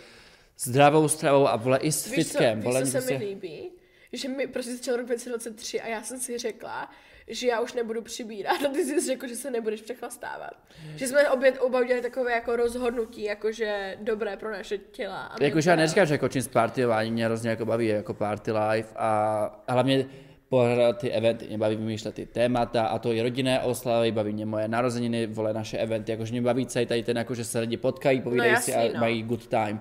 zdravou 0.58 1.08
stravou 1.08 1.48
a 1.48 1.56
vole 1.56 1.78
i 1.78 1.92
s 1.92 2.04
Víš, 2.04 2.14
co, 2.14 2.38
fitkem, 2.38 2.58
víš, 2.58 2.64
vole, 2.64 2.80
co 2.80 2.84
mě 2.84 2.90
se 2.90 2.98
prostě... 2.98 3.18
mi 3.18 3.24
líbí? 3.24 3.70
Že 4.12 4.28
mi 4.28 4.46
prostě 4.46 4.76
začal 4.76 4.96
rok 4.96 5.06
2023 5.06 5.80
a 5.80 5.88
já 5.88 6.02
jsem 6.02 6.20
si 6.20 6.38
řekla, 6.38 6.90
že 7.30 7.46
já 7.46 7.60
už 7.60 7.72
nebudu 7.72 8.02
přibírat 8.02 8.62
a 8.66 8.68
ty 8.68 8.84
jsi 8.84 9.00
řekl, 9.00 9.28
že 9.28 9.36
se 9.36 9.50
nebudeš 9.50 9.82
přechlastávat. 9.82 10.52
Že 10.96 11.06
jsme 11.06 11.30
obě, 11.30 11.52
oba 11.52 11.80
udělali 11.80 12.02
takové 12.02 12.32
jako 12.32 12.56
rozhodnutí, 12.56 13.22
jakože 13.22 13.98
dobré 14.00 14.36
pro 14.36 14.50
naše 14.52 14.78
těla. 14.78 15.36
Jakože 15.40 15.70
já 15.70 15.76
neříkám, 15.76 16.06
že 16.06 16.18
kočím 16.18 16.42
z 16.42 16.48
partyování, 16.48 17.10
mě 17.10 17.24
hrozně 17.24 17.50
jako 17.50 17.64
baví 17.64 17.86
jako 17.86 18.14
party 18.14 18.52
life 18.52 18.94
a 18.96 19.62
hlavně 19.68 20.06
pořádat 20.50 20.98
ty 20.98 21.10
eventy, 21.10 21.46
mě 21.48 21.58
baví 21.58 21.76
vymýšlet 21.76 22.14
ty 22.14 22.26
témata 22.26 22.86
a 22.86 22.98
to 22.98 23.12
i 23.12 23.22
rodinné 23.22 23.60
oslavy, 23.60 24.12
baví 24.12 24.32
mě 24.32 24.46
moje 24.46 24.68
narozeniny, 24.68 25.26
vole 25.26 25.52
naše 25.52 25.78
eventy, 25.78 26.12
jakože 26.12 26.32
mě 26.32 26.42
baví 26.42 26.66
celý 26.66 26.86
tady 26.86 27.02
ten, 27.02 27.16
jakože 27.16 27.44
se 27.44 27.60
lidi 27.60 27.76
potkají, 27.76 28.20
povídají 28.20 28.56
si 28.56 28.70
jasný, 28.70 28.90
a 28.90 28.92
no. 28.94 29.00
mají 29.00 29.22
good 29.22 29.46
time. 29.46 29.80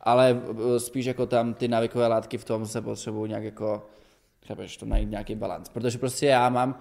Ale 0.00 0.40
eh, 0.76 0.80
spíš 0.80 1.06
jako 1.06 1.26
tam 1.26 1.54
ty 1.54 1.68
návykové 1.68 2.06
látky 2.06 2.38
v 2.38 2.44
tom 2.44 2.66
se 2.66 2.80
potřebují 2.82 3.28
nějak 3.28 3.44
jako, 3.44 3.86
chápeš, 4.50 4.76
to 4.76 4.86
najít 4.86 5.10
nějaký 5.10 5.34
balans. 5.34 5.68
Protože 5.68 5.98
prostě 5.98 6.26
já 6.26 6.48
mám 6.48 6.80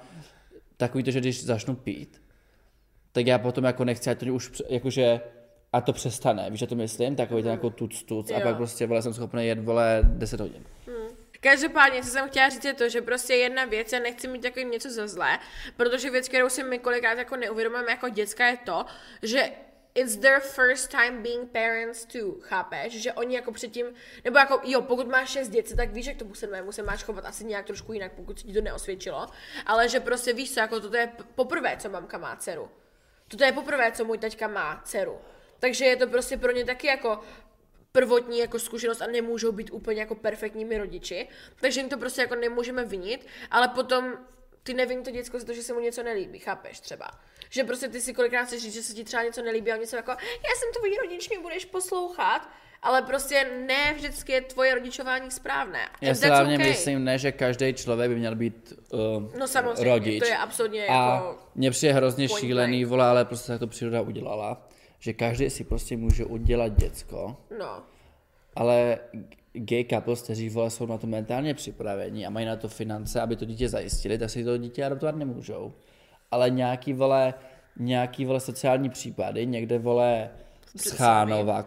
takový 0.77 1.03
to, 1.03 1.11
že 1.11 1.19
když 1.19 1.43
začnu 1.43 1.75
pít, 1.75 2.21
tak 3.11 3.27
já 3.27 3.39
potom 3.39 3.63
jako 3.63 3.85
nechci, 3.85 4.09
ať 4.09 4.19
to 4.19 4.25
už 4.25 4.61
jakože 4.69 5.21
a 5.73 5.81
to 5.81 5.93
přestane, 5.93 6.49
víš, 6.49 6.59
co 6.59 6.67
to 6.67 6.75
myslím? 6.75 7.15
Takový 7.15 7.43
ten 7.43 7.51
jako 7.51 7.69
tuc, 7.69 8.03
tuc 8.03 8.31
a 8.31 8.39
pak 8.39 8.57
prostě, 8.57 8.87
vole, 8.87 9.01
jsem 9.01 9.13
schopný 9.13 9.47
jet, 9.47 9.59
vole, 9.59 10.01
10 10.03 10.39
hodin. 10.39 10.63
Každopádně, 11.41 12.01
co 12.01 12.07
jsem 12.07 12.29
chtěla 12.29 12.49
říct, 12.49 12.65
je 12.65 12.73
to, 12.73 12.89
že 12.89 13.01
prostě 13.01 13.33
jedna 13.33 13.65
věc, 13.65 13.93
já 13.93 13.99
nechci 13.99 14.27
mít 14.27 14.41
takovým 14.41 14.71
něco 14.71 14.91
za 14.91 15.07
zlé, 15.07 15.39
protože 15.77 16.11
věc, 16.11 16.29
kterou 16.29 16.49
si 16.49 16.63
my 16.63 16.79
kolikrát 16.79 17.17
jako 17.17 17.35
neuvědomujeme 17.35 17.91
jako 17.91 18.09
děcka, 18.09 18.47
je 18.47 18.57
to, 18.57 18.85
že 19.23 19.49
it's 19.95 20.15
their 20.15 20.39
first 20.39 20.91
time 20.91 21.23
being 21.23 21.51
parents 21.51 22.05
too, 22.05 22.35
chápeš? 22.41 23.01
Že 23.01 23.13
oni 23.13 23.35
jako 23.35 23.51
předtím, 23.51 23.85
nebo 24.23 24.37
jako, 24.37 24.61
jo, 24.63 24.81
pokud 24.81 25.07
máš 25.07 25.29
šest 25.29 25.49
dětí, 25.49 25.75
tak 25.75 25.91
víš, 25.91 26.05
jak 26.05 26.17
tomu 26.17 26.35
sedmému 26.35 26.71
se 26.71 26.83
máš 26.83 27.03
chovat 27.03 27.25
asi 27.25 27.45
nějak 27.45 27.65
trošku 27.65 27.93
jinak, 27.93 28.11
pokud 28.11 28.39
se 28.39 28.47
ti 28.47 28.53
to 28.53 28.61
neosvědčilo, 28.61 29.27
ale 29.65 29.89
že 29.89 29.99
prostě 29.99 30.33
víš 30.33 30.53
co, 30.53 30.59
jako 30.59 30.79
toto 30.79 30.97
je 30.97 31.11
poprvé, 31.35 31.77
co 31.77 31.89
mamka 31.89 32.17
má 32.17 32.35
dceru. 32.35 32.69
Toto 33.27 33.43
je 33.43 33.51
poprvé, 33.51 33.91
co 33.91 34.05
můj 34.05 34.17
taťka 34.17 34.47
má 34.47 34.81
dceru. 34.85 35.19
Takže 35.59 35.85
je 35.85 35.95
to 35.95 36.07
prostě 36.07 36.37
pro 36.37 36.51
ně 36.51 36.65
taky 36.65 36.87
jako 36.87 37.19
prvotní 37.91 38.39
jako 38.39 38.59
zkušenost 38.59 39.01
a 39.01 39.07
nemůžou 39.07 39.51
být 39.51 39.71
úplně 39.71 39.99
jako 39.99 40.15
perfektními 40.15 40.77
rodiči, 40.77 41.27
takže 41.61 41.79
jim 41.79 41.89
to 41.89 41.97
prostě 41.97 42.21
jako 42.21 42.35
nemůžeme 42.35 42.83
vinit, 42.83 43.27
ale 43.51 43.67
potom 43.67 44.17
ty 44.63 44.73
nevím 44.73 45.03
to 45.03 45.11
děcko 45.11 45.39
za 45.39 45.45
to, 45.45 45.53
že 45.53 45.63
se 45.63 45.73
mu 45.73 45.79
něco 45.79 46.03
nelíbí, 46.03 46.39
chápeš 46.39 46.79
třeba. 46.79 47.11
Že 47.49 47.63
prostě 47.63 47.87
ty 47.87 48.01
si 48.01 48.13
kolikrát 48.13 48.43
chceš 48.43 48.61
říct, 48.61 48.73
že 48.73 48.83
se 48.83 48.93
ti 48.93 49.03
třeba 49.03 49.23
něco 49.23 49.41
nelíbí 49.41 49.71
a 49.71 49.75
jsou 49.75 49.95
jako, 49.95 50.11
já 50.11 50.55
jsem 50.59 50.69
tvůj 50.77 50.97
rodič, 50.97 51.29
mě 51.29 51.39
budeš 51.39 51.65
poslouchat, 51.65 52.49
ale 52.81 53.01
prostě 53.01 53.51
ne 53.67 53.93
vždycky 53.93 54.31
je 54.31 54.41
tvoje 54.41 54.75
rodičování 54.75 55.31
správné. 55.31 55.79
Já 56.01 56.15
si 56.15 56.27
hlavně 56.27 56.55
okay. 56.55 56.67
myslím, 56.69 57.03
ne, 57.03 57.17
že 57.17 57.31
každý 57.31 57.73
člověk 57.73 58.09
by 58.09 58.15
měl 58.15 58.35
být 58.35 58.73
uh, 58.91 58.99
No 59.39 59.47
samozřejmě, 59.47 59.83
rodič. 59.83 60.19
to 60.19 60.25
je 60.29 60.37
absolutně 60.37 60.87
a 60.87 61.15
jako 61.15 61.37
mně 61.55 61.71
přijde 61.71 61.93
hrozně 61.93 62.27
point 62.27 62.39
šílený, 62.39 62.85
vole, 62.85 63.05
ale 63.05 63.25
prostě 63.25 63.47
tak 63.47 63.59
to 63.59 63.67
příroda 63.67 64.01
udělala, 64.01 64.67
že 64.99 65.13
každý 65.13 65.49
si 65.49 65.63
prostě 65.63 65.97
může 65.97 66.25
udělat 66.25 66.73
děcko, 66.73 67.37
No, 67.59 67.83
ale 68.55 68.99
gay 69.53 69.85
couples, 69.89 70.21
kteří 70.21 70.49
vole, 70.49 70.69
jsou 70.69 70.85
na 70.85 70.97
to 70.97 71.07
mentálně 71.07 71.53
připraveni 71.53 72.25
a 72.25 72.29
mají 72.29 72.45
na 72.45 72.55
to 72.55 72.67
finance, 72.67 73.21
aby 73.21 73.35
to 73.35 73.45
dítě 73.45 73.69
zajistili, 73.69 74.17
tak 74.17 74.29
si 74.29 74.43
to 74.43 74.57
dítě 74.57 74.85
adoptovat 74.85 75.15
nemůžou. 75.15 75.73
Ale 76.31 76.49
nějaký 76.49 76.93
vole, 76.93 77.33
nějaký 77.79 78.25
vole 78.25 78.39
sociální 78.39 78.89
případy, 78.89 79.45
někde 79.45 79.79
vole 79.79 80.29
k- 80.73 80.79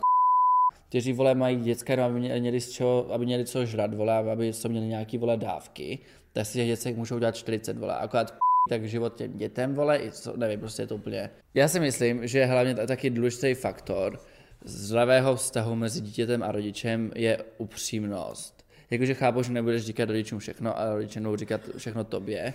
kteří 0.89 1.13
vole 1.13 1.35
mají 1.35 1.57
děcka, 1.57 1.97
no, 1.97 2.03
aby 2.05 2.21
mě- 2.21 2.41
měli, 2.41 2.61
z 2.61 2.71
čeho, 2.71 3.13
aby 3.13 3.25
měli 3.25 3.45
co 3.45 3.67
žrat, 3.67 3.95
vole, 3.95 4.17
aby 4.33 4.53
se 4.53 4.69
měli 4.69 4.87
nějaký 4.87 5.19
vole 5.19 5.37
dávky, 5.37 5.99
tak 6.33 6.47
si 6.47 6.53
těch 6.59 6.67
děcek 6.67 6.97
můžou 6.97 7.19
dát 7.19 7.37
40, 7.37 7.79
vole, 7.79 7.95
akorát 7.97 8.35
tak 8.69 8.85
život 8.85 9.15
těm 9.17 9.37
dětem, 9.39 9.75
vole, 9.75 9.99
i 10.03 10.11
co, 10.11 10.37
nevím, 10.37 10.61
prostě 10.61 10.83
je 10.83 10.87
to 10.87 10.95
úplně. 10.95 11.31
Já 11.55 11.69
si 11.69 11.81
myslím, 11.81 12.27
že 12.27 12.45
hlavně 12.45 12.75
ta- 12.75 12.87
taky 12.87 13.11
důležitý 13.11 13.55
faktor 13.55 14.21
zdravého 14.65 15.37
vztahu 15.37 15.75
mezi 15.75 16.01
dítětem 16.01 16.43
a 16.43 16.53
rodičem 16.53 17.13
je 17.15 17.45
upřímnost. 17.59 18.65
Jakože 18.91 19.15
chápu, 19.15 19.43
že 19.43 19.53
nebudeš 19.53 19.83
říkat 19.83 20.09
rodičům 20.09 20.39
všechno 20.39 20.79
a 20.79 20.95
rodiče 20.95 21.21
nebudou 21.21 21.37
říkat 21.37 21.61
všechno 21.77 22.05
tobě, 22.05 22.55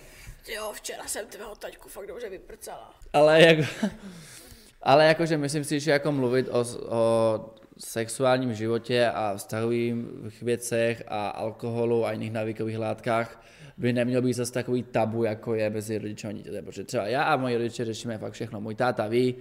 jo, 0.54 0.72
včera 0.74 1.06
jsem 1.06 1.26
tvého 1.26 1.54
taťku 1.54 1.88
fakt 1.88 2.06
dobře 2.06 2.28
vyprcala. 2.28 2.94
ale 3.12 3.42
jako, 3.42 3.62
ale 4.82 5.06
jakože 5.06 5.36
myslím 5.36 5.64
si, 5.64 5.80
že 5.80 5.90
jako 5.90 6.12
mluvit 6.12 6.48
o, 6.48 6.64
o 6.88 7.54
sexuálním 7.78 8.54
životě 8.54 9.06
a 9.14 9.34
vztahových 9.36 9.94
věcech 10.42 11.02
a 11.08 11.28
alkoholu 11.28 12.06
a 12.06 12.12
jiných 12.12 12.32
návykových 12.32 12.78
látkách 12.78 13.42
by 13.76 13.92
nemělo 13.92 14.22
být 14.22 14.32
zase 14.32 14.52
takový 14.52 14.82
tabu, 14.82 15.24
jako 15.24 15.54
je 15.54 15.70
mezi 15.70 15.98
rodičem 15.98 16.30
a 16.30 16.32
dítětem. 16.32 16.64
Protože 16.64 16.84
třeba 16.84 17.06
já 17.06 17.22
a 17.22 17.36
moji 17.36 17.56
rodiče 17.56 17.84
řešíme 17.84 18.18
fakt 18.18 18.32
všechno. 18.32 18.60
Můj 18.60 18.74
táta 18.74 19.06
ví, 19.06 19.34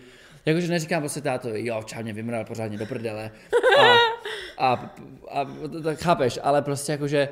jakože 0.48 0.68
neříkám 0.68 1.02
prostě 1.02 1.22
tátovi, 1.22 1.66
jo, 1.66 1.82
včera 1.82 2.02
mě 2.02 2.14
vymral 2.14 2.46
pořádně 2.46 2.78
do 2.78 2.86
prdele. 2.86 3.32
A, 3.80 3.84
a, 4.58 4.94
a, 5.30 5.42
a 5.42 5.48
tak 5.84 6.00
chápeš, 6.00 6.40
ale 6.44 6.62
prostě 6.62 6.92
jakože 6.92 7.30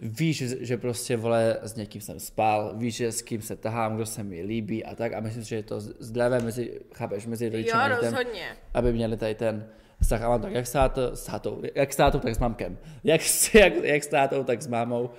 víš, 0.00 0.42
že 0.60 0.76
prostě, 0.76 1.16
vole, 1.16 1.58
s 1.62 1.74
někým 1.74 2.00
jsem 2.00 2.20
spal, 2.20 2.72
víš, 2.76 2.96
že 2.96 3.12
s 3.12 3.22
kým 3.22 3.42
se 3.42 3.56
tahám, 3.56 3.96
kdo 3.96 4.06
se 4.06 4.22
mi 4.22 4.42
líbí 4.42 4.84
a 4.84 4.94
tak 4.94 5.12
a 5.12 5.20
myslím, 5.20 5.44
si, 5.44 5.48
že 5.48 5.56
je 5.56 5.62
to 5.62 5.80
zdravé 5.80 6.40
mezi, 6.40 6.80
chápeš, 6.94 7.26
mezi 7.26 7.48
rodičem 7.48 7.80
Jo, 7.80 7.96
rozhodně. 8.00 8.46
aby 8.74 8.92
měli 8.92 9.16
tady 9.16 9.34
ten 9.34 9.66
vztah 10.02 10.22
a 10.22 10.28
mám 10.28 10.42
tak 10.42 10.52
jak 10.52 10.66
s, 10.66 10.72
táto, 10.72 11.16
s 11.16 11.24
tátou, 11.24 11.62
jak 11.74 11.92
s 11.92 11.96
tátou, 11.96 12.18
tak 12.18 12.34
s 12.34 12.38
mamkem. 12.38 12.78
Jak, 13.04 13.20
jak, 13.54 13.72
jak 13.82 14.04
s 14.04 14.06
tátou, 14.06 14.44
tak 14.44 14.62
s 14.62 14.66
mámou. 14.66 15.10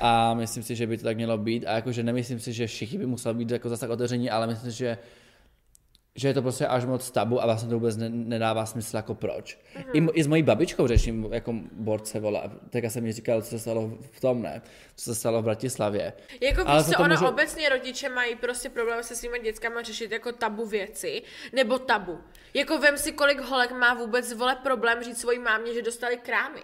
A 0.00 0.34
myslím 0.34 0.62
si, 0.62 0.76
že 0.76 0.86
by 0.86 0.98
to 0.98 1.04
tak 1.04 1.16
mělo 1.16 1.38
být. 1.38 1.66
A 1.66 1.74
jakože 1.74 2.02
nemyslím 2.02 2.40
si, 2.40 2.52
že 2.52 2.66
všichni 2.66 2.98
by 2.98 3.06
museli 3.06 3.34
být 3.34 3.50
jako 3.50 3.68
zase 3.68 3.88
otevření, 3.88 4.30
ale 4.30 4.46
myslím 4.46 4.72
si, 4.72 4.78
že 4.78 4.98
že 6.16 6.28
je 6.28 6.34
to 6.34 6.42
prostě 6.42 6.66
až 6.66 6.84
moc 6.84 7.10
tabu 7.10 7.42
a 7.42 7.46
vlastně 7.46 7.68
to 7.68 7.74
vůbec 7.74 7.96
ne, 7.96 8.08
nedává 8.08 8.66
smysl 8.66 8.96
jako 8.96 9.14
proč. 9.14 9.58
Mhm. 9.76 10.08
I, 10.08 10.20
I 10.20 10.22
s 10.22 10.26
mojí 10.26 10.42
babičkou 10.42 10.86
řeším 10.86 11.28
jako 11.32 11.54
borce, 11.72 12.20
vole. 12.20 12.42
Tak 12.70 12.84
jsem 12.84 13.02
mi 13.04 13.12
říkal, 13.12 13.42
co 13.42 13.48
se 13.48 13.58
stalo 13.58 13.90
v 14.12 14.20
tom, 14.20 14.42
ne? 14.42 14.62
Co 14.96 15.04
se 15.04 15.14
stalo 15.14 15.42
v 15.42 15.44
Bratislavě. 15.44 16.12
Jako 16.40 16.62
Ale 16.66 16.82
víš 16.82 16.92
co, 16.96 17.02
ono 17.02 17.08
můžu- 17.14 17.26
obecně 17.26 17.68
rodiče 17.68 18.08
mají 18.08 18.36
prostě 18.36 18.70
problém 18.70 19.02
se 19.02 19.16
svýma 19.16 19.38
dětskama 19.38 19.82
řešit 19.82 20.12
jako 20.12 20.32
tabu 20.32 20.66
věci, 20.66 21.22
nebo 21.52 21.78
tabu. 21.78 22.18
Jako 22.54 22.78
vem 22.78 22.98
si, 22.98 23.12
kolik 23.12 23.40
holek 23.40 23.72
má 23.72 23.94
vůbec 23.94 24.32
vole 24.32 24.56
problém 24.56 25.02
říct 25.02 25.20
svojí 25.20 25.38
mámě, 25.38 25.74
že 25.74 25.82
dostali 25.82 26.16
krámy. 26.16 26.60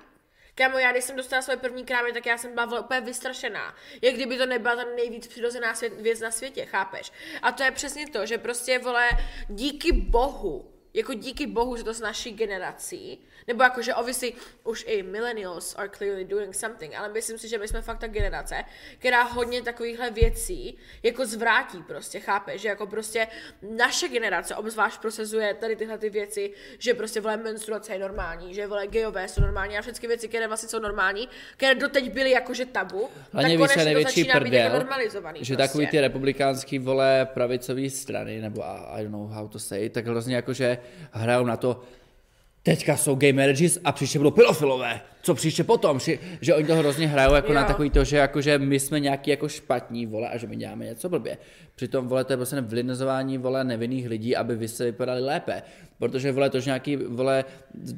Kámo, 0.54 0.78
já 0.78 0.92
když 0.92 1.04
jsem 1.04 1.16
dostala 1.16 1.42
svoje 1.42 1.56
první 1.56 1.84
krámy, 1.84 2.12
tak 2.12 2.26
já 2.26 2.38
jsem 2.38 2.54
byla 2.54 2.80
úplně 2.80 3.00
vystrašená. 3.00 3.74
Jak 4.02 4.14
kdyby 4.14 4.38
to 4.38 4.46
nebyla 4.46 4.76
ta 4.76 4.84
nejvíc 4.84 5.26
přirozená 5.26 5.74
svět, 5.74 5.92
věc 6.00 6.20
na 6.20 6.30
světě, 6.30 6.66
chápeš? 6.66 7.12
A 7.42 7.52
to 7.52 7.62
je 7.62 7.70
přesně 7.70 8.08
to, 8.08 8.26
že 8.26 8.38
prostě, 8.38 8.78
vole, 8.78 9.08
díky 9.48 9.92
bohu, 9.92 10.71
jako 10.94 11.14
díky 11.14 11.46
bohu, 11.46 11.76
že 11.76 11.84
to 11.84 11.94
s 11.94 12.00
naší 12.00 12.32
generací, 12.32 13.18
nebo 13.48 13.62
jakože 13.62 13.94
obviously 13.94 14.32
už 14.64 14.84
i 14.88 15.02
millennials 15.02 15.74
are 15.78 15.88
clearly 15.88 16.24
doing 16.24 16.54
something, 16.54 16.94
ale 16.94 17.08
myslím 17.08 17.38
si, 17.38 17.48
že 17.48 17.58
my 17.58 17.68
jsme 17.68 17.82
fakt 17.82 17.98
ta 17.98 18.06
generace, 18.06 18.64
která 18.98 19.22
hodně 19.22 19.62
takovýchhle 19.62 20.10
věcí 20.10 20.76
jako 21.02 21.26
zvrátí 21.26 21.82
prostě, 21.82 22.20
chápe, 22.20 22.58
že 22.58 22.68
jako 22.68 22.86
prostě 22.86 23.26
naše 23.62 24.08
generace 24.08 24.54
obzvlášť 24.56 25.00
prosazuje 25.00 25.54
tady 25.54 25.76
tyhle 25.76 25.98
ty 25.98 26.10
věci, 26.10 26.52
že 26.78 26.94
prostě 26.94 27.20
vole 27.20 27.36
menstruace 27.36 27.92
je 27.92 27.98
normální, 27.98 28.54
že 28.54 28.66
vole 28.66 28.86
gejové 28.86 29.28
jsou 29.28 29.40
normální 29.40 29.78
a 29.78 29.82
všechny 29.82 30.08
věci, 30.08 30.28
které 30.28 30.48
vlastně 30.48 30.68
jsou 30.68 30.78
normální, 30.78 31.28
které 31.56 31.74
doteď 31.74 32.12
byly 32.12 32.30
jakože 32.30 32.66
tabu, 32.66 33.08
Hlavně 33.32 33.58
tak 33.58 33.68
konečně 33.68 33.94
to 33.94 34.02
začíná 34.02 34.40
být 34.40 34.52
jako 34.52 34.68
prdel, 34.68 34.78
normalizovaný 34.78 35.44
že 35.44 35.56
prostě. 35.56 35.68
takový 35.68 35.86
ty 35.86 36.00
republikánský 36.00 36.78
vole 36.78 37.28
pravicové 37.34 37.90
strany, 37.90 38.40
nebo 38.40 38.64
I, 38.64 39.00
I 39.00 39.02
don't 39.02 39.12
know 39.12 39.28
how 39.28 39.48
to 39.48 39.58
say, 39.58 39.88
tak 39.88 40.06
hrozně 40.06 40.36
jakože 40.36 40.78
hrajou 41.12 41.44
na 41.44 41.56
to, 41.56 41.80
teďka 42.62 42.96
jsou 42.96 43.14
gay 43.14 43.32
marriages 43.32 43.78
a 43.84 43.92
příště 43.92 44.18
budou 44.18 44.30
pedofilové. 44.30 45.00
Co 45.22 45.34
příště 45.34 45.64
potom, 45.64 46.00
že, 46.00 46.18
že 46.40 46.54
oni 46.54 46.66
to 46.66 46.76
hrozně 46.76 47.08
hrajou 47.08 47.34
jako 47.34 47.48
Jo. 47.48 47.54
na 47.54 47.64
takový 47.64 47.90
to, 47.90 48.04
že, 48.04 48.16
jako, 48.16 48.40
že 48.40 48.58
my 48.58 48.80
jsme 48.80 49.00
nějaký 49.00 49.30
jako 49.30 49.48
špatní, 49.48 50.06
vole, 50.06 50.28
a 50.28 50.36
že 50.36 50.46
my 50.46 50.56
děláme 50.56 50.84
něco 50.84 51.08
blbě. 51.08 51.38
Přitom, 51.74 52.08
vole, 52.08 52.24
to 52.24 52.32
je 52.32 52.36
prostě 52.36 52.60
vlinozování, 52.60 53.38
vole, 53.38 53.64
nevinných 53.64 54.08
lidí, 54.08 54.36
aby 54.36 54.56
vy 54.56 54.68
se 54.68 54.84
vypadali 54.84 55.20
lépe. 55.20 55.62
Protože, 55.98 56.32
vole, 56.32 56.50
to, 56.50 56.60
že 56.60 56.70
nějaký, 56.70 56.96
vole, 56.96 57.44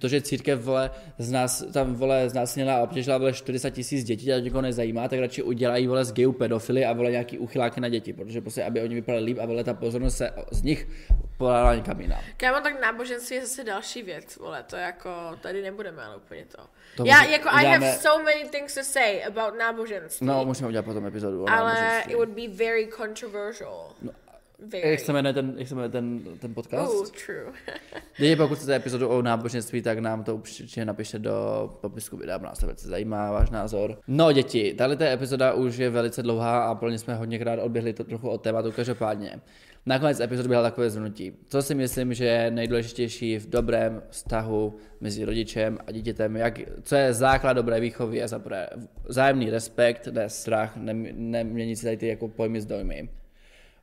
to, 0.01 0.09
že 0.09 0.21
církev, 0.21 0.61
vole, 0.61 0.91
z 1.19 1.31
nás, 1.31 1.65
tam, 1.73 1.95
vole, 1.95 2.29
znásilnila 2.29 2.77
a 2.77 2.83
obtěžila, 2.83 3.19
vole, 3.19 3.33
40 3.33 3.71
tisíc 3.71 4.05
dětí, 4.05 4.33
a 4.33 4.37
to 4.37 4.41
nikoho 4.41 4.63
nezajímá, 4.63 5.09
tak 5.09 5.19
radši 5.19 5.43
udělají, 5.43 5.87
vole, 5.87 6.05
z 6.05 6.13
gayů 6.13 6.33
pedofily 6.33 6.85
a, 6.85 6.93
vole, 6.93 7.11
nějaký 7.11 7.39
uchyláky 7.39 7.81
na 7.81 7.89
děti, 7.89 8.13
protože 8.13 8.41
prostě, 8.41 8.65
aby 8.65 8.83
oni 8.83 8.95
vypadali 8.95 9.25
líp 9.25 9.39
a, 9.43 9.47
vole, 9.47 9.65
ta 9.65 9.75
pozornost 9.75 10.17
se 10.17 10.31
z 10.53 10.63
nich 10.63 10.89
podala 11.37 11.75
někam 11.75 12.01
jinam. 12.01 12.21
Kámo, 12.37 12.61
tak 12.61 12.81
náboženství 12.81 13.37
je 13.37 13.43
zase 13.43 13.65
další 13.65 14.03
věc, 14.03 14.37
vole, 14.37 14.65
to 14.71 14.77
jako, 14.77 15.11
tady 15.41 15.63
nebudeme 15.63 16.03
ale 16.03 16.17
úplně 16.17 16.45
to. 16.57 16.63
To 16.97 17.05
Já, 17.07 17.21
může- 17.21 17.33
jako, 17.33 17.49
I 17.49 17.53
have 17.53 17.77
uděláme- 17.77 17.93
so 17.99 18.25
many 18.25 18.49
things 18.51 18.75
to 18.75 18.85
say 18.85 19.25
about 19.25 19.59
náboženství. 19.59 20.27
No, 20.27 20.45
musíme 20.45 20.69
udělat 20.69 20.85
potom 20.85 21.07
epizodu 21.07 21.43
o 21.45 21.51
ale 21.51 22.03
it 22.09 22.15
would 22.15 22.29
be 22.29 22.49
very 22.65 22.89
controversial. 22.97 23.91
No, 24.03 24.11
very. 24.59 24.91
Jak 24.91 25.01
se 25.01 25.13
jmenuje 25.13 25.33
ten, 25.35 25.55
jak 25.57 25.69
se 25.69 25.75
jmenuje 25.75 25.89
ten, 25.91 26.21
ten 26.39 26.55
podcast? 26.55 26.93
Ooh, 26.95 27.09
true. 27.27 27.53
Lidi, 28.19 28.37
pokud 28.37 28.57
chcete 28.59 28.75
epizodu 28.75 29.09
o 29.09 29.23
náboženství, 29.23 29.83
tak 29.83 29.99
nám 29.99 30.25
to 30.25 30.35
určitě 30.37 30.85
napište 30.85 31.19
do 31.19 31.69
popisku 31.81 32.17
videa, 32.17 32.39
nás 32.39 32.59
to 32.59 32.67
velice 32.67 32.89
zajímá, 32.89 33.31
váš 33.33 33.51
názor. 33.51 33.99
No 34.09 34.33
děti, 34.33 34.75
tahle 34.79 34.97
ta 34.97 35.05
epizoda 35.07 35.53
už 35.53 35.77
je 35.77 35.91
velice 35.91 36.23
dlouhá 36.23 36.65
a 36.65 36.75
plně 36.75 36.99
jsme 36.99 37.15
hodněkrát 37.15 37.59
odběhli 37.63 37.93
to 37.93 38.05
trochu 38.05 38.29
od 38.31 38.41
tématu, 38.43 38.73
každopádně. 38.73 39.41
Nakonec 39.87 40.21
epizody 40.21 40.49
byla 40.49 40.63
takové 40.63 40.91
zhrnutí. 40.91 41.33
Co 41.47 41.63
si 41.63 41.75
myslím, 41.75 42.15
že 42.15 42.25
je 42.25 42.51
nejdůležitější 42.51 43.39
v 43.39 43.49
dobrém 43.49 44.03
vztahu 44.11 44.77
mezi 45.01 45.25
rodičem 45.25 45.79
a 45.87 45.93
dítětem, 45.93 46.37
jak, 46.37 46.61
co 46.83 46.97
je 46.97 47.13
základ 47.13 47.53
dobré 47.53 47.81
výchovy 47.81 48.23
a 48.23 48.29
za 48.29 48.39
prvé 48.39 48.69
vzájemný 49.05 49.51
respekt, 49.51 50.07
ne 50.07 50.29
strach, 50.29 50.77
nem- 50.77 51.09
neměnit 51.13 51.77
si 51.77 51.85
tady 51.85 51.97
ty 51.97 52.07
jako 52.09 52.29
pojmy 52.29 52.61
s 52.61 52.67
dojmy, 52.67 53.09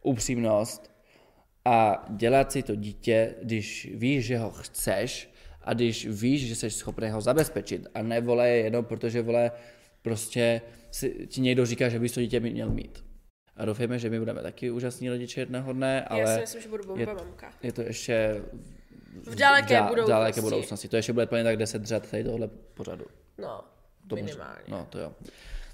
upřímnost, 0.03 0.91
a 1.65 2.05
dělat 2.09 2.51
si 2.51 2.63
to 2.63 2.75
dítě, 2.75 3.35
když 3.43 3.89
víš, 3.93 4.25
že 4.25 4.37
ho 4.37 4.51
chceš 4.51 5.29
a 5.61 5.73
když 5.73 6.07
víš, 6.07 6.47
že 6.47 6.55
jsi 6.55 6.71
schopný 6.71 7.09
ho 7.09 7.21
zabezpečit 7.21 7.87
a 7.93 8.01
ne 8.01 8.21
vole 8.21 8.49
jenom 8.49 8.85
protože 8.85 9.21
vole 9.21 9.51
prostě 10.01 10.61
si, 10.91 11.27
ti 11.27 11.41
někdo 11.41 11.65
říká, 11.65 11.89
že 11.89 11.99
bys 11.99 12.11
to 12.11 12.21
dítě 12.21 12.39
měl 12.39 12.69
mít. 12.69 13.03
A 13.61 13.65
doufejme, 13.65 13.99
že 13.99 14.09
my 14.09 14.19
budeme 14.19 14.41
taky 14.41 14.71
úžasní 14.71 15.09
rodiče 15.09 15.41
jednoho 15.41 15.73
dne, 15.73 16.03
ale 16.03 16.19
Já 16.21 16.27
si 16.35 16.41
myslím, 16.41 16.61
že 16.61 16.69
budu 16.69 16.83
bomba 16.83 16.99
je, 17.01 17.05
mamka. 17.07 17.53
je 17.63 17.71
to 17.73 17.81
ještě 17.81 18.41
V 19.25 19.35
daleké 19.35 19.73
dá- 19.73 19.81
budoucnosti. 19.87 20.11
daleké 20.11 20.41
budoucnosti. 20.41 20.87
To 20.87 20.95
ještě 20.95 21.13
bude 21.13 21.25
plně 21.25 21.43
tak 21.43 21.57
10 21.57 21.85
řad 21.85 22.11
tady 22.11 22.23
tohle 22.23 22.49
pořadu. 22.73 23.05
No, 23.37 23.61
To 24.07 24.15
může- 24.15 24.23
minimálně. 24.25 24.61
No, 24.67 24.87
to 24.89 24.99
jo. 24.99 25.11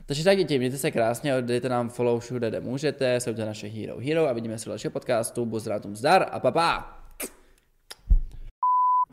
Takže 0.06 0.24
tak 0.24 0.38
děti, 0.38 0.58
mějte 0.60 0.78
se 0.78 0.92
krásně, 0.92 1.42
dejte 1.42 1.70
nám 1.70 1.90
follow 1.90 2.20
všude, 2.20 2.50
kde 2.50 2.60
můžete, 2.60 3.20
sledujte 3.20 3.46
naše 3.46 3.68
Hero 3.68 3.98
Hero 4.00 4.28
a 4.28 4.34
vidíme 4.34 4.58
se 4.60 4.66
u 4.66 4.70
dalšího 4.70 4.92
podcastu. 4.92 5.46
Buzdrátům 5.46 5.96
zdar 5.96 6.26
a 6.32 6.40
papa! 6.40 6.94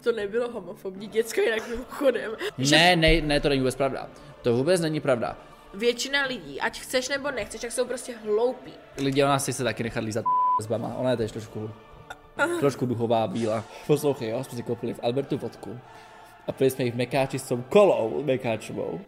To 0.05 0.13
nebylo 0.13 0.51
homofobní 0.53 1.07
děcko, 1.09 1.41
jinak 1.41 1.69
mimochodem. 1.69 2.33
Ne, 2.71 2.97
ne, 2.97 3.21
ne, 3.21 3.41
to 3.41 3.49
není 3.49 3.61
vůbec 3.61 3.75
pravda. 3.75 4.09
To 4.43 4.57
vůbec 4.57 4.81
není 4.81 5.01
pravda. 5.01 5.39
Většina 5.75 6.27
lidí, 6.27 6.61
ať 6.61 6.81
chceš 6.81 7.09
nebo 7.09 7.31
nechceš, 7.31 7.61
tak 7.61 7.73
jsou 7.73 7.85
prostě 7.85 8.15
hloupí. 8.25 8.73
Lidi, 8.97 9.25
ona 9.25 9.39
si 9.39 9.53
se 9.53 9.65
taky 9.65 9.83
nechat 9.83 10.05
lízat 10.05 10.25
s 10.61 10.67
bama. 10.67 10.95
Ona 10.97 11.11
je 11.11 11.17
tež 11.17 11.33
trošku, 11.33 11.71
trošku 12.61 12.87
duchová 12.87 13.27
bílá. 13.27 13.65
Poslouchej, 13.87 14.29
jo, 14.29 14.45
jsme 14.45 14.57
si 14.57 14.63
koupili 14.63 14.95
v 14.95 15.01
Albertu 15.03 15.39
vodku. 15.39 15.79
A 16.47 16.53
pili 16.53 16.71
jsme 16.71 16.85
ji 16.85 16.91
v 16.91 16.97
mekáči 16.97 17.39
s 17.39 17.49
tou 17.49 17.63
kolou 17.69 18.23
mekáčovou. 18.25 19.01